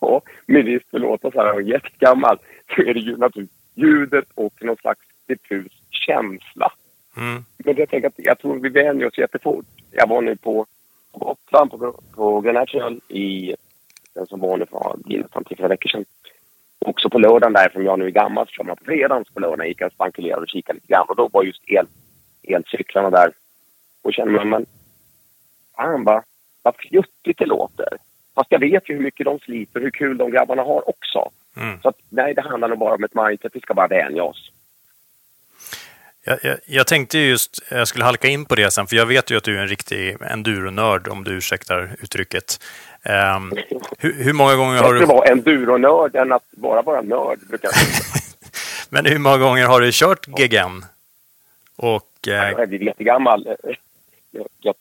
Ja, 0.00 0.22
med 0.46 0.64
risk 0.64 0.90
för 0.90 0.96
att 0.96 1.02
låta 1.02 1.30
så 1.30 1.42
här 1.42 1.60
jättegammal 1.60 2.38
så 2.74 2.82
är 2.82 2.94
det 2.94 3.00
ju 3.00 3.16
naturligtvis 3.16 3.60
ljudet 3.74 4.24
och 4.34 4.52
någon 4.60 4.76
slags 4.76 5.00
diffus 5.26 5.72
känsla. 5.90 6.72
Mm. 7.16 7.44
Men 7.56 7.76
jag 7.76 7.88
tänker 7.88 8.08
att 8.08 8.14
jag 8.16 8.38
tror 8.38 8.58
vi 8.60 8.68
vänjer 8.68 9.06
oss 9.06 9.18
jättefort. 9.18 9.64
Jag 9.90 10.08
var 10.08 10.22
nu 10.22 10.36
på 10.36 10.66
Gotland 11.12 11.70
på, 11.70 12.00
på 12.14 12.40
Grand 12.40 13.00
i 13.08 13.54
den 14.14 14.26
som 14.26 14.40
var 14.40 14.56
nu 14.56 14.66
för 14.66 14.96
nästan 15.04 15.44
tre 15.44 15.68
veckor 15.68 15.88
sedan 15.88 16.04
också 16.88 17.10
på 17.10 17.18
lördagen 17.18 17.52
där, 17.52 17.66
eftersom 17.66 17.84
jag 17.84 17.98
nu 17.98 18.06
är 18.06 18.10
gammal, 18.10 18.46
så 18.46 18.52
kör 18.52 18.64
man 18.64 18.76
på 18.76 18.84
fredagen. 18.84 19.24
Så 19.24 19.32
på 19.32 19.40
lördagen 19.40 19.68
gick 19.68 19.80
jag 19.80 19.86
och 19.86 19.92
spankulerade 19.92 20.42
och 20.42 20.48
kikade 20.48 20.76
lite 20.76 20.86
grann. 20.86 21.06
Och 21.08 21.16
då 21.16 21.28
var 21.32 21.42
just 21.42 21.62
el, 21.66 21.86
elcyklarna 22.42 23.10
där. 23.10 23.32
Och 24.02 24.12
känner 24.12 24.32
man, 24.32 24.48
men 24.48 24.66
fan 25.76 26.04
vad, 26.04 26.22
vad 26.62 26.76
fjuttigt 26.76 27.38
det 27.38 27.46
låter. 27.46 27.88
Fast 28.34 28.52
jag 28.52 28.58
vet 28.58 28.88
ju 28.88 28.94
hur 28.94 29.02
mycket 29.02 29.24
de 29.24 29.38
sliter, 29.38 29.80
hur 29.80 29.90
kul 29.90 30.16
de 30.16 30.30
grabbarna 30.30 30.62
har 30.62 30.88
också. 30.88 31.30
Mm. 31.56 31.80
Så 31.82 31.88
att, 31.88 31.96
nej, 32.08 32.34
det 32.34 32.42
handlar 32.42 32.68
nog 32.68 32.78
bara 32.78 32.94
om 32.94 33.04
ett 33.04 33.14
mindset. 33.14 33.56
Vi 33.56 33.60
ska 33.60 33.74
bara 33.74 33.88
vänja 33.88 34.22
oss. 34.22 34.50
Jag, 36.26 36.38
jag, 36.42 36.58
jag, 36.66 36.86
tänkte 36.86 37.18
just, 37.18 37.62
jag 37.70 37.88
skulle 37.88 38.04
halka 38.04 38.28
in 38.28 38.44
på 38.44 38.54
det 38.54 38.70
sen, 38.70 38.86
för 38.86 38.96
jag 38.96 39.06
vet 39.06 39.30
ju 39.30 39.36
att 39.36 39.44
du 39.44 39.58
är 39.58 39.62
en 39.62 39.68
riktig 39.68 40.16
enduronörd, 40.20 41.08
om 41.08 41.24
du 41.24 41.30
ursäktar 41.30 41.96
uttrycket. 42.02 42.60
Um, 43.36 43.52
hur, 43.98 44.24
hur, 44.24 44.32
många 44.32 44.56
gånger 44.56 44.82
har 44.82 44.94
du... 44.94 45.00
Det 45.00 45.06
vara 45.06 45.28
enduronörd 45.28 46.16
än 46.16 46.32
att 46.32 46.50
bara 46.50 46.82
vara 46.82 47.02
nörd, 47.02 47.38
brukar 47.48 47.68
jag 47.68 47.74
Men 48.90 49.06
hur 49.06 49.18
många 49.18 49.38
gånger 49.38 49.66
har 49.66 49.80
du 49.80 49.90
kört 49.92 50.26
GGN? 50.26 50.84
Och, 51.76 52.28
eh... 52.28 52.32
Jag 52.32 52.60
är 52.60 52.82
jättegammal. 52.82 53.56
Jag, 54.30 54.46
jag 54.60 54.74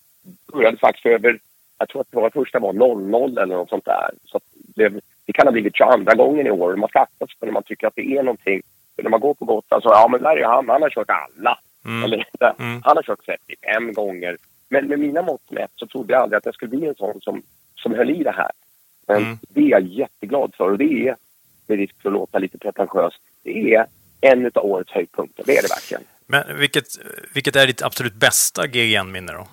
började 0.53 0.77
faktiskt 0.77 1.05
över, 1.05 1.39
jag 1.77 1.89
tror 1.89 2.01
att 2.01 2.11
det 2.11 2.17
var 2.17 2.29
första 2.29 2.59
var 2.59 2.73
00 2.73 3.37
eller 3.37 3.55
något 3.55 3.69
sånt 3.69 3.85
där. 3.85 4.11
Så 4.25 4.39
det 4.53 4.93
det 5.25 5.33
kan 5.33 5.47
ha 5.47 5.51
blivit 5.51 5.75
22 5.75 6.15
gången 6.15 6.47
i 6.47 6.51
år. 6.51 6.75
Man 6.75 6.89
skrattar 6.89 7.27
sig 7.27 7.35
när 7.39 7.51
man 7.51 7.63
tycker 7.63 7.87
att 7.87 7.95
det 7.95 8.17
är 8.17 8.23
någonting. 8.23 8.61
När 8.97 9.09
man 9.09 9.19
går 9.19 9.33
på 9.33 9.45
Gotland 9.45 9.83
så, 9.83 9.89
ja 9.89 10.07
men 10.11 10.23
där 10.23 10.37
är 10.37 10.45
han, 10.45 10.69
han 10.69 10.81
har 10.81 10.89
kört 10.89 11.09
alla. 11.09 11.59
Mm. 11.85 12.03
Eller, 12.03 12.25
Han 12.83 12.97
har 12.97 13.03
kört 13.03 13.25
35 13.25 13.93
gånger. 13.93 14.37
Men 14.69 14.87
med 14.87 14.99
mina 14.99 15.21
mått 15.21 15.51
mätt 15.51 15.71
så 15.75 15.87
trodde 15.87 16.13
jag 16.13 16.21
aldrig 16.21 16.37
att 16.37 16.45
jag 16.45 16.55
skulle 16.55 16.77
bli 16.77 16.87
en 16.87 16.95
sån 16.95 17.21
som, 17.21 17.43
som 17.75 17.93
höll 17.93 18.09
i 18.09 18.23
det 18.23 18.31
här. 18.31 18.51
Men 19.07 19.39
det 19.49 19.61
är 19.61 19.69
jag 19.69 19.87
jätteglad 19.87 20.55
för 20.57 20.71
och 20.71 20.77
det 20.77 21.07
är, 21.07 21.15
med 21.67 21.77
risk 21.77 22.01
för 22.01 22.09
att 22.09 22.13
låta 22.13 22.39
lite 22.39 22.57
pretentiös, 22.57 23.13
det 23.43 23.75
är 23.75 23.85
en 24.21 24.45
av 24.45 24.65
årets 24.65 24.91
höjdpunkter. 24.91 25.43
Det 25.45 25.57
är 25.57 25.61
det 25.61 25.69
verkligen. 25.69 26.03
Men 26.25 26.59
vilket, 26.59 26.85
vilket 27.33 27.55
är 27.55 27.67
ditt 27.67 27.81
absolut 27.81 28.13
bästa 28.13 28.67
GGN-minne 28.67 29.31
då? 29.31 29.47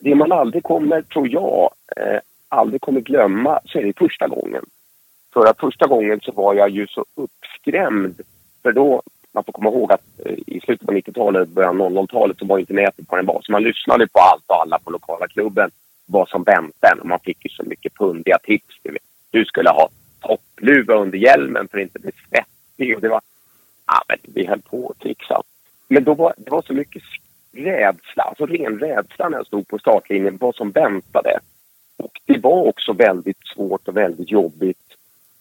Det 0.00 0.14
man 0.14 0.32
aldrig 0.32 0.62
kommer, 0.62 1.02
tror 1.02 1.28
jag, 1.28 1.70
eh, 1.96 2.20
aldrig 2.48 2.80
kommer 2.80 3.00
glömma 3.00 3.60
så 3.64 3.78
är 3.78 3.82
det 3.82 3.98
första 3.98 4.28
gången. 4.28 4.64
För 5.38 5.46
att 5.46 5.60
första 5.60 5.86
gången 5.86 6.20
så 6.20 6.32
var 6.32 6.54
jag 6.54 6.70
ju 6.70 6.86
så 6.86 7.04
uppskrämd. 7.14 8.20
För 8.62 8.72
då, 8.72 9.02
man 9.32 9.44
får 9.44 9.52
komma 9.52 9.68
ihåg 9.68 9.92
att 9.92 10.02
eh, 10.24 10.32
i 10.46 10.60
slutet 10.64 10.88
av 10.88 10.94
90-talet, 10.94 11.48
början 11.48 11.80
av 11.80 11.90
00-talet 11.90 12.38
så 12.38 12.44
var 12.44 12.58
inte 12.58 12.72
nätet 12.72 13.04
vad 13.08 13.18
den 13.18 13.26
var. 13.26 13.40
Så 13.42 13.52
man 13.52 13.62
lyssnade 13.62 14.06
på 14.06 14.18
allt 14.18 14.44
och 14.46 14.62
alla 14.62 14.78
på 14.78 14.90
lokala 14.90 15.28
klubben 15.28 15.70
vad 16.06 16.28
som 16.28 16.42
väntade 16.42 16.92
en. 16.92 17.00
Och 17.00 17.06
man 17.06 17.20
fick 17.20 17.44
ju 17.44 17.50
så 17.50 17.62
mycket 17.62 17.94
pundiga 17.94 18.38
tips. 18.38 18.78
Du, 18.82 18.92
vet. 18.92 19.02
du 19.30 19.44
skulle 19.44 19.70
ha 19.70 19.88
toppluva 20.20 20.94
under 20.94 21.18
hjälmen 21.18 21.68
för 21.68 21.78
att 21.78 21.82
inte 21.82 21.98
bli 21.98 22.12
svettig. 22.28 22.94
Och 22.94 23.00
det 23.00 23.08
var, 23.08 23.20
ja 23.86 24.02
men 24.08 24.18
vi 24.22 24.46
höll 24.46 24.62
på 24.62 24.84
och 24.84 24.98
trixade. 24.98 25.42
Men 25.88 26.04
då 26.04 26.14
var 26.14 26.34
det 26.36 26.50
var 26.50 26.62
så 26.62 26.72
mycket 26.72 27.02
rädsla, 27.52 28.22
alltså 28.22 28.46
ren 28.46 28.78
rädsla 28.78 29.28
när 29.28 29.36
jag 29.36 29.46
stod 29.46 29.68
på 29.68 29.78
startlinjen, 29.78 30.36
vad 30.40 30.54
som 30.54 30.70
väntade. 30.70 31.40
Och 31.96 32.20
det 32.26 32.38
var 32.38 32.66
också 32.66 32.92
väldigt 32.92 33.46
svårt 33.54 33.88
och 33.88 33.96
väldigt 33.96 34.30
jobbigt. 34.30 34.87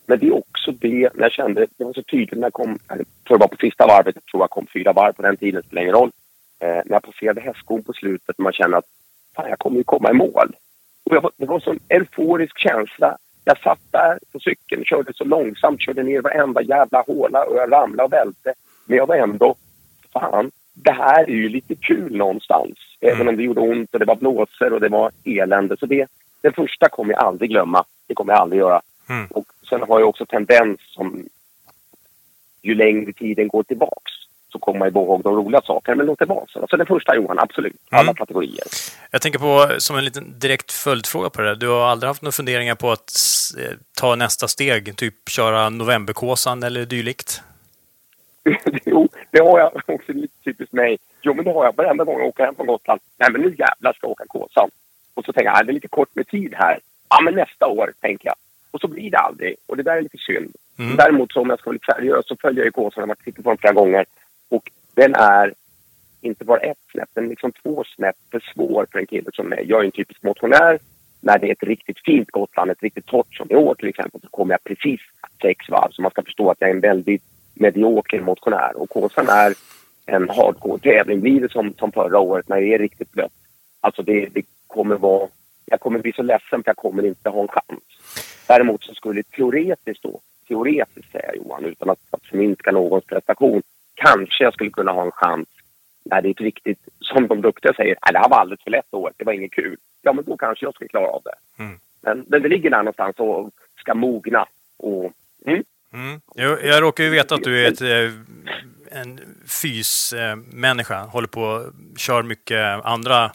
Men 0.10 0.20
det 0.20 0.28
är 0.28 0.38
också 0.38 0.72
det, 0.72 1.10
när 1.14 1.24
jag 1.24 1.32
kände, 1.32 1.68
det 1.78 1.84
var 1.84 1.94
så 1.94 2.04
tydligt 2.04 2.40
när 2.40 2.46
jag 2.46 2.54
kom, 2.54 2.80
jag 2.88 2.98
tror 2.98 3.38
det 3.38 3.42
var 3.42 3.48
på 3.48 3.58
sista 3.58 3.88
varvet, 3.88 4.16
jag 4.16 4.26
tror 4.26 4.44
jag 4.44 4.50
kom 4.50 4.68
fyra 4.74 4.94
varv 4.94 5.14
på 5.14 5.22
den 5.22 5.38
tiden, 5.38 5.64
spelar 5.64 5.82
ingen 5.82 5.96
roll. 5.96 6.12
Eh, 6.60 6.68
när 6.68 6.94
jag 6.96 7.04
passerade 7.04 7.42
hästskon 7.42 7.84
på 7.84 7.94
slutet, 7.94 8.38
man 8.38 8.54
känner 8.54 8.78
att 8.78 8.86
fan, 9.36 9.50
jag 9.50 9.60
kommer 9.60 9.78
ju 9.78 9.84
komma 9.84 10.12
i 10.12 10.14
mål. 10.14 10.56
Och 11.04 11.16
jag, 11.16 11.32
det 11.38 11.46
var 11.46 11.56
en 11.56 11.62
sån 11.62 11.80
euforisk 11.90 12.58
känsla. 12.60 13.18
Jag 13.44 13.58
satt 13.60 13.80
där 13.92 14.20
på 14.32 14.40
cykeln, 14.40 14.86
körde 14.86 15.14
så 15.14 15.24
långsamt, 15.24 15.82
körde 15.82 16.04
ner 16.04 16.22
varenda 16.22 16.62
jävla 16.62 17.02
håla 17.02 17.44
och 17.44 17.58
jag 17.58 17.72
ramlade 17.72 18.04
och 18.04 18.14
välte. 18.14 18.54
Men 18.86 18.98
jag 18.98 19.08
var 19.08 19.16
ändå, 19.16 19.56
fan, 20.14 20.52
det 20.74 20.92
här 20.92 21.24
är 21.24 21.36
ju 21.36 21.50
lite 21.50 21.76
kul 21.76 22.18
någonstans. 22.18 22.78
Även 23.02 23.28
om 23.28 23.36
det 23.38 23.44
gjorde 23.44 23.62
ont 23.62 23.94
och 23.94 24.00
det 24.00 24.06
var 24.06 24.16
blåsor 24.16 24.74
och 24.74 24.82
det 24.82 24.90
var 24.90 25.12
elände. 25.24 25.78
Så 25.78 25.86
det, 25.86 26.08
den 26.42 26.54
första 26.54 26.90
kommer 26.90 27.14
jag 27.14 27.24
aldrig 27.24 27.50
glömma. 27.50 27.84
Det 28.08 28.14
kommer 28.14 28.34
jag 28.34 28.42
aldrig 28.42 28.60
göra. 28.60 28.82
Mm. 29.10 29.28
Och 29.28 29.46
sen 29.70 29.82
har 29.82 30.00
jag 30.00 30.10
också 30.10 30.26
tendens 30.26 30.80
som 30.82 31.26
ju 32.62 32.76
längre 32.76 33.14
tiden 33.14 33.48
går 33.48 33.64
tillbaks 33.64 34.12
så 34.50 34.60
kommer 34.60 34.80
man 34.80 34.88
ihåg 34.88 35.24
de 35.24 35.36
roliga 35.36 35.62
sakerna. 35.62 35.96
Men 35.96 36.06
låt 36.06 36.20
det 36.20 36.26
vara 36.26 36.46
så. 36.48 36.68
Så 36.70 36.78
den 36.78 36.88
första 36.88 37.16
Johan, 37.16 37.40
absolut. 37.40 37.76
Alla 37.90 38.14
kategorier. 38.14 38.64
Jag 39.12 39.22
tänker 39.22 39.40
på, 39.40 39.80
som 39.80 39.98
en 39.98 40.06
liten 40.06 40.40
direkt 40.40 40.72
följdfråga 40.72 41.30
på 41.30 41.42
det 41.42 41.48
där. 41.48 41.56
Du 41.56 41.68
har 41.68 41.88
aldrig 41.88 42.08
haft 42.08 42.22
några 42.22 42.32
funderingar 42.32 42.76
på 42.76 42.92
att 42.92 43.12
eh, 43.58 43.78
ta 43.98 44.16
nästa 44.16 44.48
steg? 44.48 44.96
Typ 44.96 45.30
köra 45.30 45.70
Novemberkåsan 45.70 46.64
eller 46.64 46.86
dylikt? 46.86 47.42
jo, 48.86 49.10
det 49.32 49.40
har 49.40 49.60
jag 49.60 49.72
också 49.96 50.14
lite 50.14 50.44
typiskt 50.44 50.74
mig. 50.74 50.98
Jo, 51.22 51.34
men 51.34 51.46
det 51.46 51.52
har 51.52 51.66
jag 51.66 51.76
varenda 51.76 52.04
gång 52.04 52.20
jag 52.20 52.28
åker 52.28 52.46
hem 52.46 52.56
från 52.56 52.68
Gotland. 52.68 53.02
Nej, 53.18 53.32
men 53.32 53.42
nu 53.42 53.48
jävlar 53.48 53.94
ska 53.94 54.08
jag 54.08 54.12
åka 54.12 54.26
Kåsan. 54.28 54.70
Och 55.14 55.26
så 55.26 55.34
tänker 55.34 55.50
jag, 55.50 55.60
ah, 55.60 55.64
det 55.64 55.72
är 55.72 55.74
lite 55.74 55.88
kort 55.88 56.16
med 56.16 56.28
tid 56.28 56.54
här. 56.58 56.80
Ja, 57.10 57.22
men 57.22 57.34
nästa 57.34 57.68
år, 57.68 57.94
tänker 58.02 58.28
jag. 58.28 58.36
Och 58.72 58.82
så 58.82 58.88
blir 58.88 59.12
det 59.12 59.18
aldrig. 59.18 59.56
Och 59.66 59.78
det 59.78 59.84
där 59.84 59.98
är 59.98 60.02
lite 60.02 60.18
synd. 60.18 60.56
Mm. 60.80 60.96
Däremot 60.96 61.32
så 61.32 61.42
om 61.42 61.50
jag 61.50 61.60
ska 61.60 61.70
vara 61.70 61.74
lite 61.74 61.94
seriös 61.94 62.28
så 62.28 62.36
följer 62.36 62.64
jag 62.64 62.74
Kåsan. 62.74 63.02
Jag 63.02 63.08
har 63.08 63.16
tittat 63.16 63.44
på 63.44 63.50
den 63.50 63.58
flera 63.58 63.74
gånger. 63.74 64.06
Och 64.50 64.72
den 64.94 65.16
är 65.16 65.54
inte 66.22 66.46
bara 66.46 66.60
ett 66.60 66.78
snäpp, 66.92 67.10
den 67.14 67.26
är 67.26 67.30
liksom 67.30 67.52
två 67.52 67.84
snäpp 67.96 68.16
för 68.32 68.44
svår 68.54 68.88
för 68.92 69.00
en 69.00 69.08
kille 69.08 69.30
som 69.34 69.48
mig. 69.48 69.66
Jag 69.68 69.82
är 69.82 69.86
en 69.86 69.92
typisk 69.92 70.24
motionär. 70.24 70.80
När 71.22 71.40
det 71.40 71.48
är 71.48 71.52
ett 71.52 71.64
riktigt 71.64 72.00
fint 72.06 72.32
Gotland, 72.32 72.72
ett 72.72 72.84
riktigt 72.84 73.06
torrt 73.06 73.36
som 73.36 73.52
i 73.52 73.56
år 73.56 73.76
till 73.76 73.88
exempel, 73.88 74.22
så 74.22 74.28
kommer 74.30 74.54
jag 74.54 74.64
precis 74.64 75.02
sex 75.42 75.70
varv. 75.70 75.92
Så 75.92 76.02
man 76.02 76.12
ska 76.12 76.24
förstå 76.24 76.52
att 76.52 76.58
jag 76.60 76.70
är 76.70 76.74
en 76.74 76.82
väldigt 76.82 77.24
medioker 77.54 78.22
motionär. 78.22 78.78
Och 78.78 78.90
Kåsan 78.90 79.30
är 79.30 79.54
en 80.06 80.30
hardcore-tävling. 80.30 81.22
Blir 81.22 81.42
det 81.42 81.52
som, 81.52 81.74
som 81.74 81.92
förra 81.92 82.20
året 82.20 82.50
när 82.50 82.62
det 82.62 82.74
är 82.74 82.80
riktigt 82.80 83.12
blött. 83.12 83.34
Alltså 83.82 84.04
det, 84.04 84.26
det 84.34 84.42
kommer 84.68 84.96
vara... 84.96 85.28
Jag 85.66 85.80
kommer 85.80 86.00
bli 86.00 86.14
så 86.14 86.22
ledsen 86.22 86.64
för 86.64 86.70
jag 86.70 86.78
kommer 86.78 87.06
inte 87.06 87.30
ha 87.30 87.42
en 87.42 87.48
chans. 87.48 87.84
Däremot 88.48 88.84
så 88.84 88.94
skulle 88.94 89.24
teoretiskt 89.24 90.04
då, 90.04 90.20
teoretiskt 90.48 91.12
säger 91.12 91.36
Johan, 91.36 91.66
utan 91.66 91.90
att, 91.90 92.00
att 92.12 92.26
förminska 92.26 92.72
någons 92.72 93.06
prestation, 93.06 93.62
kanske 93.94 94.44
jag 94.44 94.54
skulle 94.54 94.70
kunna 94.70 94.92
ha 94.92 95.06
en 95.06 95.12
chans 95.12 95.48
när 96.04 96.22
det 96.22 96.30
är 96.30 96.32
ett 96.32 96.42
riktigt, 96.42 96.80
som 97.00 97.28
de 97.28 97.42
duktiga 97.42 97.74
säger, 97.74 97.98
nej 98.06 98.14
det 98.14 98.20
här 98.20 98.30
var 98.30 98.38
alldeles 98.38 98.64
för 98.64 98.72
lätt 98.72 98.94
år, 98.94 99.12
det 99.18 99.26
var 99.26 99.34
inget 99.34 99.52
kul. 99.52 99.78
Ja 100.02 100.14
men 100.14 100.26
då 100.26 100.38
kanske 100.38 100.66
jag 100.66 100.74
skulle 100.74 100.88
klara 100.88 101.08
av 101.08 101.22
det. 101.26 101.64
Mm. 101.64 101.80
Men, 102.02 102.26
men 102.28 102.42
det 102.42 102.50
ligger 102.50 102.70
där 102.70 102.78
någonstans 102.78 103.16
och 103.18 103.52
ska 103.80 103.94
mogna. 103.94 104.46
Och, 104.78 105.14
mm. 105.46 105.64
Mm. 105.94 106.22
Jag, 106.36 106.66
jag 106.66 106.84
råkar 106.84 107.04
ju 107.04 107.10
veta 107.10 107.36
att 107.36 107.44
du 107.44 107.66
är 107.66 107.72
ett, 107.72 107.82
eh, 107.82 109.00
en 109.02 109.20
fysmänniska, 109.62 111.00
håller 111.00 111.28
på 111.28 111.72
kör 111.98 112.24
mycket 112.24 112.86
andra 112.86 113.32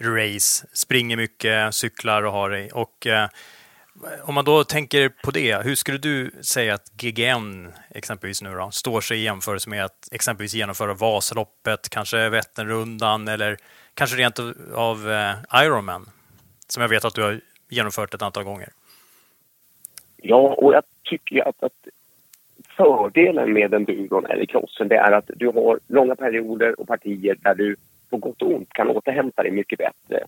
race, 0.00 0.66
springer 0.72 1.16
mycket, 1.16 1.74
cyklar 1.74 2.22
och 2.22 2.32
har 2.32 2.50
dig. 2.50 2.70
Och 2.72 3.06
eh, 3.06 3.28
om 4.22 4.34
man 4.34 4.44
då 4.44 4.64
tänker 4.64 5.08
på 5.08 5.30
det, 5.30 5.64
hur 5.64 5.74
skulle 5.74 5.98
du 5.98 6.30
säga 6.40 6.74
att 6.74 6.92
GGN 6.96 7.72
exempelvis 7.90 8.42
nu 8.42 8.54
då, 8.54 8.70
står 8.70 9.00
sig 9.00 9.18
i 9.18 9.22
jämförelse 9.22 9.70
med 9.70 9.84
att 9.84 10.08
exempelvis 10.12 10.54
genomföra 10.54 10.94
Vasaloppet, 10.94 11.88
kanske 11.88 12.28
Vätternrundan 12.28 13.28
eller 13.28 13.56
kanske 13.94 14.16
rent 14.16 14.38
av 14.74 15.10
eh, 15.10 15.64
Ironman, 15.64 16.06
som 16.68 16.80
jag 16.80 16.88
vet 16.88 17.04
att 17.04 17.14
du 17.14 17.22
har 17.22 17.40
genomfört 17.68 18.14
ett 18.14 18.22
antal 18.22 18.44
gånger? 18.44 18.68
Ja, 20.16 20.54
och 20.54 20.74
jag 20.74 20.82
tycker 21.02 21.48
att, 21.48 21.62
att 21.62 21.88
fördelen 22.76 23.52
med 23.52 23.74
enduron 23.74 24.26
eller 24.26 24.46
crossen 24.46 24.88
det 24.88 24.96
är 24.96 25.12
att 25.12 25.30
du 25.36 25.46
har 25.46 25.80
långa 25.86 26.16
perioder 26.16 26.80
och 26.80 26.88
partier 26.88 27.36
där 27.40 27.54
du 27.54 27.76
på 28.10 28.16
gott 28.16 28.42
och 28.42 28.54
ont 28.54 28.72
kan 28.72 28.88
återhämta 28.88 29.42
dig 29.42 29.52
mycket 29.52 29.78
bättre. 29.78 30.26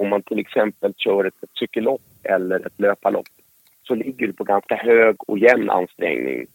Om 0.00 0.08
man 0.08 0.22
till 0.22 0.38
exempel 0.38 0.94
kör 0.96 1.24
ett, 1.24 1.42
ett 1.42 1.56
cykellopp 1.58 2.02
eller 2.22 2.66
ett 2.66 2.80
löparlopp 2.80 3.28
så 3.82 3.94
ligger 3.94 4.26
du 4.26 4.32
på 4.32 4.44
ganska 4.44 4.76
hög 4.76 5.16
och 5.18 5.38
jämn 5.38 5.70
ansträngning. 5.70 6.46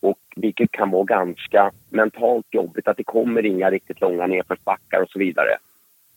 Och 0.00 0.18
vilket 0.36 0.72
kan 0.72 0.90
vara 0.90 1.04
ganska 1.04 1.70
mentalt 1.90 2.46
jobbigt 2.50 2.88
att 2.88 2.96
det 2.96 3.04
kommer 3.04 3.46
inga 3.46 3.70
riktigt 3.70 4.00
långa 4.00 4.26
nedförsbackar 4.26 5.02
och 5.02 5.10
så 5.10 5.18
vidare. 5.18 5.56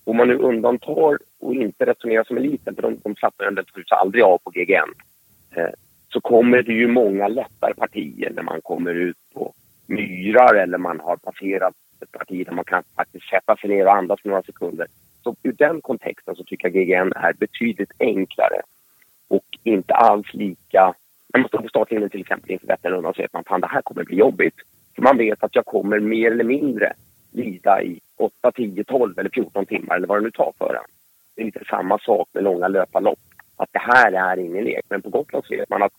Om 0.03 0.17
man 0.17 0.27
nu 0.27 0.37
undantar 0.37 1.17
och 1.39 1.55
inte 1.55 1.85
resonerar 1.85 2.23
som 2.23 2.37
eliten, 2.37 2.75
för 2.75 2.81
de, 2.81 2.97
de 3.03 3.15
slappnar 3.15 3.45
ju 3.45 3.51
naturligtvis 3.51 3.91
aldrig 3.91 4.23
av 4.23 4.37
på 4.37 4.49
GGN, 4.49 4.93
eh, 5.55 5.73
så 6.09 6.21
kommer 6.21 6.63
det 6.63 6.73
ju 6.73 6.87
många 6.87 7.27
lättare 7.27 7.73
partier 7.73 8.31
när 8.35 8.43
man 8.43 8.61
kommer 8.61 8.93
ut 8.95 9.17
på 9.33 9.53
myrar 9.85 10.55
eller 10.55 10.77
man 10.77 10.99
har 10.99 11.17
passerat 11.17 11.73
ett 12.01 12.11
parti 12.11 12.45
där 12.45 12.53
man 12.53 12.65
kan 12.65 12.83
faktiskt 12.95 13.29
sätta 13.29 13.55
sig 13.55 13.69
ner 13.69 13.85
och 13.85 13.95
andas 13.95 14.19
några 14.23 14.43
sekunder. 14.43 14.87
Så 15.29 15.35
ur 15.43 15.53
den 15.53 15.81
kontexten 15.81 16.35
så 16.35 16.43
tycker 16.43 16.67
jag 16.67 16.73
GGN 16.73 17.13
är 17.15 17.33
betydligt 17.33 17.91
enklare 17.99 18.61
och 19.27 19.45
inte 19.63 19.93
alls 19.93 20.33
lika... 20.33 20.93
När 21.33 21.39
man 21.39 21.47
står 21.47 21.59
på 21.59 21.67
startlinjen 21.67 22.09
till 22.09 22.21
exempel 22.21 22.51
inför 22.51 22.67
Vätternrundan 22.67 23.13
så 23.13 23.21
vet 23.21 23.33
man 23.33 23.43
att 23.47 23.61
det 23.61 23.67
här 23.67 23.81
kommer 23.81 24.03
bli 24.03 24.17
jobbigt. 24.17 24.55
För 24.95 25.01
man 25.01 25.17
vet 25.17 25.43
att 25.43 25.55
jag 25.55 25.65
kommer 25.65 25.99
mer 25.99 26.31
eller 26.31 26.43
mindre 26.43 26.93
lida 27.31 27.83
i 27.83 27.99
8, 28.17 28.51
10, 28.51 28.83
12 28.83 29.19
eller 29.19 29.29
14 29.29 29.65
timmar 29.65 29.95
eller 29.95 30.07
vad 30.07 30.17
det 30.17 30.23
nu 30.23 30.31
tar 30.31 30.53
för 30.57 30.75
en. 30.75 30.91
Det 31.35 31.41
är 31.41 31.45
lite 31.45 31.65
samma 31.69 31.99
sak 31.99 32.29
med 32.33 32.43
långa 32.43 32.67
löparlopp. 32.67 33.19
Att 33.55 33.69
det 33.71 33.79
här 33.79 34.11
är 34.11 34.37
ingen 34.37 34.63
lek. 34.63 34.85
Men 34.89 35.01
på 35.01 35.09
Gotland 35.09 35.45
så 35.45 35.55
vet 35.55 35.69
man 35.69 35.83
att 35.83 35.93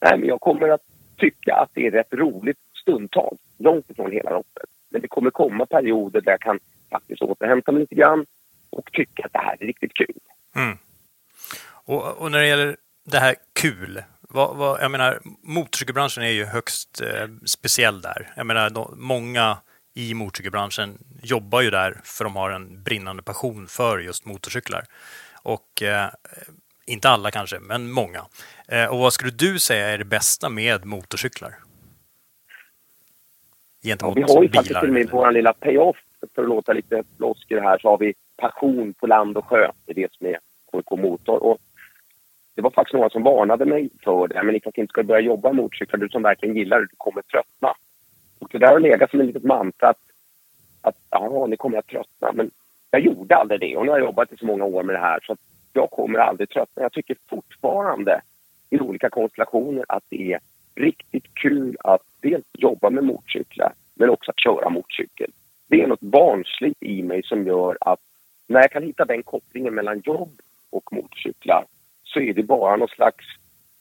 nej, 0.00 0.18
men 0.18 0.28
jag 0.28 0.40
kommer 0.40 0.68
att 0.68 0.82
tycka 1.16 1.54
att 1.54 1.70
det 1.74 1.86
är 1.86 1.90
rätt 1.90 2.14
roligt 2.14 2.58
stundtals. 2.82 3.40
Långt 3.58 3.90
ifrån 3.90 4.12
hela 4.12 4.30
loppet. 4.30 4.70
Men 4.90 5.00
det 5.00 5.08
kommer 5.08 5.30
komma 5.30 5.66
perioder 5.66 6.20
där 6.20 6.32
jag 6.32 6.40
kan 6.40 6.58
faktiskt 6.90 7.22
återhämta 7.22 7.72
mig 7.72 7.80
lite 7.80 7.94
grann 7.94 8.26
och 8.70 8.92
tycka 8.92 9.24
att 9.24 9.32
det 9.32 9.38
här 9.38 9.56
är 9.60 9.66
riktigt 9.66 9.94
kul. 9.94 10.18
Mm. 10.56 10.78
Och, 11.68 12.18
och, 12.18 12.30
när 12.30 12.38
det 12.38 12.46
gäller 12.46 12.76
det 13.04 13.18
här 13.18 13.34
kul, 13.60 14.02
vad, 14.20 14.56
vad, 14.56 14.82
jag 14.82 14.90
menar 14.90 15.20
motorcykelbranschen 15.42 16.22
är 16.22 16.30
ju 16.30 16.44
högst 16.44 17.00
eh, 17.00 17.28
speciell 17.46 18.00
där. 18.00 18.32
Jag 18.36 18.46
menar 18.46 18.70
de, 18.70 18.94
många 18.96 19.58
i 19.94 20.14
motorcykelbranschen 20.14 20.98
jobbar 21.22 21.60
ju 21.60 21.70
där 21.70 22.00
för 22.04 22.24
de 22.24 22.36
har 22.36 22.50
en 22.50 22.82
brinnande 22.82 23.22
passion 23.22 23.66
för 23.66 23.98
just 23.98 24.24
motorcyklar. 24.24 24.84
Och 25.42 25.82
eh, 25.82 26.08
inte 26.86 27.08
alla 27.08 27.30
kanske, 27.30 27.58
men 27.60 27.90
många. 27.90 28.26
Eh, 28.68 28.86
och 28.86 28.98
vad 28.98 29.12
skulle 29.12 29.30
du 29.30 29.58
säga 29.58 29.88
är 29.88 29.98
det 29.98 30.04
bästa 30.04 30.48
med 30.48 30.84
motorcyklar? 30.84 31.54
Gentemot 33.82 34.18
ja, 34.18 34.26
vi 34.26 34.32
har 34.32 34.42
ju 34.42 34.48
faktiskt 34.48 34.80
till 34.80 34.88
och 34.88 34.94
med 34.94 35.10
vår 35.10 35.32
lilla 35.32 35.52
payoff, 35.52 35.96
för 36.34 36.42
att 36.42 36.48
låta 36.48 36.72
lite 36.72 37.02
flosker 37.16 37.60
här, 37.60 37.78
så 37.78 37.88
har 37.88 37.98
vi 37.98 38.14
passion 38.36 38.94
på 38.94 39.06
land 39.06 39.36
och 39.36 39.44
sjö. 39.44 39.70
Det 39.86 39.92
är 39.92 39.94
det 39.94 40.12
som 40.12 40.26
är 40.26 40.38
KK 40.70 40.96
Motor. 40.96 41.42
Och 41.42 41.58
det 42.54 42.62
var 42.62 42.70
faktiskt 42.70 42.94
några 42.94 43.10
som 43.10 43.22
varnade 43.22 43.64
mig 43.64 43.90
för 44.04 44.28
det. 44.28 44.42
Men 44.42 44.52
Niklas, 44.52 44.78
inte 44.78 44.90
ska 44.90 45.02
du 45.02 45.06
börja 45.06 45.20
jobba 45.20 45.48
med 45.48 45.62
motorcyklar. 45.62 46.00
Du 46.00 46.08
som 46.08 46.22
verkligen 46.22 46.56
gillar 46.56 46.80
det, 46.80 46.86
du 46.86 46.96
kommer 46.96 47.22
tröttna. 47.22 47.74
Och 48.38 48.48
det 48.52 48.58
där 48.58 48.72
har 48.72 48.80
legat 48.80 49.10
som 49.10 49.20
ett 49.20 49.26
litet 49.26 49.44
mantra 49.44 49.88
att, 49.88 50.00
att 50.80 50.96
ja, 51.10 51.46
nu 51.46 51.56
kommer 51.56 51.76
jag 51.76 51.86
tröttna. 51.86 52.32
Men 52.32 52.50
jag 52.90 53.00
gjorde 53.00 53.36
aldrig 53.36 53.60
det. 53.60 53.76
Och 53.76 53.84
nu 53.84 53.90
har 53.90 53.98
jag 53.98 54.06
jobbat 54.06 54.32
i 54.32 54.36
så 54.36 54.46
många 54.46 54.64
år 54.64 54.82
med 54.82 54.94
det 54.94 55.00
här 55.00 55.20
så 55.22 55.32
att 55.32 55.38
jag 55.72 55.90
kommer 55.90 56.18
aldrig 56.18 56.48
tröttna. 56.48 56.82
Jag 56.82 56.92
tycker 56.92 57.16
fortfarande 57.28 58.20
i 58.70 58.80
olika 58.80 59.10
konstellationer 59.10 59.84
att 59.88 60.04
det 60.08 60.32
är 60.32 60.40
riktigt 60.74 61.34
kul 61.34 61.76
att 61.80 62.02
dels 62.20 62.44
jobba 62.52 62.90
med 62.90 63.04
motorcyklar 63.04 63.72
men 63.94 64.10
också 64.10 64.30
att 64.30 64.40
köra 64.40 64.68
motorcykel. 64.68 65.30
Det 65.68 65.82
är 65.82 65.86
något 65.86 66.00
barnsligt 66.00 66.82
i 66.82 67.02
mig 67.02 67.22
som 67.22 67.46
gör 67.46 67.78
att 67.80 68.00
när 68.46 68.60
jag 68.60 68.70
kan 68.70 68.82
hitta 68.82 69.04
den 69.04 69.22
kopplingen 69.22 69.74
mellan 69.74 70.00
jobb 70.00 70.40
och 70.70 70.92
motorcyklar 70.92 71.64
så 72.04 72.20
är 72.20 72.34
det 72.34 72.42
bara 72.42 72.76
någon 72.76 72.88
slags 72.88 73.24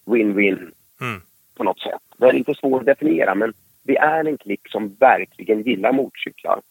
win-win 0.05 0.71
Mm. 1.01 1.21
på 1.55 1.63
något 1.63 1.79
sätt. 1.79 2.01
Det 2.17 2.25
är 2.25 2.33
lite 2.33 2.55
svårt 2.55 2.79
att 2.79 2.85
definiera 2.85 3.35
men 3.35 3.53
vi 3.83 3.95
är 3.95 4.25
en 4.25 4.37
klick 4.37 4.67
som 4.69 4.95
verkligen 4.99 5.61
gillar 5.61 5.91
motorcyklar. 5.91 6.61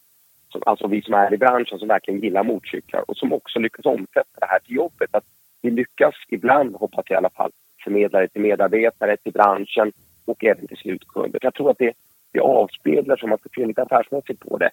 Som, 0.48 0.62
alltså 0.66 0.86
vi 0.86 1.02
som 1.02 1.14
är 1.14 1.34
i 1.34 1.36
branschen 1.36 1.78
som 1.78 1.88
verkligen 1.88 2.20
gillar 2.20 2.44
motorcyklar 2.44 3.04
och 3.10 3.16
som 3.16 3.32
också 3.32 3.58
lyckas 3.58 3.86
omsätta 3.86 4.40
det 4.40 4.46
här 4.46 4.58
till 4.58 4.76
jobbet. 4.76 5.14
Att 5.14 5.24
vi 5.62 5.70
lyckas 5.70 6.14
ibland, 6.28 6.76
hoppas 6.76 7.04
jag 7.08 7.16
i 7.16 7.18
alla 7.18 7.30
fall, 7.30 7.50
förmedla 7.84 8.20
det 8.20 8.28
till 8.28 8.40
medarbetare, 8.40 9.16
till 9.16 9.32
branschen 9.32 9.92
och 10.24 10.44
även 10.44 10.66
till 10.66 10.76
slutkunder. 10.76 11.38
Jag 11.42 11.54
tror 11.54 11.70
att 11.70 11.78
det, 11.78 11.92
det 12.32 12.40
avspeglar, 12.40 13.16
som 13.16 13.28
man 13.28 13.38
ska 13.38 13.48
se 13.54 13.66
lite 13.66 13.82
affärsmässigt 13.82 14.40
på 14.40 14.58
det, 14.58 14.70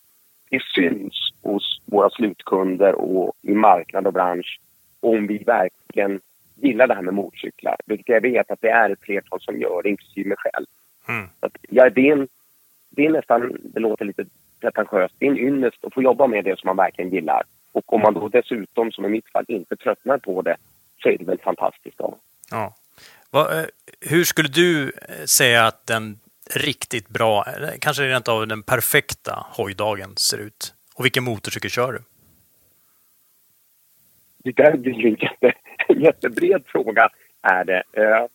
det 0.51 0.61
syns 0.75 1.33
hos 1.41 1.81
våra 1.85 2.09
slutkunder 2.09 2.95
och 2.95 3.33
i 3.41 3.53
marknad 3.53 4.07
och 4.07 4.13
bransch 4.13 4.59
om 4.99 5.27
vi 5.27 5.37
verkligen 5.37 6.19
gillar 6.55 6.87
det 6.87 6.93
här 6.93 7.01
med 7.01 7.13
motorcyklar. 7.13 7.75
Vilket 7.85 8.09
jag 8.09 8.21
vet 8.21 8.51
att 8.51 8.61
det 8.61 8.69
är 8.69 8.89
ett 8.89 9.01
flertal 9.01 9.41
som 9.41 9.61
gör, 9.61 9.87
inklusive 9.87 10.29
mig 10.29 10.37
själv. 10.37 10.65
Mm. 11.07 11.29
Att, 11.39 11.57
ja, 11.69 11.89
det, 11.89 12.09
är 12.09 12.11
en, 12.11 12.27
det 12.89 13.05
är 13.05 13.09
nästan, 13.09 13.57
det 13.63 13.79
låter 13.79 14.05
lite 14.05 14.25
pretentiöst, 14.59 15.15
det 15.17 15.25
är 15.25 15.31
en 15.31 15.37
ynnest 15.37 15.85
att 15.85 15.93
få 15.93 16.01
jobba 16.01 16.27
med 16.27 16.43
det 16.43 16.59
som 16.59 16.67
man 16.67 16.77
verkligen 16.77 17.11
gillar. 17.11 17.43
Och 17.71 17.93
om 17.93 18.01
man 18.01 18.13
då 18.13 18.27
dessutom, 18.27 18.91
som 18.91 19.05
i 19.05 19.09
mitt 19.09 19.31
fall, 19.31 19.45
inte 19.47 19.75
tröttnar 19.75 20.17
på 20.17 20.41
det 20.41 20.55
så 21.03 21.09
är 21.09 21.17
det 21.17 21.25
väl 21.25 21.39
fantastiskt. 21.39 21.97
Då. 21.97 22.17
Ja. 22.51 22.75
Vad, 23.29 23.59
eh, 23.59 23.65
hur 23.99 24.23
skulle 24.23 24.49
du 24.49 24.89
eh, 24.89 25.25
säga 25.25 25.65
att 25.65 25.87
den 25.87 26.19
riktigt 26.55 27.09
bra, 27.09 27.43
eller 27.43 27.77
kanske 27.77 28.03
rent 28.03 28.27
av 28.27 28.47
den 28.47 28.63
perfekta 28.63 29.45
hojdagen 29.49 30.17
ser 30.17 30.37
ut? 30.37 30.73
Och 30.95 31.05
vilken 31.05 31.23
motorcykel 31.23 31.69
kör 31.69 31.93
du? 31.93 31.99
Det 34.37 34.51
där 34.51 34.77
blir 34.77 34.93
ju 34.93 35.07
en 35.07 35.17
jätte, 35.19 35.53
jättebred 35.89 36.63
fråga. 36.65 37.09
Är 37.41 37.65
det. 37.65 37.83
Eh, 37.93 38.25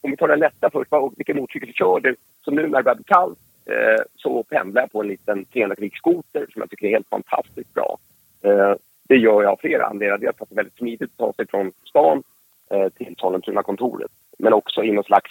om 0.00 0.10
vi 0.10 0.16
tar 0.16 0.28
den 0.28 0.38
lätta 0.38 0.70
först, 0.70 0.90
vilken 1.16 1.36
motorcykel 1.36 1.74
kör 1.74 2.00
du? 2.00 2.16
Så 2.44 2.50
nu 2.50 2.62
när 2.62 2.78
det 2.78 2.82
börjar 2.82 2.94
bli 2.94 3.04
kallt 3.04 3.38
eh, 3.66 4.02
så 4.16 4.42
pendlar 4.42 4.82
jag 4.82 4.92
på 4.92 5.00
en 5.02 5.08
liten 5.08 5.44
300 5.44 5.76
skoter 5.94 6.46
som 6.52 6.60
jag 6.60 6.70
tycker 6.70 6.86
är 6.86 6.90
helt 6.90 7.08
fantastiskt 7.08 7.74
bra. 7.74 7.98
Eh, 8.42 8.74
det 9.08 9.16
gör 9.16 9.42
jag 9.42 9.52
av 9.52 9.56
flera 9.56 9.86
anledningar. 9.86 10.18
Dels 10.18 10.40
att 10.40 10.48
det 10.48 10.54
är 10.54 10.56
väldigt 10.56 10.76
smidigt 10.78 11.10
att 11.10 11.18
ta 11.18 11.32
sig 11.32 11.46
från 11.46 11.72
stan 11.84 12.22
eh, 12.70 12.88
till 12.88 13.14
Sollentuna-kontoret. 13.18 14.10
Men 14.38 14.52
också 14.52 14.84
i 14.84 14.92
någon 14.92 15.04
slags 15.04 15.30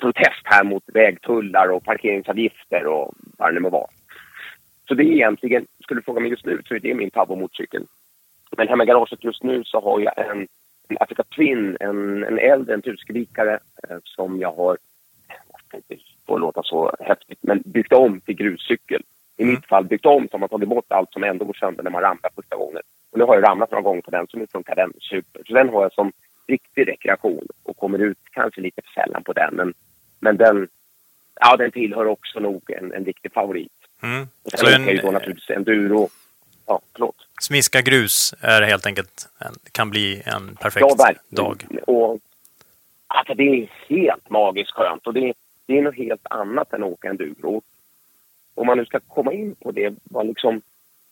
protest 0.00 0.42
här 0.44 0.64
mot 0.64 0.84
vägtullar 0.86 1.68
och 1.72 1.84
parkeringsavgifter 1.84 2.86
och 2.86 3.14
vad 3.38 3.48
det 3.48 3.54
nu 3.54 3.60
må 3.60 3.70
vara. 3.70 3.86
Så 4.88 4.94
det 4.94 5.04
är 5.04 5.12
egentligen, 5.12 5.66
skulle 5.82 6.00
du 6.00 6.04
fråga 6.04 6.20
mig 6.20 6.30
just 6.30 6.46
nu, 6.46 6.62
så 6.68 6.74
är 6.74 6.80
det 6.80 6.94
min 6.94 7.10
favoritmotorcykel. 7.10 7.86
Men 8.56 8.68
hemma 8.68 8.84
i 8.84 8.86
garaget 8.86 9.24
just 9.24 9.42
nu 9.42 9.64
så 9.64 9.80
har 9.80 10.00
jag 10.00 10.18
en, 10.18 10.48
en 10.88 10.96
Africa 11.00 11.22
Twin, 11.22 11.76
en, 11.80 12.24
en 12.24 12.38
äldre, 12.38 12.74
en 12.74 12.82
tusenkubikare 12.82 13.58
eh, 13.88 13.96
som 14.04 14.40
jag 14.40 14.52
har, 14.52 14.78
jag 15.28 15.60
ska 15.66 15.76
inte 15.76 15.96
få 16.26 16.38
låta 16.38 16.62
så 16.62 16.96
häftigt, 17.00 17.38
men 17.40 17.62
byggt 17.64 17.92
om 17.92 18.20
till 18.20 18.36
gruscykel. 18.36 19.02
I 19.36 19.44
mitt 19.44 19.66
fall 19.66 19.84
byggt 19.84 20.06
om 20.06 20.28
så 20.28 20.34
har 20.34 20.38
man 20.38 20.48
tagit 20.48 20.68
bort 20.68 20.92
allt 20.92 21.12
som 21.12 21.24
ändå 21.24 21.44
går 21.44 21.54
sönder 21.54 21.82
när 21.82 21.90
man 21.90 22.02
ramlar 22.02 22.30
första 22.34 22.56
gången. 22.56 22.82
Och 23.12 23.18
nu 23.18 23.24
har 23.24 23.34
jag 23.34 23.44
ramlat 23.44 23.70
några 23.70 23.82
gånger 23.82 24.02
på 24.02 24.10
den 24.10 24.26
så 24.26 24.38
nu 24.38 24.46
funkar 24.46 24.74
den 24.74 24.92
super. 25.00 25.42
Så 25.46 25.54
den 25.54 25.68
har 25.68 25.82
jag 25.82 25.92
som 25.92 26.12
riktig 26.46 26.88
rekreation 26.88 27.46
och 27.62 27.76
kommer 27.76 27.98
ut 27.98 28.18
kanske 28.32 28.60
lite 28.60 28.82
för 28.82 29.02
sällan 29.02 29.22
på 29.24 29.32
den. 29.32 29.54
Men, 29.54 29.74
men 30.20 30.36
den, 30.36 30.68
ja, 31.40 31.56
den 31.56 31.72
tillhör 31.72 32.06
också 32.06 32.40
nog 32.40 32.70
en, 32.70 32.92
en 32.92 33.04
riktig 33.04 33.32
favorit. 33.32 33.72
Mm. 34.02 34.28
Och 34.42 34.50
sen 34.50 34.58
Så 34.58 34.66
en 34.66 34.84
jag 34.84 34.92
ju 34.94 35.00
då 35.00 35.10
naturligtvis 35.10 35.50
enduro. 35.50 36.08
Ja, 36.66 36.80
förlåt. 36.92 37.16
smiska 37.40 37.80
grus 37.80 38.34
är 38.40 38.62
helt 38.62 38.86
enkelt, 38.86 39.28
en, 39.38 39.54
kan 39.72 39.90
bli 39.90 40.22
en 40.24 40.56
perfekt 40.56 40.86
Ja, 40.88 40.94
verkligen. 40.98 41.44
dag. 41.44 41.66
Och, 41.86 42.18
alltså, 43.06 43.34
det 43.34 43.42
är 43.42 43.68
helt 43.88 44.30
magiskt 44.30 44.70
skönt 44.70 45.06
och 45.06 45.14
det, 45.14 45.32
det 45.66 45.78
är 45.78 45.82
något 45.82 45.96
helt 45.96 46.26
annat 46.30 46.72
än 46.72 46.82
att 46.82 46.90
åka 46.90 47.08
enduro. 47.08 47.62
Om 48.54 48.66
man 48.66 48.78
nu 48.78 48.84
ska 48.84 49.00
komma 49.00 49.32
in 49.32 49.54
på 49.54 49.70
det, 49.70 49.94
vad 50.04 50.26
liksom 50.26 50.62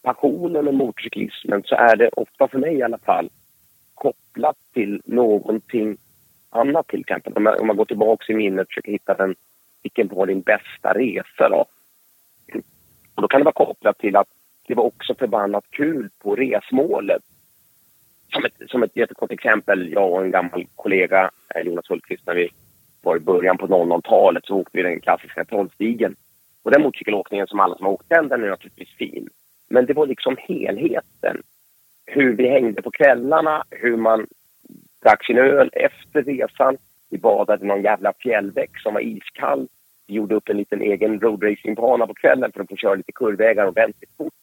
passionen 0.03 0.65
med 0.65 0.75
motorcyklismen 0.75 1.63
så 1.65 1.75
är 1.75 1.97
det 1.97 2.09
ofta 2.09 2.49
för 2.49 2.59
mig 2.59 2.75
i 2.75 2.83
alla 2.83 2.99
fall 2.99 3.31
kopplat 3.95 4.57
till 4.73 5.03
någonting 5.05 5.97
annat 6.51 6.89
till 6.89 7.01
exempel. 7.01 7.33
Om 7.33 7.43
man, 7.43 7.61
om 7.61 7.67
man 7.67 7.77
går 7.77 7.85
tillbaka 7.85 8.33
i 8.33 8.37
minnet 8.37 8.61
och 8.61 8.69
försöker 8.69 8.93
hitta 8.93 9.15
den, 9.15 9.35
vilken 9.83 10.09
var 10.09 10.27
din 10.27 10.41
bästa 10.41 10.95
resa 10.95 11.49
då? 11.49 11.67
Och 13.15 13.23
då 13.23 13.29
kan 13.29 13.41
det 13.41 13.45
vara 13.45 13.67
kopplat 13.67 13.99
till 13.99 14.17
att 14.17 14.29
det 14.67 14.75
var 14.75 14.85
också 14.85 15.15
förbannat 15.15 15.65
kul 15.71 16.11
på 16.19 16.35
resmålet. 16.35 17.23
Som 18.33 18.45
ett, 18.45 18.71
som 18.71 18.83
ett 18.83 18.97
jättekort 18.97 19.33
exempel, 19.33 19.93
jag 19.93 20.13
och 20.13 20.23
en 20.23 20.31
gammal 20.31 20.67
kollega, 20.75 21.31
eh, 21.55 21.63
Jonas 21.63 21.91
Hultqvist, 21.91 22.27
när 22.27 22.35
vi 22.35 22.51
var 23.03 23.17
i 23.17 23.21
början 23.21 23.59
på 23.59 23.67
00-talet 23.67 24.45
så 24.47 24.55
åkte 24.55 24.77
vi 24.77 24.83
den 24.83 25.01
klassiska 25.01 25.45
Trollstigen. 25.45 26.17
Och 26.63 26.71
den 26.71 26.83
motorcykelåkningen 26.83 27.47
som 27.47 27.61
alla 27.61 27.77
som 27.77 27.87
har 27.87 27.93
åkt 27.93 28.09
den, 28.09 28.29
den 28.29 28.45
är 28.45 28.49
naturligtvis 28.49 28.97
fin. 28.97 29.29
Men 29.69 29.87
det 29.87 29.93
var 29.93 30.07
liksom 30.07 30.37
helheten. 30.39 31.43
Hur 32.07 32.37
vi 32.37 32.49
hängde 32.49 32.83
på 32.83 32.91
kvällarna, 32.91 33.65
hur 33.71 33.97
man 33.97 34.27
drack 35.03 35.25
sin 35.25 35.39
öl 35.39 35.71
efter 35.73 36.23
resan. 36.23 36.77
Vi 37.11 37.19
badade 37.19 37.65
i 37.65 37.69
någon 37.69 37.83
jävla 37.83 38.13
fjällbäck 38.13 38.79
som 38.79 38.95
var 38.95 39.01
iskall. 39.01 39.69
Vi 40.07 40.15
gjorde 40.15 40.35
upp 40.35 40.49
en 40.49 40.57
liten 40.57 40.83
egen 40.83 41.21
roadracingbana 41.21 42.07
på 42.07 42.15
kvällen 42.15 42.53
för 42.53 42.61
att 42.61 42.69
få 42.69 42.77
köra 42.77 42.95
lite 42.95 43.13
kurvvägar 43.13 43.67
ordentligt 43.67 44.17
fort. 44.17 44.35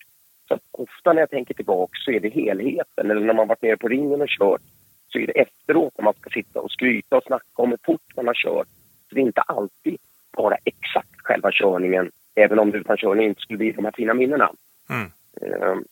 Så 0.47 0.59
ofta 0.71 1.13
när 1.13 1.21
jag 1.21 1.29
tänker 1.29 1.53
tillbaka 1.53 1.91
så 2.05 2.11
är 2.11 2.19
det 2.19 2.29
helheten. 2.29 3.11
Eller 3.11 3.21
när 3.21 3.33
man 3.33 3.47
varit 3.47 3.61
nere 3.61 3.77
på 3.77 3.87
ringen 3.87 4.21
och 4.21 4.27
kört 4.29 4.61
så 5.07 5.19
är 5.19 5.27
det 5.27 5.41
efteråt 5.41 5.93
när 5.97 6.03
man 6.03 6.13
ska 6.13 6.29
sitta 6.29 6.59
och 6.59 6.71
skryta 6.71 7.17
och 7.17 7.23
snacka 7.23 7.61
om 7.61 7.69
hur 7.69 7.79
fort 7.85 8.15
man 8.15 8.27
har 8.27 8.33
kört. 8.33 8.67
Så 9.09 9.15
det 9.15 9.21
är 9.21 9.25
inte 9.25 9.41
alltid 9.41 9.97
bara 10.37 10.57
exakt 10.63 11.21
själva 11.23 11.49
körningen, 11.51 12.11
även 12.35 12.59
om 12.59 12.73
utan 12.73 12.97
körning 12.97 13.27
inte 13.27 13.41
skulle 13.41 13.57
bli 13.57 13.71
de 13.71 13.85
här 13.85 13.91
fina 13.91 14.13
minnena. 14.13 14.51
Mm. 14.89 15.83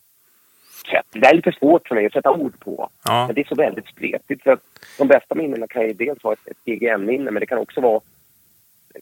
Att 0.91 1.05
det 1.11 1.27
är 1.27 1.33
lite 1.33 1.51
svårt 1.51 1.87
för 1.87 1.95
mig 1.95 2.05
att 2.05 2.13
sätta 2.13 2.31
ord 2.31 2.59
på. 2.59 2.89
Ja. 3.05 3.25
Men 3.25 3.35
det 3.35 3.41
är 3.41 3.45
så 3.45 3.55
väldigt 3.55 3.87
spretigt. 3.87 4.43
För 4.43 4.51
att 4.51 4.63
de 4.97 5.07
bästa 5.07 5.35
minnena 5.35 5.67
kan 5.67 5.81
ju 5.81 5.93
dels 5.93 6.23
vara 6.23 6.33
ett, 6.33 6.47
ett 6.47 6.65
GGN-minne, 6.65 7.31
men 7.31 7.39
det 7.39 7.45
kan 7.45 7.57
också 7.57 7.81
vara 7.81 8.01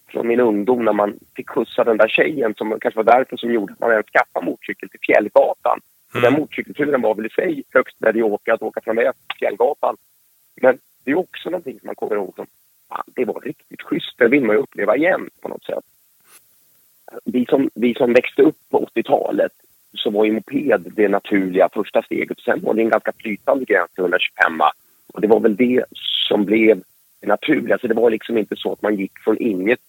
från 0.07 0.27
min 0.27 0.39
ungdom 0.39 0.85
när 0.85 0.93
man 0.93 1.19
fick 1.35 1.49
skjutsa 1.49 1.83
den 1.83 1.97
där 1.97 2.07
tjejen 2.07 2.53
som 2.57 2.77
kanske 2.81 2.97
var 3.03 3.13
därför 3.13 3.37
som 3.37 3.53
gjorde 3.53 3.73
att 3.73 3.79
man 3.79 3.91
ens 3.91 4.05
skaffade 4.05 4.45
motorcykel 4.45 4.89
till 4.89 4.99
Fjällgatan. 4.99 5.79
Och 6.13 6.21
den 6.21 6.33
motorcykelturen 6.33 7.01
var 7.01 7.15
väl 7.15 7.25
i 7.25 7.29
sig 7.29 7.63
högst 7.69 7.97
åka 8.23 8.53
att 8.53 8.61
åka 8.61 8.81
från 8.81 8.95
det 8.95 9.13
till 9.13 9.37
Fjällgatan. 9.39 9.97
Men 10.61 10.79
det 11.03 11.11
är 11.11 11.15
också 11.15 11.49
någonting 11.49 11.79
som 11.79 11.87
man 11.87 11.95
kommer 11.95 12.15
ihåg 12.15 12.33
som, 12.35 12.45
fan, 12.89 13.03
det 13.05 13.25
var 13.25 13.41
riktigt 13.41 13.81
schysst. 13.81 14.17
Det 14.17 14.27
vill 14.27 14.43
man 14.43 14.55
ju 14.55 14.61
uppleva 14.61 14.95
igen 14.95 15.29
på 15.41 15.47
något 15.47 15.63
sätt. 15.63 15.83
Vi 17.25 17.45
som, 17.45 17.69
vi 17.73 17.93
som 17.93 18.13
växte 18.13 18.41
upp 18.41 18.57
på 18.69 18.85
80-talet 18.95 19.51
så 19.93 20.09
var 20.09 20.25
ju 20.25 20.31
moped 20.31 20.91
det 20.95 21.07
naturliga 21.07 21.69
första 21.73 22.01
steget. 22.01 22.39
Sen 22.39 22.61
var 22.61 22.73
det 22.73 22.81
en 22.81 22.89
ganska 22.89 23.11
flytande 23.17 23.65
gräns 23.65 23.91
till 23.91 24.01
125 24.01 24.61
och 25.13 25.21
det 25.21 25.27
var 25.27 25.39
väl 25.39 25.55
det 25.55 25.85
som 26.27 26.45
blev 26.45 26.83
det 27.21 27.27
naturliga. 27.27 27.77
Så 27.77 27.87
det 27.87 27.93
var 27.93 28.09
liksom 28.09 28.37
inte 28.37 28.55
så 28.55 28.73
att 28.73 28.81
man 28.81 28.95
gick 28.95 29.19
från 29.19 29.37
inget 29.41 29.79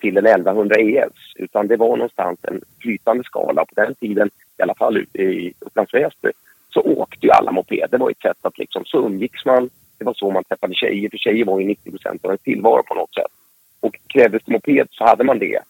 till 0.00 0.16
en 0.16 0.26
1100 0.26 0.76
ES 0.80 1.12
utan 1.36 1.68
det 1.68 1.76
var 1.76 1.96
någonstans 1.96 2.38
en 2.42 2.60
flytande 2.80 3.24
skala. 3.24 3.64
På 3.64 3.74
den 3.74 3.94
tiden, 3.94 4.30
i 4.58 4.62
alla 4.62 4.74
fall 4.74 4.96
ute 4.96 5.22
i 5.22 5.52
Upplands 5.60 5.94
Väsby, 5.94 6.30
så 6.68 6.80
åkte 6.80 7.26
ju 7.26 7.30
alla 7.32 7.52
moped. 7.52 7.88
Det 7.90 7.98
var 7.98 8.10
ett 8.10 8.20
sätt 8.22 8.38
att 8.42 8.58
liksom, 8.58 8.84
så 8.84 9.06
umgicks 9.06 9.44
man. 9.44 9.70
Det 9.98 10.04
var 10.04 10.14
så 10.14 10.30
man 10.30 10.44
träffade 10.44 10.74
tjejer, 10.74 11.10
för 11.10 11.18
tjejer 11.18 11.44
var 11.44 11.60
ju 11.60 11.66
90 11.66 11.92
av 12.22 12.30
en 12.30 12.38
tillvaro 12.38 12.82
på 12.82 12.94
något 12.94 13.14
sätt. 13.14 13.32
Och 13.80 13.98
krävdes 14.06 14.42
det 14.44 14.52
moped 14.52 14.88
så 14.90 15.04
hade 15.04 15.24
man 15.24 15.38
det. 15.38 15.60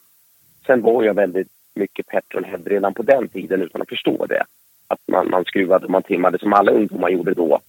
Sen 0.66 0.83
var 0.83 1.05
jag 1.05 1.14
väldigt 1.14 1.49
mycket 1.79 2.07
petrolhead 2.07 2.61
redan 2.66 2.95
på 2.95 3.03
den 3.03 3.29
tiden 3.29 3.62
utan 3.62 3.83
att 3.83 3.89
förstå 3.89 4.26
det. 4.26 4.45
Att 4.89 5.01
man, 5.07 5.31
man 5.31 5.45
skruvade 5.45 5.85
och 5.85 5.91
man 5.91 6.03
timmade 6.03 6.39
som 6.39 6.53
alla 6.53 6.72
ungdomar 6.72 7.09
gjorde 7.09 7.35
då. 7.35 7.61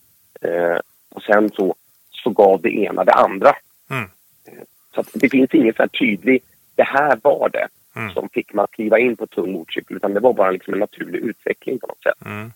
Eh, 0.41 0.77
och 1.09 1.23
sen 1.23 1.49
så, 1.49 1.75
så 2.11 2.29
gav 2.29 2.61
det 2.61 2.69
ena 2.69 3.03
det 3.03 3.13
andra. 3.13 3.53
Mm. 3.89 4.09
Så 4.93 5.01
att 5.01 5.07
det 5.13 5.29
finns 5.29 5.53
ingen 5.53 5.73
så 5.73 5.81
här 5.81 5.87
tydlig, 5.87 6.43
det 6.75 6.83
här 6.83 7.19
var 7.23 7.49
det 7.49 7.67
Mm. 7.95 8.13
som 8.13 8.29
fick 8.29 8.53
man 8.53 8.63
att 8.63 8.71
kliva 8.71 8.99
in 8.99 9.17
på 9.17 9.27
tung 9.27 9.51
motorcykel 9.51 9.97
utan 9.97 10.13
det 10.13 10.19
var 10.19 10.33
bara 10.33 10.51
liksom 10.51 10.73
en 10.73 10.79
naturlig 10.79 11.19
utveckling 11.19 11.79
på 11.79 11.87
något 11.87 12.03
sätt. 12.03 12.25
Mm. 12.25 12.51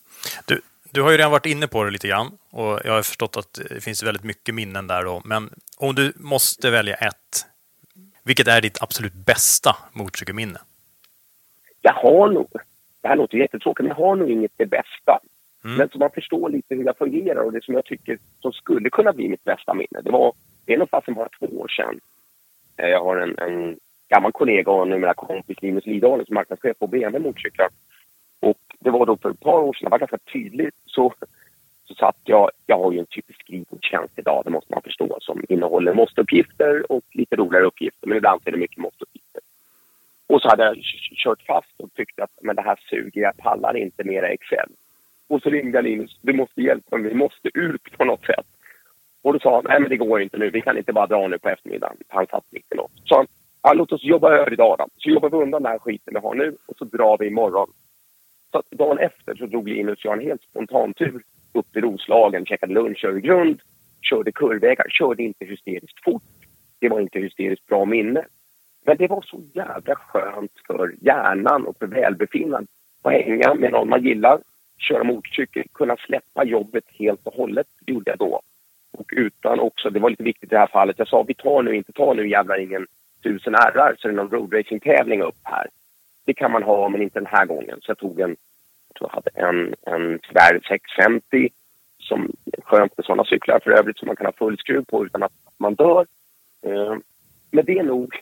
Du, 0.45 0.61
Du 0.91 1.01
har 1.01 1.11
ju 1.11 1.17
redan 1.17 1.31
varit 1.31 1.45
inne 1.45 1.67
på 1.67 1.83
det 1.83 1.91
lite 1.91 2.07
grann 2.07 2.31
och 2.49 2.79
jag 2.83 2.91
har 2.93 3.01
förstått 3.03 3.37
att 3.37 3.59
det 3.69 3.81
finns 3.81 4.03
väldigt 4.03 4.23
mycket 4.23 4.55
minnen 4.55 4.87
där 4.87 5.03
då. 5.03 5.21
Men 5.25 5.49
om 5.77 5.95
du 5.95 6.13
måste 6.15 6.69
välja 6.69 6.95
ett, 6.95 7.45
vilket 8.23 8.47
är 8.47 8.61
ditt 8.61 8.81
absolut 8.83 9.13
bästa 9.13 9.75
motorcykelminne? 9.93 10.59
Jag 11.85 11.93
har 11.93 12.29
nog, 12.29 12.47
det 13.01 13.07
här 13.07 13.15
låter 13.15 13.37
jättetråkigt, 13.37 13.83
men 13.83 13.97
jag 13.97 14.05
har 14.05 14.15
nog 14.15 14.31
inget 14.31 14.51
det 14.57 14.65
bästa. 14.65 15.19
Mm. 15.65 15.77
Men 15.77 15.89
så 15.89 15.97
man 15.97 16.11
förstår 16.11 16.49
lite 16.49 16.75
hur 16.75 16.85
jag 16.85 16.97
fungerar 16.97 17.41
och 17.41 17.51
det 17.51 17.63
som 17.63 17.73
jag 17.73 17.85
tycker 17.85 18.17
som 18.39 18.53
skulle 18.53 18.89
kunna 18.89 19.13
bli 19.13 19.29
mitt 19.29 19.43
bästa 19.43 19.73
minne. 19.73 20.01
Det 20.03 20.11
var, 20.11 20.33
det 20.65 20.73
är 20.73 20.77
nog 20.77 20.89
fasen 20.89 21.13
bara 21.13 21.29
två 21.39 21.45
år 21.45 21.67
sedan. 21.67 21.99
Eh, 22.77 22.89
jag 22.89 23.03
har 23.03 23.17
en, 23.17 23.37
en 23.37 23.79
gammal 24.09 24.31
kollega 24.31 24.71
och 24.71 24.87
numera 24.87 25.13
kompis, 25.13 25.61
Linus 25.61 25.85
Lidalen, 25.85 26.25
som 26.25 26.33
marknadschef 26.33 26.79
på 26.79 26.87
BMW 26.87 27.27
Motorcyklar. 27.27 27.69
Och 28.39 28.59
det 28.79 28.89
var 28.89 29.05
då 29.05 29.17
för 29.17 29.29
ett 29.29 29.39
par 29.39 29.59
år 29.59 29.73
sedan, 29.73 29.85
det 29.85 29.89
var 29.89 29.99
ganska 29.99 30.17
tydligt, 30.17 30.75
så, 30.85 31.13
så 31.87 31.93
satt 31.93 32.17
jag, 32.23 32.51
jag 32.65 32.77
har 32.77 32.91
ju 32.91 32.99
en 32.99 33.05
typisk 33.05 33.41
skrivbordstjänst 33.41 34.19
idag, 34.19 34.41
det 34.45 34.51
måste 34.51 34.73
man 34.73 34.81
förstå, 34.81 35.17
som 35.21 35.45
innehåller 35.49 35.93
måstuppgifter 35.93 36.91
och 36.91 37.03
lite 37.11 37.35
roligare 37.35 37.65
uppgifter, 37.65 38.07
men 38.07 38.17
ibland 38.17 38.41
är 38.45 38.51
det 38.51 38.57
mycket 38.57 38.77
måstuppgifter. 38.77 39.22
Och 40.33 40.41
så 40.41 40.49
hade 40.49 40.63
jag 40.63 40.77
kört 41.23 41.41
fast 41.41 41.79
och 41.79 41.93
tyckte 41.93 42.23
att 42.23 42.37
men 42.41 42.55
det 42.55 42.61
här 42.61 42.79
suger, 42.89 43.21
jag 43.21 43.37
pallar 43.37 43.77
inte 43.77 44.03
mera 44.03 44.27
Excel. 44.27 44.69
Och 45.27 45.41
så 45.41 45.49
ringde 45.49 45.77
jag 45.77 45.83
Linus, 45.83 46.19
du 46.21 46.33
måste 46.33 46.61
hjälpa 46.61 46.97
mig, 46.97 47.09
vi 47.11 47.17
måste 47.17 47.49
ut 47.53 47.97
på 47.97 48.05
något 48.05 48.25
sätt. 48.25 48.45
Och 49.21 49.33
då 49.33 49.39
sa 49.39 49.55
han, 49.55 49.63
nej 49.67 49.79
men 49.79 49.89
det 49.89 49.97
går 49.97 50.21
inte 50.21 50.37
nu, 50.37 50.49
vi 50.49 50.61
kan 50.61 50.77
inte 50.77 50.93
bara 50.93 51.07
dra 51.07 51.27
nu 51.27 51.39
på 51.39 51.49
eftermiddagen. 51.49 51.97
Han 52.07 52.25
satt 52.25 52.43
mitt 52.49 52.73
i 52.73 52.75
något. 52.75 52.91
Så 53.05 53.15
han, 53.15 53.27
ja, 53.61 53.73
låt 53.73 53.91
oss 53.91 54.03
jobba 54.03 54.31
över 54.31 54.53
idag 54.53 54.75
då. 54.79 54.87
Så 54.97 55.09
jobbar 55.09 55.29
vi 55.29 55.37
undan 55.37 55.63
den 55.63 55.71
här 55.71 55.79
skiten 55.79 56.13
vi 56.13 56.19
har 56.19 56.35
nu 56.35 56.55
och 56.65 56.77
så 56.77 56.85
drar 56.85 57.17
vi 57.17 57.27
imorgon. 57.27 57.69
Så 58.51 58.57
att 58.57 58.71
dagen 58.71 58.97
efter 58.97 59.35
så 59.35 59.45
drog 59.45 59.67
Linus 59.67 59.99
och 59.99 60.05
jag 60.05 60.13
en 60.13 60.27
helt 60.27 60.43
spontan 60.43 60.93
tur 60.93 61.21
upp 61.53 61.71
till 61.73 61.81
Roslagen, 61.81 62.45
käkade 62.45 62.73
lunch 62.73 63.05
över 63.05 63.19
grund, 63.19 63.61
körde 64.01 64.31
kurvvägar, 64.31 64.85
körde 64.89 65.23
inte 65.23 65.45
hysteriskt 65.45 66.03
fort. 66.03 66.23
Det 66.79 66.89
var 66.89 66.99
inte 66.99 67.19
hysteriskt 67.19 67.67
bra 67.67 67.85
minne. 67.85 68.25
Men 68.85 68.97
det 68.97 69.07
var 69.07 69.21
så 69.21 69.41
jävla 69.53 69.95
skönt 69.95 70.51
för 70.67 70.95
hjärnan 71.01 71.65
och 71.65 71.77
för 71.79 71.87
välbefinnandet 71.87 72.69
att 73.01 73.13
hänga 73.13 73.53
med 73.53 73.71
någon 73.71 73.89
man 73.89 74.03
gillar, 74.03 74.39
köra 74.77 75.03
motorcykel, 75.03 75.63
kunna 75.73 75.95
släppa 75.97 76.43
jobbet 76.43 76.83
helt 76.87 77.27
och 77.27 77.33
hållet. 77.33 77.67
Det 77.85 77.91
gjorde 77.91 78.11
jag 78.11 78.19
då. 78.19 78.41
Och 78.97 79.11
utan 79.11 79.59
också, 79.59 79.89
det 79.89 79.99
var 79.99 80.09
lite 80.09 80.23
viktigt 80.23 80.51
i 80.51 80.55
det 80.55 80.59
här 80.59 80.67
fallet, 80.67 80.99
jag 80.99 81.07
sa 81.07 81.23
vi 81.23 81.33
tar 81.33 81.63
nu, 81.63 81.75
inte 81.75 81.91
tar 81.91 82.13
nu 82.13 82.29
jävlar 82.29 82.59
ingen 82.59 82.87
tusen 83.23 83.55
RR 83.55 83.95
så 83.99 84.07
är 84.07 84.11
det 84.11 84.17
någon 84.17 84.31
roadracing-tävling 84.31 85.21
upp 85.21 85.39
här. 85.43 85.67
Det 86.25 86.33
kan 86.33 86.51
man 86.51 86.63
ha, 86.63 86.89
men 86.89 87.01
inte 87.01 87.19
den 87.19 87.25
här 87.25 87.45
gången. 87.45 87.79
Så 87.81 87.91
jag 87.91 87.97
tog 87.97 88.19
en, 88.19 88.35
jag 88.87 88.95
tror 88.95 89.09
jag 89.09 89.15
hade 89.15 89.49
en, 89.49 89.75
en 89.81 90.19
tyvärr 90.19 90.59
650 90.67 91.49
som 91.99 92.31
skönt 92.63 92.97
med 92.97 93.05
sådana 93.05 93.23
cyklar 93.23 93.59
för 93.59 93.71
övrigt 93.71 93.97
som 93.97 94.07
man 94.07 94.15
kan 94.15 94.25
ha 94.25 94.33
full 94.33 94.57
skruv 94.57 94.85
på 94.85 95.05
utan 95.05 95.23
att 95.23 95.33
man 95.57 95.75
dör. 95.75 96.05
Eh, 96.65 96.95
men 97.51 97.65
det 97.65 97.79
är 97.79 97.83
nog, 97.83 98.15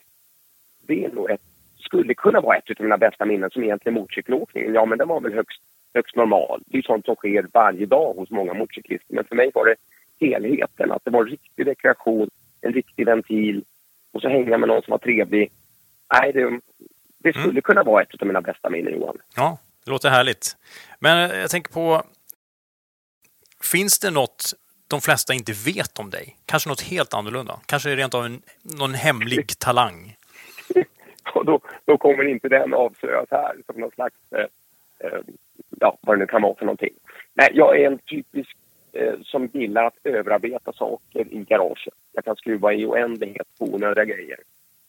det 0.86 1.04
är 1.04 1.12
nog 1.12 1.30
ett, 1.30 1.40
skulle 1.78 2.14
kunna 2.14 2.40
vara 2.40 2.56
ett 2.56 2.70
av 2.70 2.84
mina 2.84 2.98
bästa 2.98 3.24
minnen 3.24 3.50
som 3.50 3.64
egentligen 3.64 3.94
motorcykelåkningen. 3.94 4.74
Ja, 4.74 4.84
men 4.84 4.98
den 4.98 5.08
var 5.08 5.20
väl 5.20 5.34
högst, 5.34 5.60
högst 5.94 6.16
normal. 6.16 6.62
Det 6.66 6.78
är 6.78 6.82
sånt 6.82 7.04
som 7.04 7.14
sker 7.14 7.46
varje 7.52 7.86
dag 7.86 8.14
hos 8.14 8.30
många 8.30 8.54
motorcyklister. 8.54 9.14
Men 9.14 9.24
för 9.24 9.36
mig 9.36 9.50
var 9.54 9.66
det 9.66 9.76
helheten, 10.26 10.92
att 10.92 11.04
det 11.04 11.10
var 11.10 11.24
riktig 11.24 11.66
rekreation, 11.66 12.30
en 12.60 12.72
riktig 12.72 13.06
ventil 13.06 13.64
och 14.12 14.20
så 14.20 14.28
hänga 14.28 14.58
med 14.58 14.68
någon 14.68 14.82
som 14.82 14.90
var 14.90 14.98
trevlig. 14.98 15.52
Nej, 16.12 16.32
det, 16.32 16.60
det 17.18 17.32
skulle 17.32 17.50
mm. 17.50 17.62
kunna 17.62 17.82
vara 17.82 18.02
ett 18.02 18.22
av 18.22 18.26
mina 18.26 18.40
bästa 18.40 18.70
minnen, 18.70 18.92
Johan. 18.92 19.16
Ja, 19.36 19.58
det 19.84 19.90
låter 19.90 20.10
härligt. 20.10 20.56
Men 20.98 21.40
jag 21.40 21.50
tänker 21.50 21.72
på, 21.72 22.02
finns 23.62 23.98
det 23.98 24.10
något 24.10 24.54
de 24.88 25.00
flesta 25.00 25.34
inte 25.34 25.52
vet 25.52 25.98
om 25.98 26.10
dig? 26.10 26.36
Kanske 26.46 26.68
något 26.68 26.80
helt 26.80 27.14
annorlunda? 27.14 27.60
Kanske 27.66 27.96
rent 27.96 28.14
av 28.14 28.24
en, 28.26 28.42
någon 28.62 28.94
hemlig 28.94 29.58
talang? 29.58 30.16
då, 31.44 31.60
då 31.84 31.98
kommer 31.98 32.28
inte 32.28 32.48
den 32.48 32.74
avslöjas 32.74 33.26
här 33.30 33.56
som 33.66 33.80
någon 33.80 33.90
slags, 33.90 34.16
eh, 34.32 34.46
eh, 34.98 35.20
ja, 35.80 35.98
vad 36.00 36.16
det 36.16 36.20
nu 36.20 36.26
kan 36.26 36.42
vara 36.42 36.54
för 36.54 36.64
någonting. 36.64 36.94
Nej, 37.34 37.50
jag 37.52 37.80
är 37.80 37.86
en 37.86 37.98
typisk 37.98 38.56
eh, 38.92 39.14
som 39.22 39.46
gillar 39.52 39.84
att 39.84 39.98
överarbeta 40.04 40.72
saker 40.72 41.26
i 41.30 41.44
garaget. 41.48 41.94
Jag 42.12 42.24
kan 42.24 42.36
skruva 42.36 42.72
i 42.72 42.86
oändlighet 42.86 43.46
på 43.58 43.64
onödiga 43.64 44.04
grejer. 44.04 44.38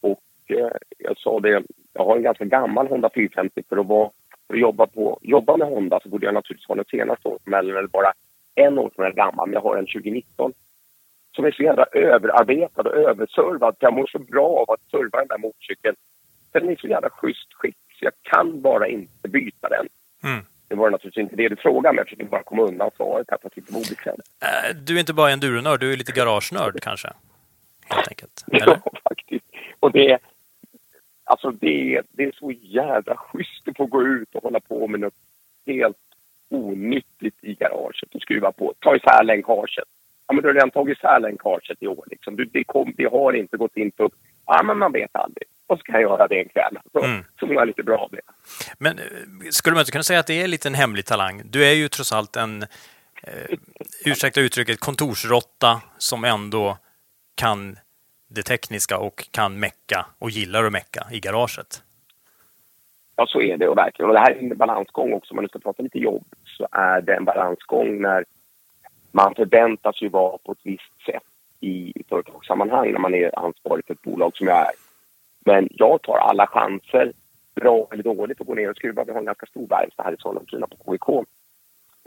Och 0.00 0.22
eh, 0.46 0.70
jag 0.98 1.18
sa 1.18 1.40
det, 1.40 1.62
jag 1.92 2.04
har 2.04 2.16
en 2.16 2.22
ganska 2.22 2.44
gammal 2.44 2.88
Honda 2.88 3.10
450 3.14 3.62
för 3.68 3.76
att, 3.76 3.86
vara, 3.86 4.10
för 4.46 4.54
att 4.54 4.60
jobba, 4.60 4.86
på, 4.86 5.18
jobba 5.22 5.56
med 5.56 5.68
Honda 5.68 6.00
så 6.02 6.08
borde 6.08 6.26
jag 6.26 6.34
naturligtvis 6.34 6.68
ha 6.68 6.74
den 6.74 6.84
senaste 6.84 7.28
årsmodellen 7.28 7.76
eller 7.76 7.88
bara 7.88 8.12
en 8.54 8.78
årsmodell 8.78 9.14
gammal. 9.14 9.46
Men 9.46 9.54
jag 9.54 9.60
har 9.60 9.76
en 9.76 9.86
2019 9.86 10.52
som 11.36 11.44
är 11.44 11.50
så 11.50 11.62
jävla 11.62 11.84
överarbetad 11.92 12.82
och 12.82 12.96
överservad. 12.96 13.76
Jag 13.78 13.94
mår 13.94 14.06
så 14.06 14.18
bra 14.18 14.46
av 14.46 14.70
att 14.70 14.90
serva 14.90 15.18
den 15.18 15.28
där 15.28 15.38
motorcykeln. 15.38 15.96
Den 16.54 16.68
är 16.68 16.76
så 16.76 16.86
jävla 16.86 17.10
schysst 17.10 17.52
skick 17.52 17.76
så 17.98 18.04
jag 18.04 18.12
kan 18.22 18.60
bara 18.60 18.88
inte 18.88 19.28
byta 19.28 19.68
den. 19.68 19.88
Mm. 20.22 20.44
Det 20.68 20.74
var 20.74 20.90
naturligtvis 20.90 21.22
inte 21.22 21.36
det 21.36 21.48
du 21.48 21.56
frågade, 21.56 21.92
men 21.92 21.96
jag 21.96 22.06
försökte 22.06 22.24
bara 22.24 22.42
komma 22.42 22.62
undan 22.62 22.90
svaret 22.96 23.26
här 23.30 23.38
för 23.38 23.46
att 23.46 23.56
inte 23.56 23.72
obekväm. 23.72 24.16
Äh, 24.42 24.76
du 24.76 24.96
är 24.96 25.00
inte 25.00 25.12
bara 25.12 25.28
en 25.28 25.32
enduronörd, 25.32 25.80
du 25.80 25.92
är 25.92 25.96
lite 25.96 26.12
garagenörd 26.12 26.80
kanske? 26.82 27.08
Helt 27.84 28.08
enkelt. 28.08 28.44
Eller? 28.52 28.80
Ja, 28.84 28.92
faktiskt. 29.08 29.44
Och 29.80 29.92
det, 29.92 30.18
alltså 31.24 31.50
det, 31.50 32.02
det 32.10 32.24
är 32.24 32.32
så 32.32 32.50
jävla 32.50 33.16
schysst 33.16 33.68
att 33.68 33.76
få 33.76 33.86
gå 33.86 34.02
ut 34.02 34.34
och 34.34 34.42
hålla 34.42 34.60
på 34.60 34.88
med 34.88 35.00
något 35.00 35.14
helt 35.66 35.96
onyttigt 36.50 37.44
i 37.44 37.54
garaget 37.54 38.14
och 38.14 38.22
skruva 38.22 38.52
på. 38.52 38.74
Ta 38.78 38.96
isär 38.96 39.24
länkaget. 39.24 39.88
Ja, 40.26 40.34
men 40.34 40.42
du 40.42 40.48
har 40.48 40.54
redan 40.54 40.70
tagit 40.70 40.98
isär 40.98 41.20
länkaget 41.20 41.82
i 41.82 41.86
år. 41.86 42.04
Liksom. 42.10 42.36
Du, 42.36 42.44
det, 42.44 42.64
kom, 42.64 42.94
det 42.96 43.10
har 43.10 43.32
inte 43.32 43.56
gått 43.56 43.76
in 43.76 43.90
på... 43.90 44.10
Ja, 44.46 44.62
men 44.62 44.78
man 44.78 44.92
vet 44.92 45.16
aldrig 45.16 45.46
och 45.66 45.78
så 45.78 45.84
kan 45.84 45.94
jag 45.94 46.02
göra 46.02 46.28
det 46.28 46.40
en 46.40 46.48
kväll. 46.48 46.78
Så, 46.92 47.04
mm. 47.04 47.24
så 47.40 47.46
mår 47.46 47.54
jag 47.54 47.66
lite 47.66 47.82
bra 47.82 47.98
av 47.98 48.10
det. 48.10 48.20
Men 48.78 48.98
eh, 48.98 49.04
skulle 49.50 49.74
man 49.74 49.80
inte 49.80 49.92
kunna 49.92 50.04
säga 50.04 50.20
att 50.20 50.26
det 50.26 50.42
är 50.42 50.66
en 50.66 50.74
hemlig 50.74 51.06
talang? 51.06 51.42
Du 51.44 51.66
är 51.66 51.72
ju 51.72 51.88
trots 51.88 52.12
allt 52.12 52.36
en, 52.36 52.62
eh, 53.22 53.58
ursäkta 54.04 54.40
uttrycket, 54.40 54.80
kontorsrotta 54.80 55.80
som 55.98 56.24
ändå 56.24 56.78
kan 57.34 57.78
det 58.28 58.42
tekniska 58.42 58.98
och 58.98 59.28
kan 59.30 59.60
mecka 59.60 60.06
och 60.18 60.30
gillar 60.30 60.64
att 60.64 60.72
mecka 60.72 61.06
i 61.12 61.20
garaget. 61.20 61.82
Ja, 63.16 63.26
så 63.26 63.40
är 63.40 63.56
det 63.56 63.68
och 63.68 63.78
verkligen. 63.78 64.08
Och 64.08 64.14
det 64.14 64.20
här 64.20 64.30
är 64.30 64.38
en 64.38 64.56
balansgång 64.56 65.12
också. 65.12 65.32
Om 65.32 65.36
man 65.36 65.42
nu 65.42 65.48
ska 65.48 65.58
prata 65.58 65.82
lite 65.82 65.98
jobb 65.98 66.24
så 66.44 66.68
är 66.72 67.00
det 67.00 67.14
en 67.14 67.24
balansgång 67.24 68.02
när 68.02 68.24
man 69.12 69.34
förväntas 69.34 70.02
ju 70.02 70.08
vara 70.08 70.38
på 70.38 70.52
ett 70.52 70.58
visst 70.62 71.04
sätt 71.06 71.22
i 71.60 71.92
företagssammanhang 72.08 72.92
när 72.92 72.98
man 72.98 73.14
är 73.14 73.38
ansvarig 73.38 73.86
för 73.86 73.94
ett 73.94 74.02
bolag 74.02 74.36
som 74.36 74.46
jag 74.46 74.58
är. 74.58 74.72
Men 75.44 75.68
jag 75.70 76.02
tar 76.02 76.18
alla 76.18 76.46
chanser, 76.46 77.12
bra 77.54 77.88
eller 77.92 78.02
dåligt, 78.02 78.40
att 78.40 78.46
gå 78.46 78.54
ner 78.54 78.70
och 78.70 78.76
skruva. 78.76 79.04
Vi 79.04 79.12
har 79.12 79.18
en 79.18 79.24
ganska 79.24 79.46
stor 79.46 79.66
verkstad 79.66 80.02
här 80.02 80.12
i 80.12 80.16
Sollentuna 80.18 80.66
på 80.66 80.92
KIK. 80.92 81.26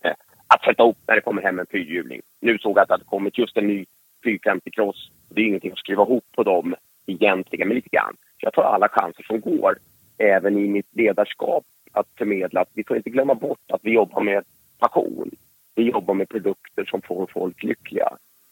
Eh, 0.03 0.13
att 0.47 0.63
sätta 0.63 0.83
upp 0.83 0.97
när 1.07 1.15
det 1.15 1.21
kommer 1.21 1.41
hem 1.41 1.59
en 1.59 1.65
fyrhjuling. 1.65 2.21
Nu 2.39 2.57
såg 2.57 2.77
jag 2.77 2.81
att 2.81 2.87
det 2.87 2.93
hade 2.93 3.03
kommit 3.03 3.37
just 3.37 3.57
en 3.57 3.67
ny 3.67 3.85
450 4.23 4.71
Cross. 4.71 5.11
Det 5.29 5.41
är 5.41 5.45
ingenting 5.45 5.71
att 5.71 5.77
skriva 5.77 6.03
ihop 6.03 6.25
på 6.35 6.43
dem 6.43 6.75
egentligen, 7.05 7.67
men 7.67 7.75
lite 7.75 7.89
grann. 7.89 8.15
Så 8.39 8.45
jag 8.45 8.53
tar 8.53 8.63
alla 8.63 8.89
chanser 8.89 9.23
som 9.23 9.41
går, 9.41 9.77
även 10.17 10.57
i 10.57 10.67
mitt 10.67 10.87
ledarskap, 10.91 11.65
att 11.91 12.07
förmedla 12.17 12.61
att 12.61 12.69
vi 12.73 12.83
får 12.83 12.97
inte 12.97 13.09
glömma 13.09 13.35
bort 13.35 13.71
att 13.71 13.81
vi 13.83 13.91
jobbar 13.91 14.21
med 14.21 14.43
passion. 14.79 15.31
Vi 15.75 15.83
jobbar 15.83 16.13
med 16.13 16.29
produkter 16.29 16.85
som 16.85 17.01
får 17.01 17.27
folk 17.33 17.63
lyckliga. 17.63 18.09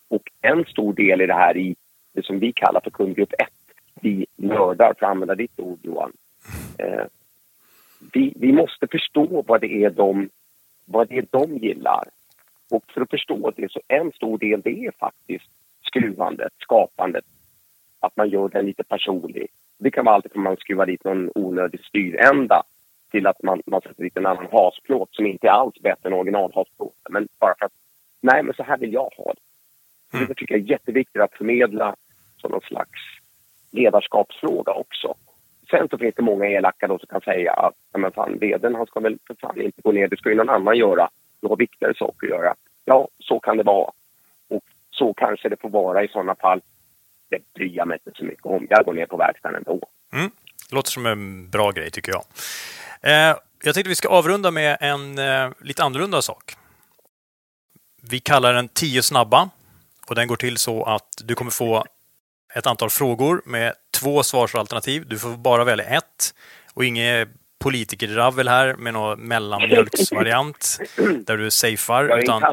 Och 0.08 0.32
en 0.42 0.66
stor 0.66 0.94
del 0.94 1.22
i 1.22 1.26
det 1.26 1.34
här 1.34 1.58
i 1.58 1.76
det 2.14 2.26
som 2.26 2.40
vi 2.40 2.54
kallar 2.54 2.82
för 2.82 2.92
kundgrupp 2.92 3.34
1 3.34 3.48
vi 4.02 4.26
nördar, 4.36 4.94
för 4.94 5.06
att 5.06 5.12
använda 5.12 5.36
ditt 5.36 5.60
ord 5.60 5.80
Johan. 5.82 6.12
Eh, 6.78 7.06
vi, 8.14 8.34
vi 8.36 8.52
måste 8.52 8.88
förstå 8.88 9.44
vad 9.48 9.62
det, 9.62 9.84
är 9.84 9.90
de, 9.90 10.30
vad 10.86 11.10
det 11.10 11.18
är 11.18 11.26
de 11.30 11.58
gillar. 11.58 12.04
Och 12.72 12.84
för 12.94 13.02
att 13.02 13.10
förstå 13.10 13.52
det 13.56 13.72
så 13.72 13.82
en 13.88 14.12
stor 14.12 14.38
del 14.38 14.62
det 14.62 14.86
är 14.86 14.92
faktiskt 15.00 15.50
skruvandet, 15.82 16.54
skapandet. 16.60 17.26
Att 18.00 18.18
man 18.18 18.30
gör 18.30 18.50
den 18.50 18.66
lite 18.66 18.84
personlig. 18.84 19.48
Det 19.78 19.92
kan 19.92 20.06
vara 20.06 20.16
alltid 20.16 20.32
från 20.32 20.44
man 20.44 20.58
skruvar 20.58 20.86
dit 20.86 21.04
någon 21.04 21.32
onödig 21.36 21.86
styrända 21.86 22.64
till 23.12 23.28
att 23.28 23.44
man, 23.44 23.62
man 23.66 23.82
sätter 23.82 24.04
dit 24.04 24.18
en 24.18 24.26
annan 24.26 24.48
hasplåt 24.52 25.16
som 25.16 25.26
inte 25.26 25.48
är 25.48 25.52
alls 25.52 25.80
bättre 25.82 26.10
än 26.10 26.14
originalhasplåten. 26.14 27.10
Men 27.10 27.28
bara 27.40 27.56
för 27.60 27.66
att, 27.66 27.74
nej 28.22 28.44
men 28.44 28.54
så 28.54 28.64
här 28.64 28.78
vill 28.78 28.94
jag 28.94 29.10
ha 29.18 29.34
det. 29.34 30.18
Mm. 30.18 30.28
Det 30.28 30.34
tycker 30.36 30.56
jag 30.56 30.64
är 30.64 30.72
jätteviktigt 30.72 31.22
att 31.22 31.34
förmedla 31.34 31.96
som 32.38 32.52
någon 32.52 32.62
slags 32.62 33.00
ledarskapsfråga 33.76 34.74
också. 34.74 35.16
Sen 35.70 35.88
så 35.90 35.98
finns 35.98 36.16
det 36.16 36.22
många 36.22 36.46
elaka 36.46 36.88
då 36.88 37.00
som 37.00 37.08
kan 37.08 37.22
säga 37.22 37.54
att 37.54 37.74
men 37.98 38.12
fan, 38.12 38.38
vdn 38.40 38.76
han 38.76 38.86
ska 38.86 39.00
väl 39.00 39.18
för 39.28 39.36
fan 39.42 39.62
inte 39.62 39.82
gå 39.82 39.92
ner, 39.92 40.08
det 40.08 40.18
ska 40.18 40.30
ju 40.30 40.36
någon 40.36 40.50
annan 40.50 40.78
göra. 40.78 41.10
Du 41.42 41.48
har 41.48 41.58
viktigare 41.58 41.94
saker 41.96 42.28
att 42.28 42.34
göra. 42.34 42.56
Ja, 42.86 43.08
så 43.20 43.40
kan 43.40 43.58
det 43.58 43.64
vara. 43.64 43.92
Och 44.50 44.64
så 44.92 45.14
kanske 45.14 45.50
det 45.50 45.62
får 45.62 45.70
vara 45.70 46.04
i 46.04 46.08
sådana 46.08 46.36
fall. 46.36 46.62
Det 47.30 47.54
bryr 47.54 47.76
jag 47.76 47.88
mig 47.88 48.00
inte 48.06 48.18
så 48.20 48.26
mycket 48.26 48.46
om. 48.46 48.68
Jag 48.70 48.86
går 48.86 48.94
ner 48.94 49.06
på 49.06 49.18
verkstaden 49.18 49.58
ändå. 49.58 49.80
Mm. 50.14 50.32
Låter 50.72 50.92
som 50.92 51.06
en 51.06 51.50
bra 51.50 51.72
grej 51.72 51.92
tycker 51.92 52.12
jag. 52.12 52.24
Eh, 53.02 53.36
jag 53.64 53.74
tänkte 53.74 53.90
vi 53.90 53.96
ska 53.96 54.10
avrunda 54.10 54.52
med 54.52 54.78
en 54.80 55.20
eh, 55.20 55.52
lite 55.62 55.84
annorlunda 55.84 56.22
sak. 56.22 56.56
Vi 58.10 58.20
kallar 58.20 58.54
den 58.54 58.68
10 58.68 59.02
snabba 59.02 59.50
och 60.10 60.16
den 60.16 60.28
går 60.28 60.36
till 60.36 60.58
så 60.58 60.84
att 60.84 61.10
du 61.24 61.36
kommer 61.36 61.52
få 61.52 61.86
ett 62.56 62.68
antal 62.68 62.90
frågor 62.90 63.42
med 63.46 63.74
två 64.00 64.24
svarsalternativ. 64.24 65.08
Du 65.08 65.20
får 65.20 65.30
bara 65.30 65.64
välja 65.64 65.86
ett 65.86 66.34
och 66.74 66.86
inget 66.86 67.30
politikerravel 67.60 68.48
här 68.48 68.74
med 68.74 68.94
någon 68.94 69.20
mellanmjölksvariant 69.20 70.80
där 71.26 71.38
du 71.38 71.52
safear. 71.52 72.04
Jag 72.04 72.18
är 72.18 72.24
Utan 72.24 72.44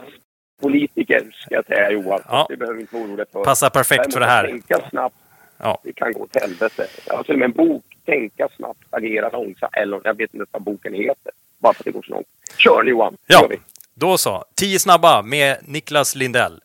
politiker 0.60 1.30
ska 1.34 1.54
jag 1.54 1.66
säga 1.66 1.90
Johan. 1.90 2.20
Ja. 2.28 2.46
Det 2.48 2.56
behöver 2.56 2.80
inte 2.80 2.96
vara 2.96 3.26
för. 3.32 3.44
Passar 3.44 3.70
perfekt 3.70 4.12
för 4.12 4.20
det 4.20 4.26
här. 4.26 4.46
Tänka 4.46 4.88
snabbt. 4.90 5.16
Ja. 5.56 5.80
Det 5.84 5.92
kan 5.92 6.12
gå 6.12 6.20
åt 6.20 6.36
helvete. 6.40 6.86
Jag 7.06 7.16
har 7.16 7.22
till 7.22 7.32
och 7.32 7.38
med 7.38 7.46
en 7.46 7.52
bok. 7.52 7.84
Tänka 8.06 8.48
snabbt, 8.56 8.80
agera 8.90 9.28
långsamt. 9.28 9.74
Eller 9.74 10.00
jag 10.04 10.16
vet 10.16 10.34
inte 10.34 10.46
vad 10.50 10.62
boken 10.62 10.94
heter. 10.94 11.32
Bara 11.58 11.74
för 11.74 11.80
att 11.80 11.84
det 11.84 11.90
går 11.90 12.02
så 12.02 12.12
långt. 12.12 12.26
Kör 12.58 12.84
Johan. 12.84 13.16
Ja, 13.26 13.48
då 13.94 14.18
så. 14.18 14.44
10 14.54 14.78
snabba 14.78 15.22
med 15.22 15.56
Niklas 15.62 16.14
Lindell. 16.14 16.60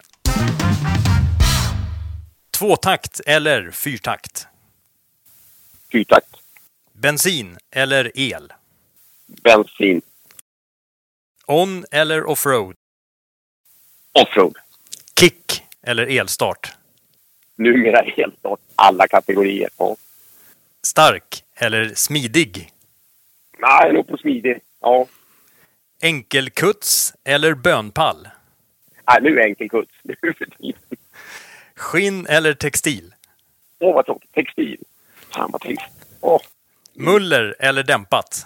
Tvåtakt 2.58 3.22
eller 3.26 3.72
fyrtakt? 3.72 4.48
Fyrtakt. 5.92 6.36
Bensin 6.94 7.58
eller 7.72 8.12
el? 8.16 8.54
Bensin. 9.26 10.02
On 11.46 11.86
eller 11.92 12.24
offroad? 12.24 12.76
Offroad. 14.12 14.56
Kick 15.20 15.64
eller 15.82 16.08
elstart? 16.08 16.76
Numera 17.56 18.02
helt 18.02 18.42
klart 18.42 18.60
alla 18.76 19.08
kategorier. 19.08 19.70
Ja. 19.78 19.96
Stark 20.84 21.44
eller 21.56 21.94
smidig? 21.96 22.72
Nej, 23.58 23.94
nog 23.94 24.08
på 24.08 24.18
smidig. 24.18 24.60
Ja. 24.82 25.06
Enkelkuts 26.02 27.14
eller 27.24 27.54
bönpall? 27.54 28.28
Nej, 29.08 29.22
nu 29.22 29.40
är 29.40 29.46
enkelkuts. 29.48 29.92
Nu 30.04 30.16
för 30.22 30.46
tiden. 30.46 30.97
Skinn 31.78 32.28
eller 32.30 32.54
textil? 32.54 33.14
Åh, 33.80 33.96
vad 33.96 34.06
tråkigt. 34.06 34.32
Textil. 34.34 34.78
Fan, 35.36 35.52
vad 35.52 35.62
trist. 35.62 35.82
Åh, 36.22 36.42
Muller 36.94 37.56
eller 37.60 37.84
dämpat? 37.84 38.46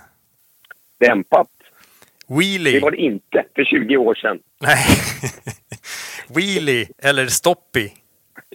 dämpat. 0.99 1.47
Wheelie? 2.27 2.71
Det 2.73 2.79
var 2.79 2.91
det 2.91 2.97
inte 2.97 3.45
för 3.55 3.63
20 3.63 3.97
år 3.97 4.15
sedan. 4.15 4.39
Nej. 4.59 4.85
Wheelie 6.27 6.87
eller 6.97 7.27
stoppie? 7.27 7.91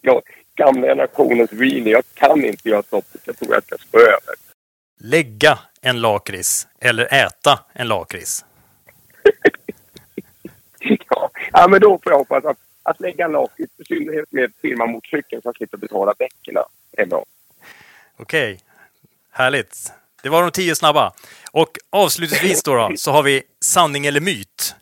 Jag, 0.03 0.23
gamla 0.55 0.87
generationens 0.87 1.53
wheelie. 1.53 1.93
Jag 1.93 2.05
kan 2.15 2.45
inte 2.45 2.69
göra 2.69 2.83
stoppet. 2.83 3.21
Jag 3.25 3.39
tror 3.39 3.55
jag 3.55 3.65
ska 3.65 3.77
spö 3.79 3.99
över. 3.99 4.35
Lägga 5.01 5.59
en 5.81 6.01
lakrits 6.01 6.69
eller 6.81 7.15
äta 7.15 7.61
en 7.73 7.89
lakrits? 7.89 8.45
Ja, 11.09 11.31
ja, 11.53 11.69
men 11.69 11.81
då 11.81 11.99
får 12.03 12.13
jag 12.13 12.19
hoppas 12.19 12.45
att, 12.45 12.59
att 12.87 13.01
lägga 13.01 13.29
lakrits, 13.29 13.81
i 13.81 13.85
synnerhet 13.85 14.33
med 14.33 14.53
firmamotorcykeln, 14.63 15.43
så 15.43 15.49
jag 15.49 15.57
slipper 15.57 15.79
betala 15.79 16.15
däcken. 16.19 16.57
är 16.93 17.07
bra. 17.07 17.25
Okej, 18.17 18.61
härligt. 19.31 19.93
Det 20.23 20.29
var 20.29 20.43
de 20.43 20.51
tio 20.51 20.75
snabba. 20.75 21.13
Och 21.53 21.79
avslutningsvis 21.91 22.63
då, 22.63 22.75
då 22.75 22.93
så 22.97 23.11
har 23.11 23.23
vi 23.23 23.43
sanning 23.61 24.07
eller 24.07 24.21
myt. 24.21 24.75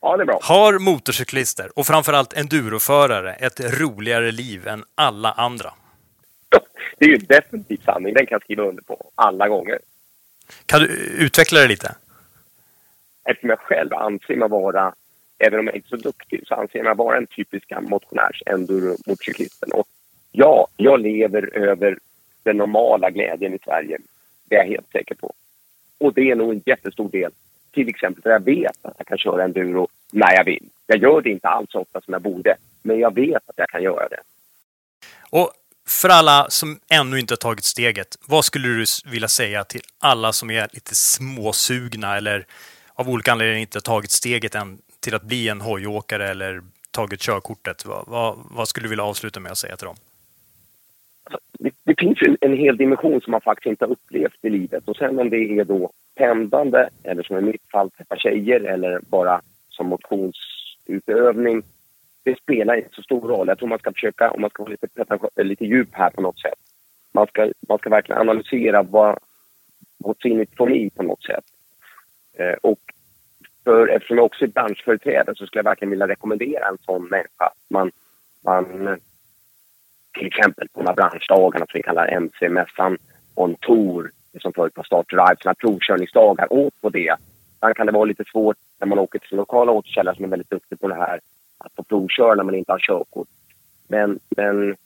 Ja, 0.00 0.16
det 0.16 0.22
är 0.22 0.26
bra. 0.26 0.40
Har 0.42 0.78
motorcyklister 0.78 1.78
och 1.78 1.86
framförallt 1.86 2.32
enduroförare 2.32 3.34
ett 3.34 3.60
roligare 3.80 4.32
liv 4.32 4.68
än 4.68 4.84
alla 4.94 5.32
andra? 5.32 5.74
Det 6.98 7.04
är 7.04 7.08
ju 7.08 7.16
definitivt 7.16 7.84
sanning. 7.84 8.14
Den 8.14 8.26
kan 8.26 8.34
jag 8.34 8.42
skriva 8.42 8.62
under 8.62 8.82
på 8.82 9.10
alla 9.14 9.48
gånger. 9.48 9.78
Kan 10.66 10.80
du 10.80 10.86
utveckla 11.18 11.60
det 11.60 11.66
lite? 11.68 11.94
Eftersom 13.24 13.50
jag 13.50 13.58
själv 13.58 13.94
anser 13.94 14.36
mig 14.36 14.48
vara, 14.48 14.94
även 15.38 15.58
om 15.58 15.66
jag 15.66 15.76
inte 15.76 15.86
är 15.86 15.96
så 15.96 16.02
duktig, 16.02 16.46
så 16.46 16.54
anser 16.54 16.78
jag 16.78 16.84
mig 16.84 16.94
vara 16.94 17.16
en 17.16 17.26
typisk 17.26 17.72
motionärs 17.80 18.42
enduro-motorcyklisten. 18.46 19.72
Och 19.72 19.86
ja, 20.32 20.66
jag 20.76 21.00
lever 21.00 21.56
över 21.56 21.98
den 22.42 22.56
normala 22.56 23.10
glädjen 23.10 23.54
i 23.54 23.58
Sverige. 23.64 23.98
Det 24.44 24.54
är 24.54 24.58
jag 24.58 24.68
helt 24.68 24.90
säker 24.92 25.14
på. 25.14 25.32
Och 25.98 26.14
det 26.14 26.30
är 26.30 26.34
nog 26.34 26.52
en 26.52 26.62
jättestor 26.66 27.08
del. 27.08 27.30
Till 27.72 27.88
exempel 27.88 28.22
för 28.22 28.30
jag 28.30 28.44
vet 28.44 28.76
att 28.82 28.94
jag 28.98 29.06
kan 29.06 29.18
köra 29.18 29.44
enduro 29.44 29.88
när 30.12 30.34
jag 30.34 30.44
vill. 30.44 30.68
Jag 30.86 30.98
gör 30.98 31.20
det 31.20 31.30
inte 31.30 31.48
alls 31.48 31.70
så 31.70 31.80
ofta 31.80 32.00
som 32.00 32.12
jag 32.12 32.22
borde, 32.22 32.56
men 32.82 32.98
jag 32.98 33.14
vet 33.14 33.42
att 33.46 33.54
jag 33.56 33.68
kan 33.68 33.82
göra 33.82 34.08
det. 34.08 34.20
Och 35.30 35.52
för 35.86 36.08
alla 36.08 36.46
som 36.50 36.80
ännu 36.90 37.18
inte 37.18 37.32
har 37.32 37.36
tagit 37.36 37.64
steget, 37.64 38.16
vad 38.26 38.44
skulle 38.44 38.68
du 38.68 38.84
vilja 39.04 39.28
säga 39.28 39.64
till 39.64 39.80
alla 39.98 40.32
som 40.32 40.50
är 40.50 40.68
lite 40.72 40.94
småsugna 40.94 42.16
eller 42.16 42.46
av 42.94 43.08
olika 43.08 43.32
anledningar 43.32 43.60
inte 43.60 43.76
har 43.76 43.82
tagit 43.82 44.10
steget 44.10 44.54
än 44.54 44.78
till 45.04 45.14
att 45.14 45.22
bli 45.22 45.48
en 45.48 45.60
hojåkare 45.60 46.28
eller 46.28 46.62
tagit 46.90 47.20
körkortet? 47.20 47.86
Vad, 47.86 48.04
vad, 48.08 48.38
vad 48.50 48.68
skulle 48.68 48.84
du 48.84 48.90
vilja 48.90 49.04
avsluta 49.04 49.40
med 49.40 49.52
att 49.52 49.58
säga 49.58 49.76
till 49.76 49.86
dem? 49.86 49.96
det, 51.64 51.70
det 51.84 51.94
finns 51.98 52.22
en, 52.22 52.36
en 52.40 52.56
hel 52.56 52.76
dimension 52.76 53.20
som 53.20 53.30
man 53.30 53.40
faktiskt 53.40 53.70
inte 53.70 53.84
har 53.84 53.92
upplevt 53.92 54.44
i 54.44 54.50
livet. 54.50 54.88
Och 54.88 54.96
sen 54.96 55.18
om 55.18 55.30
det 55.30 55.36
är 55.36 55.64
då 55.64 55.90
pendlande 56.14 56.90
eller 57.02 57.22
som 57.22 57.38
i 57.38 57.40
mitt 57.40 57.70
fall 57.70 57.90
träffa 57.90 58.16
tjejer 58.16 58.60
eller 58.60 59.00
bara 59.00 59.40
som 59.68 59.86
motionsutövning. 59.86 61.62
Det 62.22 62.38
spelar 62.38 62.76
inte 62.76 62.94
så 62.94 63.02
stor 63.02 63.28
roll. 63.28 63.48
Jag 63.48 63.58
tror 63.58 63.68
man 63.68 63.78
ska 63.78 63.92
försöka, 63.92 64.30
om 64.30 64.40
man 64.40 64.50
ska 64.50 64.62
vara 64.62 64.70
lite, 64.70 64.88
eh, 65.36 65.44
lite 65.44 65.64
djup 65.64 65.88
här 65.92 66.10
på 66.10 66.20
något 66.20 66.40
sätt. 66.40 66.58
Man 67.12 67.26
ska, 67.26 67.52
man 67.68 67.78
ska 67.78 67.90
verkligen 67.90 68.20
analysera 68.20 68.82
vad, 68.82 69.18
what's 70.04 70.26
in 70.26 70.40
it 70.40 70.56
for 70.56 70.68
me 70.68 70.90
på 70.90 71.02
något 71.02 71.22
sätt. 71.22 71.44
Eh, 72.38 72.54
och 72.62 72.80
för, 73.64 73.88
eftersom 73.88 74.16
jag 74.16 74.26
också 74.26 74.44
är 74.44 74.48
branschföreträdare 74.48 75.36
så 75.36 75.46
skulle 75.46 75.58
jag 75.58 75.64
verkligen 75.64 75.90
vilja 75.90 76.08
rekommendera 76.08 76.68
en 76.68 76.78
sån 76.78 77.04
människa. 77.04 77.50
Man, 77.70 77.90
man 78.44 78.98
till 80.18 80.26
exempel 80.26 80.68
på 80.68 80.80
de 80.80 80.86
här 80.86 80.94
branschdagarna 80.94 81.66
som 81.66 81.78
vi 81.78 81.82
kallar 81.82 82.06
MC-mässan 82.06 82.98
on 83.34 83.54
tour, 83.54 84.10
det 84.32 84.40
som 84.40 84.52
förut 84.52 84.72
var 84.76 84.84
start 84.84 85.10
drive, 85.10 85.36
sådana 85.40 85.54
provkörningsdagar, 85.54 86.52
åk 86.52 86.74
på 86.80 86.90
det. 86.90 87.16
Sen 87.60 87.74
kan 87.74 87.86
det 87.86 87.92
vara 87.92 88.04
lite 88.04 88.24
svårt 88.24 88.56
när 88.80 88.86
man 88.86 88.98
åker 88.98 89.18
till 89.18 89.28
sin 89.28 89.38
lokala 89.38 89.72
återförsäljare 89.72 90.16
som 90.16 90.24
är 90.24 90.28
väldigt 90.28 90.50
duktig 90.50 90.80
på 90.80 90.88
det 90.88 90.94
här, 90.94 91.20
att 91.58 91.72
få 91.76 91.82
provköra 91.82 92.34
när 92.34 92.44
man 92.44 92.54
inte 92.54 92.72
har 92.72 92.78
körkort. 92.78 93.28
Men, 93.88 94.18
men 94.36 94.76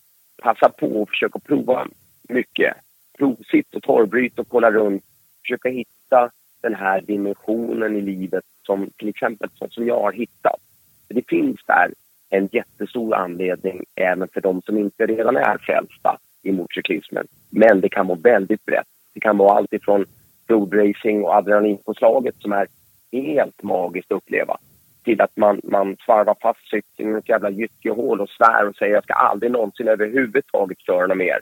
passa 0.42 0.68
på 0.68 1.02
och 1.02 1.08
försök 1.08 1.36
att 1.36 1.44
prova 1.44 1.86
mycket. 2.28 2.74
Provsitt 3.18 3.74
och 3.74 3.82
torrbryt 3.82 4.38
och 4.38 4.48
kolla 4.48 4.70
runt. 4.70 5.04
Försöka 5.42 5.68
hitta 5.68 6.30
den 6.60 6.74
här 6.74 7.00
dimensionen 7.00 7.96
i 7.96 8.00
livet 8.00 8.44
som 8.66 8.90
till 8.96 9.08
exempel 9.08 9.48
som, 9.70 9.86
jag 9.86 10.00
har 10.00 10.12
hittat. 10.12 10.60
För 11.06 11.14
det 11.14 11.28
finns 11.28 11.60
där 11.66 11.92
en 12.30 12.48
jättestor 12.52 13.14
anledning 13.14 13.84
även 13.94 14.28
för 14.28 14.40
de 14.40 14.62
som 14.62 14.78
inte 14.78 15.06
redan 15.06 15.36
är 15.36 15.58
frälsta 15.58 16.18
i 16.42 16.52
motorcyklismen. 16.52 17.26
Men 17.50 17.80
det 17.80 17.88
kan 17.88 18.06
vara 18.06 18.18
väldigt 18.18 18.64
brett. 18.64 18.86
Det 19.14 19.20
kan 19.20 19.36
vara 19.36 19.56
allt 19.56 19.72
ifrån 19.72 20.04
roadracing 20.48 21.24
och 21.24 21.34
adrenalinpåslaget 21.34 22.34
som 22.38 22.52
är 22.52 22.66
helt 23.12 23.62
magiskt 23.62 24.12
att 24.12 24.16
uppleva 24.16 24.56
till 25.04 25.20
att 25.20 25.36
man, 25.36 25.60
man 25.64 25.96
svarvar 26.04 26.36
fast 26.40 26.70
cykeln 26.70 27.14
i 27.14 27.18
ett 27.18 27.28
jävla 27.28 27.50
gyttjehål 27.50 28.20
och 28.20 28.30
svär 28.30 28.68
och 28.68 28.76
säger 28.76 28.94
jag 28.94 29.04
ska 29.04 29.14
aldrig 29.14 29.52
någonsin 29.52 29.88
överhuvudtaget 29.88 30.80
köra 30.80 31.06
något 31.06 31.16
mer. 31.16 31.38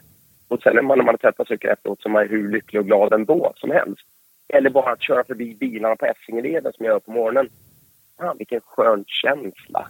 Och 0.47 0.61
sen 0.61 0.75
när 0.75 0.81
man, 0.81 0.97
när 0.97 1.05
man 1.05 1.13
har 1.13 1.17
tvättat 1.17 1.47
cykeln 1.47 1.73
efteråt 1.73 2.01
så 2.01 2.09
är 2.09 2.13
man 2.13 2.27
hur 2.27 2.51
lycklig 2.51 2.79
och 2.79 2.85
glad 2.85 3.13
ändå 3.13 3.53
som 3.55 3.71
helst. 3.71 4.05
Eller 4.49 4.69
bara 4.69 4.91
att 4.91 5.01
köra 5.03 5.23
förbi 5.23 5.55
bilarna 5.55 5.95
på 5.95 6.05
Essingeleden 6.05 6.73
som 6.73 6.85
jag 6.85 6.93
gör 6.93 6.99
på 6.99 7.11
morgonen. 7.11 7.49
Fan, 8.17 8.37
vilken 8.37 8.61
skön 8.61 9.03
känsla. 9.07 9.87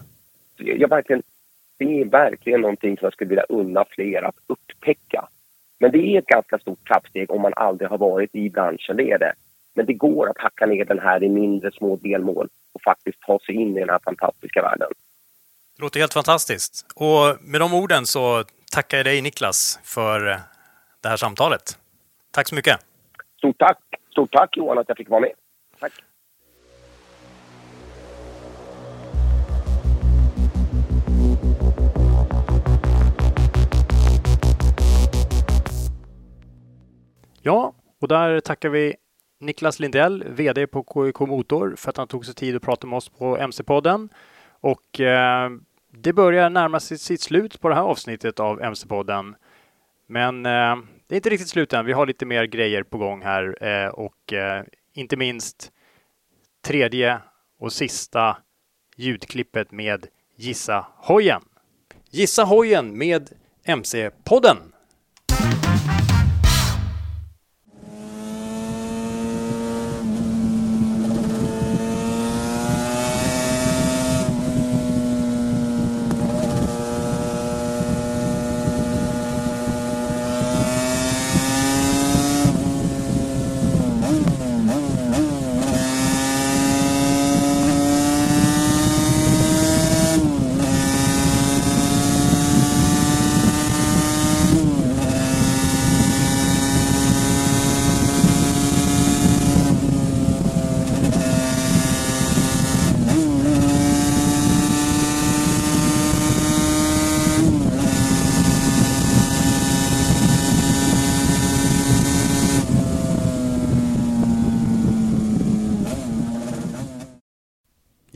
Jag, 0.57 0.89
verkligen, 0.89 1.23
det 1.77 2.01
är 2.01 2.05
verkligen 2.05 2.61
någonting 2.61 2.97
som 2.97 3.05
jag 3.05 3.13
skulle 3.13 3.29
vilja 3.29 3.45
unna 3.49 3.85
fler 3.89 4.21
att 4.21 4.35
upptäcka. 4.47 5.27
Men 5.79 5.91
det 5.91 5.97
är 5.97 6.19
ett 6.19 6.25
ganska 6.25 6.59
stort 6.59 6.87
trappsteg 6.87 7.31
om 7.31 7.41
man 7.41 7.53
aldrig 7.55 7.89
har 7.89 7.97
varit 7.97 8.35
i 8.35 8.49
branschen, 8.49 8.97
det 8.97 9.11
är 9.11 9.19
det. 9.19 9.33
Men 9.73 9.85
det 9.85 9.93
går 9.93 10.29
att 10.29 10.37
hacka 10.37 10.65
ner 10.65 10.85
den 10.85 10.99
här 10.99 11.23
i 11.23 11.29
mindre 11.29 11.71
små 11.71 11.95
delmål 11.95 12.49
och 12.73 12.81
faktiskt 12.81 13.21
ta 13.21 13.39
sig 13.39 13.55
in 13.55 13.77
i 13.77 13.79
den 13.79 13.89
här 13.89 13.99
fantastiska 14.03 14.61
världen. 14.61 14.87
Det 15.77 15.83
låter 15.83 15.99
helt 15.99 16.13
fantastiskt. 16.13 16.85
Och 16.95 17.37
med 17.41 17.61
de 17.61 17.73
orden 17.73 18.05
så 18.05 18.43
tackar 18.71 18.97
jag 18.97 19.05
dig 19.05 19.21
Niklas 19.21 19.79
för 19.83 20.19
det 21.01 21.09
här 21.09 21.17
samtalet. 21.17 21.77
Tack 22.31 22.47
så 22.47 22.55
mycket. 22.55 22.79
Stort 23.37 23.57
tack! 23.57 23.79
Stort 24.17 24.31
tack 24.31 24.57
Johan 24.57 24.77
att 24.77 24.85
jag 24.87 24.97
fick 24.97 25.09
vara 25.09 25.19
med. 25.19 25.31
Tack! 25.79 25.93
Ja, 37.41 37.73
och 38.01 38.07
där 38.07 38.39
tackar 38.39 38.69
vi 38.69 38.95
Niklas 39.39 39.79
Lindell, 39.79 40.23
VD 40.27 40.67
på 40.67 40.85
KIK 40.93 41.19
Motor, 41.19 41.75
för 41.77 41.89
att 41.89 41.97
han 41.97 42.07
tog 42.07 42.25
sig 42.25 42.35
tid 42.35 42.55
att 42.55 42.61
prata 42.61 42.87
med 42.87 42.97
oss 42.97 43.09
på 43.09 43.37
MC-podden. 43.37 44.09
Och 44.59 44.99
eh, 44.99 45.49
det 45.91 46.13
börjar 46.13 46.49
närma 46.49 46.79
sig 46.79 46.97
sitt 46.97 47.21
slut 47.21 47.61
på 47.61 47.69
det 47.69 47.75
här 47.75 47.81
avsnittet 47.81 48.39
av 48.39 48.61
MC-podden. 48.61 49.35
Men 50.07 50.45
eh, 50.45 50.75
det 51.07 51.15
är 51.15 51.17
inte 51.17 51.29
riktigt 51.29 51.49
slut 51.49 51.73
än. 51.73 51.85
Vi 51.85 51.93
har 51.93 52.05
lite 52.05 52.25
mer 52.25 52.43
grejer 52.43 52.83
på 52.83 52.97
gång 52.97 53.21
här 53.21 53.63
eh, 53.63 53.89
och 53.89 54.33
eh, 54.33 54.63
inte 54.93 55.17
minst 55.17 55.71
tredje 56.61 57.19
och 57.59 57.73
sista 57.73 58.37
ljudklippet 58.95 59.71
med 59.71 60.07
Gissa 60.35 60.87
hojen. 60.97 61.41
Gissa 62.11 62.43
hojen 62.43 62.97
med 62.97 63.29
MC-podden. 63.63 64.57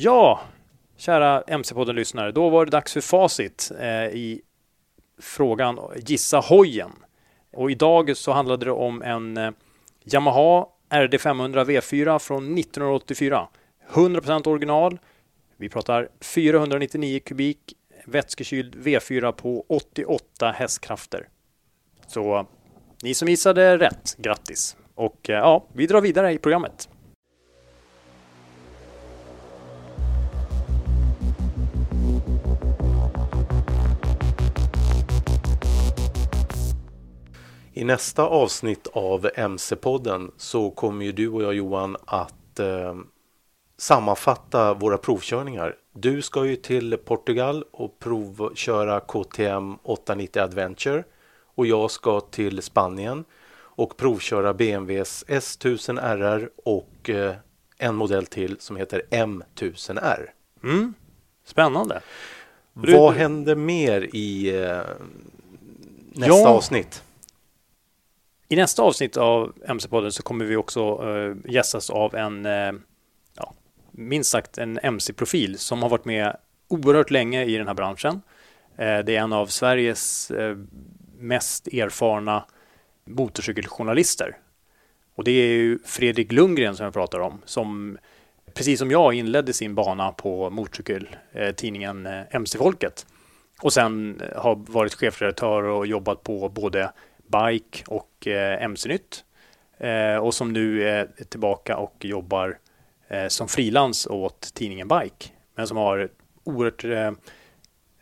Ja, 0.03 0.41
kära 1.01 1.41
MC-podden-lyssnare. 1.41 2.31
Då 2.31 2.49
var 2.49 2.65
det 2.65 2.71
dags 2.71 2.93
för 2.93 3.01
facit 3.01 3.71
eh, 3.79 4.05
i 4.05 4.41
frågan 5.21 5.79
Gissa 5.95 6.39
hojen. 6.39 6.91
Och 7.53 7.71
idag 7.71 8.17
så 8.17 8.31
handlade 8.31 8.65
det 8.65 8.71
om 8.71 9.01
en 9.01 9.37
eh, 9.37 9.51
Yamaha 10.03 10.65
RD500 10.89 11.65
V4 11.65 12.19
från 12.19 12.57
1984. 12.57 13.47
100% 13.91 14.47
original. 14.47 14.99
Vi 15.57 15.69
pratar 15.69 16.09
499 16.21 17.19
kubik 17.25 17.73
vätskekyld 18.05 18.75
V4 18.75 19.31
på 19.31 19.65
88 19.69 20.51
hästkrafter. 20.51 21.27
Så 22.07 22.37
eh, 22.37 22.45
ni 23.03 23.13
som 23.13 23.27
gissade 23.27 23.77
rätt, 23.77 24.15
grattis! 24.17 24.77
Och 24.95 25.29
eh, 25.29 25.35
ja, 25.35 25.65
vi 25.73 25.87
drar 25.87 26.01
vidare 26.01 26.33
i 26.33 26.37
programmet. 26.37 26.89
I 37.81 37.83
nästa 37.83 38.23
avsnitt 38.23 38.87
av 38.93 39.29
MC-podden 39.35 40.31
så 40.37 40.71
kommer 40.71 41.05
ju 41.05 41.11
du 41.11 41.27
och 41.29 41.43
jag 41.43 41.53
Johan 41.53 41.97
att 42.05 42.59
eh, 42.59 42.95
sammanfatta 43.77 44.73
våra 44.73 44.97
provkörningar. 44.97 45.75
Du 45.93 46.21
ska 46.21 46.45
ju 46.45 46.55
till 46.55 46.97
Portugal 46.97 47.65
och 47.71 47.99
provköra 47.99 48.99
KTM 48.99 49.75
890 49.83 50.41
Adventure 50.41 51.03
och 51.55 51.67
jag 51.67 51.91
ska 51.91 52.19
till 52.19 52.61
Spanien 52.61 53.25
och 53.53 53.97
provköra 53.97 54.53
BMWs 54.53 55.25
S1000 55.27 55.99
RR 55.99 56.49
och 56.65 57.09
eh, 57.09 57.35
en 57.77 57.95
modell 57.95 58.25
till 58.25 58.59
som 58.59 58.75
heter 58.75 59.01
M1000R. 59.11 60.29
Mm. 60.63 60.93
Spännande. 61.45 62.01
Vad 62.73 63.13
händer 63.13 63.55
mer 63.55 64.09
i 64.15 64.59
eh, 64.63 64.81
nästa 66.13 66.35
Ja. 66.35 66.49
avsnitt? 66.49 67.03
I 68.51 68.55
nästa 68.55 68.83
avsnitt 68.83 69.17
av 69.17 69.53
MC-podden 69.67 70.11
så 70.11 70.23
kommer 70.23 70.45
vi 70.45 70.55
också 70.55 71.03
uh, 71.03 71.35
gästas 71.45 71.89
av 71.89 72.15
en, 72.15 72.45
eh, 72.45 72.71
ja, 73.37 73.53
minst 73.91 74.29
sagt 74.29 74.57
en 74.57 74.79
MC-profil 74.83 75.57
som 75.57 75.81
har 75.81 75.89
varit 75.89 76.05
med 76.05 76.37
oerhört 76.67 77.11
länge 77.11 77.45
i 77.45 77.57
den 77.57 77.67
här 77.67 77.73
branschen. 77.73 78.21
Eh, 78.77 78.99
det 78.99 79.15
är 79.15 79.19
en 79.21 79.33
av 79.33 79.47
Sveriges 79.47 80.31
eh, 80.31 80.57
mest 81.17 81.67
erfarna 81.67 82.45
motorcykeljournalister. 83.05 84.37
Och 85.15 85.23
det 85.23 85.31
är 85.31 85.47
ju 85.47 85.79
Fredrik 85.85 86.31
Lundgren 86.31 86.75
som 86.75 86.83
jag 86.83 86.93
pratar 86.93 87.19
om, 87.19 87.41
som 87.45 87.97
precis 88.53 88.79
som 88.79 88.91
jag 88.91 89.13
inledde 89.13 89.53
sin 89.53 89.75
bana 89.75 90.11
på 90.11 90.49
motorcykeltidningen 90.49 92.05
eh, 92.05 92.21
MC-folket. 92.31 93.05
Och 93.61 93.73
sen 93.73 94.21
har 94.35 94.55
varit 94.55 94.93
chefredaktör 94.93 95.63
och 95.63 95.87
jobbat 95.87 96.23
på 96.23 96.49
både 96.49 96.91
Bike 97.31 97.83
och 97.87 98.27
eh, 98.27 98.63
MC-nytt. 98.63 99.23
Eh, 99.77 100.15
och 100.15 100.33
som 100.33 100.53
nu 100.53 100.89
är 100.89 101.07
tillbaka 101.29 101.77
och 101.77 101.95
jobbar 102.05 102.57
eh, 103.07 103.27
som 103.27 103.47
frilans 103.47 104.07
åt 104.07 104.53
tidningen 104.53 104.87
Bike. 104.87 105.29
Men 105.55 105.67
som 105.67 105.77
har 105.77 106.09
oerhört 106.43 106.83
eh, 106.83 107.07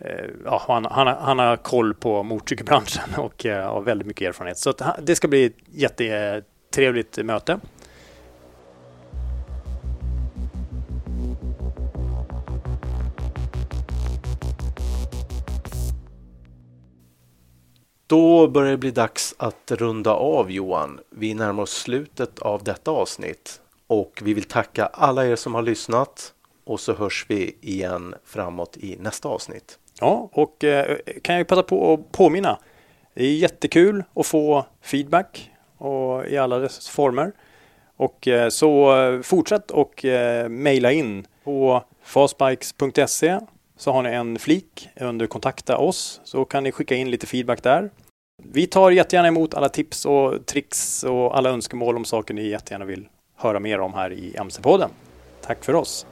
eh, 0.10 0.26
ja, 0.46 0.64
han, 0.68 0.86
han, 0.86 1.08
har- 1.08 1.16
han 1.16 1.40
har 1.40 1.58
koll 1.58 1.94
på 1.94 2.24
motorcykelbranschen 2.24 3.04
och 3.18 3.46
eh, 3.46 3.74
har 3.74 3.82
väldigt 3.82 4.08
mycket 4.08 4.28
erfarenhet. 4.28 4.58
Så 4.58 4.70
att, 4.70 4.82
det 5.02 5.16
ska 5.16 5.28
bli 5.28 5.46
ett 5.46 5.56
jättetrevligt 5.72 7.18
möte. 7.26 7.60
Då 18.10 18.48
börjar 18.48 18.72
det 18.72 18.78
bli 18.78 18.92
dags 18.92 19.36
att 19.38 19.72
runda 19.72 20.12
av 20.12 20.52
Johan. 20.52 21.00
Vi 21.10 21.34
närmar 21.34 21.64
oss 21.64 21.72
slutet 21.72 22.40
av 22.40 22.64
detta 22.64 22.92
avsnitt 22.92 23.62
och 23.88 24.22
vi 24.24 24.34
vill 24.34 24.44
tacka 24.44 24.86
alla 24.86 25.26
er 25.26 25.36
som 25.36 25.56
har 25.56 25.62
lyssnat 25.62 26.34
och 26.64 26.80
så 26.80 26.94
hörs 26.94 27.26
vi 27.30 27.56
igen 27.62 28.16
framåt 28.26 28.78
i 28.78 28.98
nästa 29.00 29.30
avsnitt. 29.30 29.80
Ja, 30.00 30.30
och 30.34 30.64
eh, 30.64 30.98
kan 31.22 31.36
jag 31.36 31.40
ju 31.40 31.46
passa 31.46 31.64
på 31.64 31.94
att 31.94 32.12
påminna. 32.12 32.60
Det 33.14 33.26
är 33.26 33.34
jättekul 33.34 34.04
att 34.14 34.26
få 34.26 34.66
feedback 34.82 35.52
och 35.78 36.28
i 36.28 36.38
alla 36.38 36.60
dess 36.60 36.90
former. 36.90 37.32
Och 37.98 38.28
eh, 38.28 38.50
så 38.50 39.02
eh, 39.02 39.22
fortsätt 39.22 39.72
och 39.72 40.06
eh, 40.06 40.50
mejla 40.50 40.92
in 40.92 41.28
på 41.44 41.84
fastbikes.se 42.04 43.40
så 43.80 43.92
har 43.92 44.04
ni 44.04 44.10
en 44.10 44.40
flik 44.40 44.90
under 44.96 45.28
kontakta 45.28 45.78
oss 45.78 46.22
så 46.24 46.46
kan 46.46 46.64
ni 46.64 46.72
skicka 46.72 46.96
in 46.96 47.12
lite 47.12 47.28
feedback 47.28 47.64
där. 47.64 47.92
Vi 48.44 48.68
tar 48.68 48.92
jättegärna 48.92 49.28
emot 49.28 49.54
alla 49.54 49.70
tips 49.70 50.06
och 50.06 50.46
tricks 50.46 51.04
och 51.04 51.38
alla 51.38 51.50
önskemål 51.50 51.96
om 51.96 52.06
saker 52.06 52.34
ni 52.34 52.48
jättegärna 52.48 52.86
vill 52.86 53.08
höra 53.36 53.60
mer 53.60 53.80
om 53.80 53.94
här 53.94 54.14
i 54.14 54.36
MC-podden. 54.38 54.90
Tack 55.42 55.64
för 55.64 55.76
oss! 55.76 56.06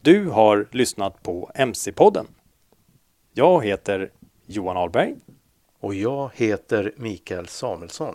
Du 0.00 0.28
har 0.28 0.68
lyssnat 0.72 1.22
på 1.22 1.50
MC-podden. 1.54 2.26
Jag 3.32 3.64
heter 3.64 4.10
Johan 4.46 4.76
Ahlberg. 4.76 5.14
Och 5.80 5.94
jag 5.94 6.30
heter 6.34 6.92
Mikael 6.96 7.48
Samuelsson. 7.48 8.14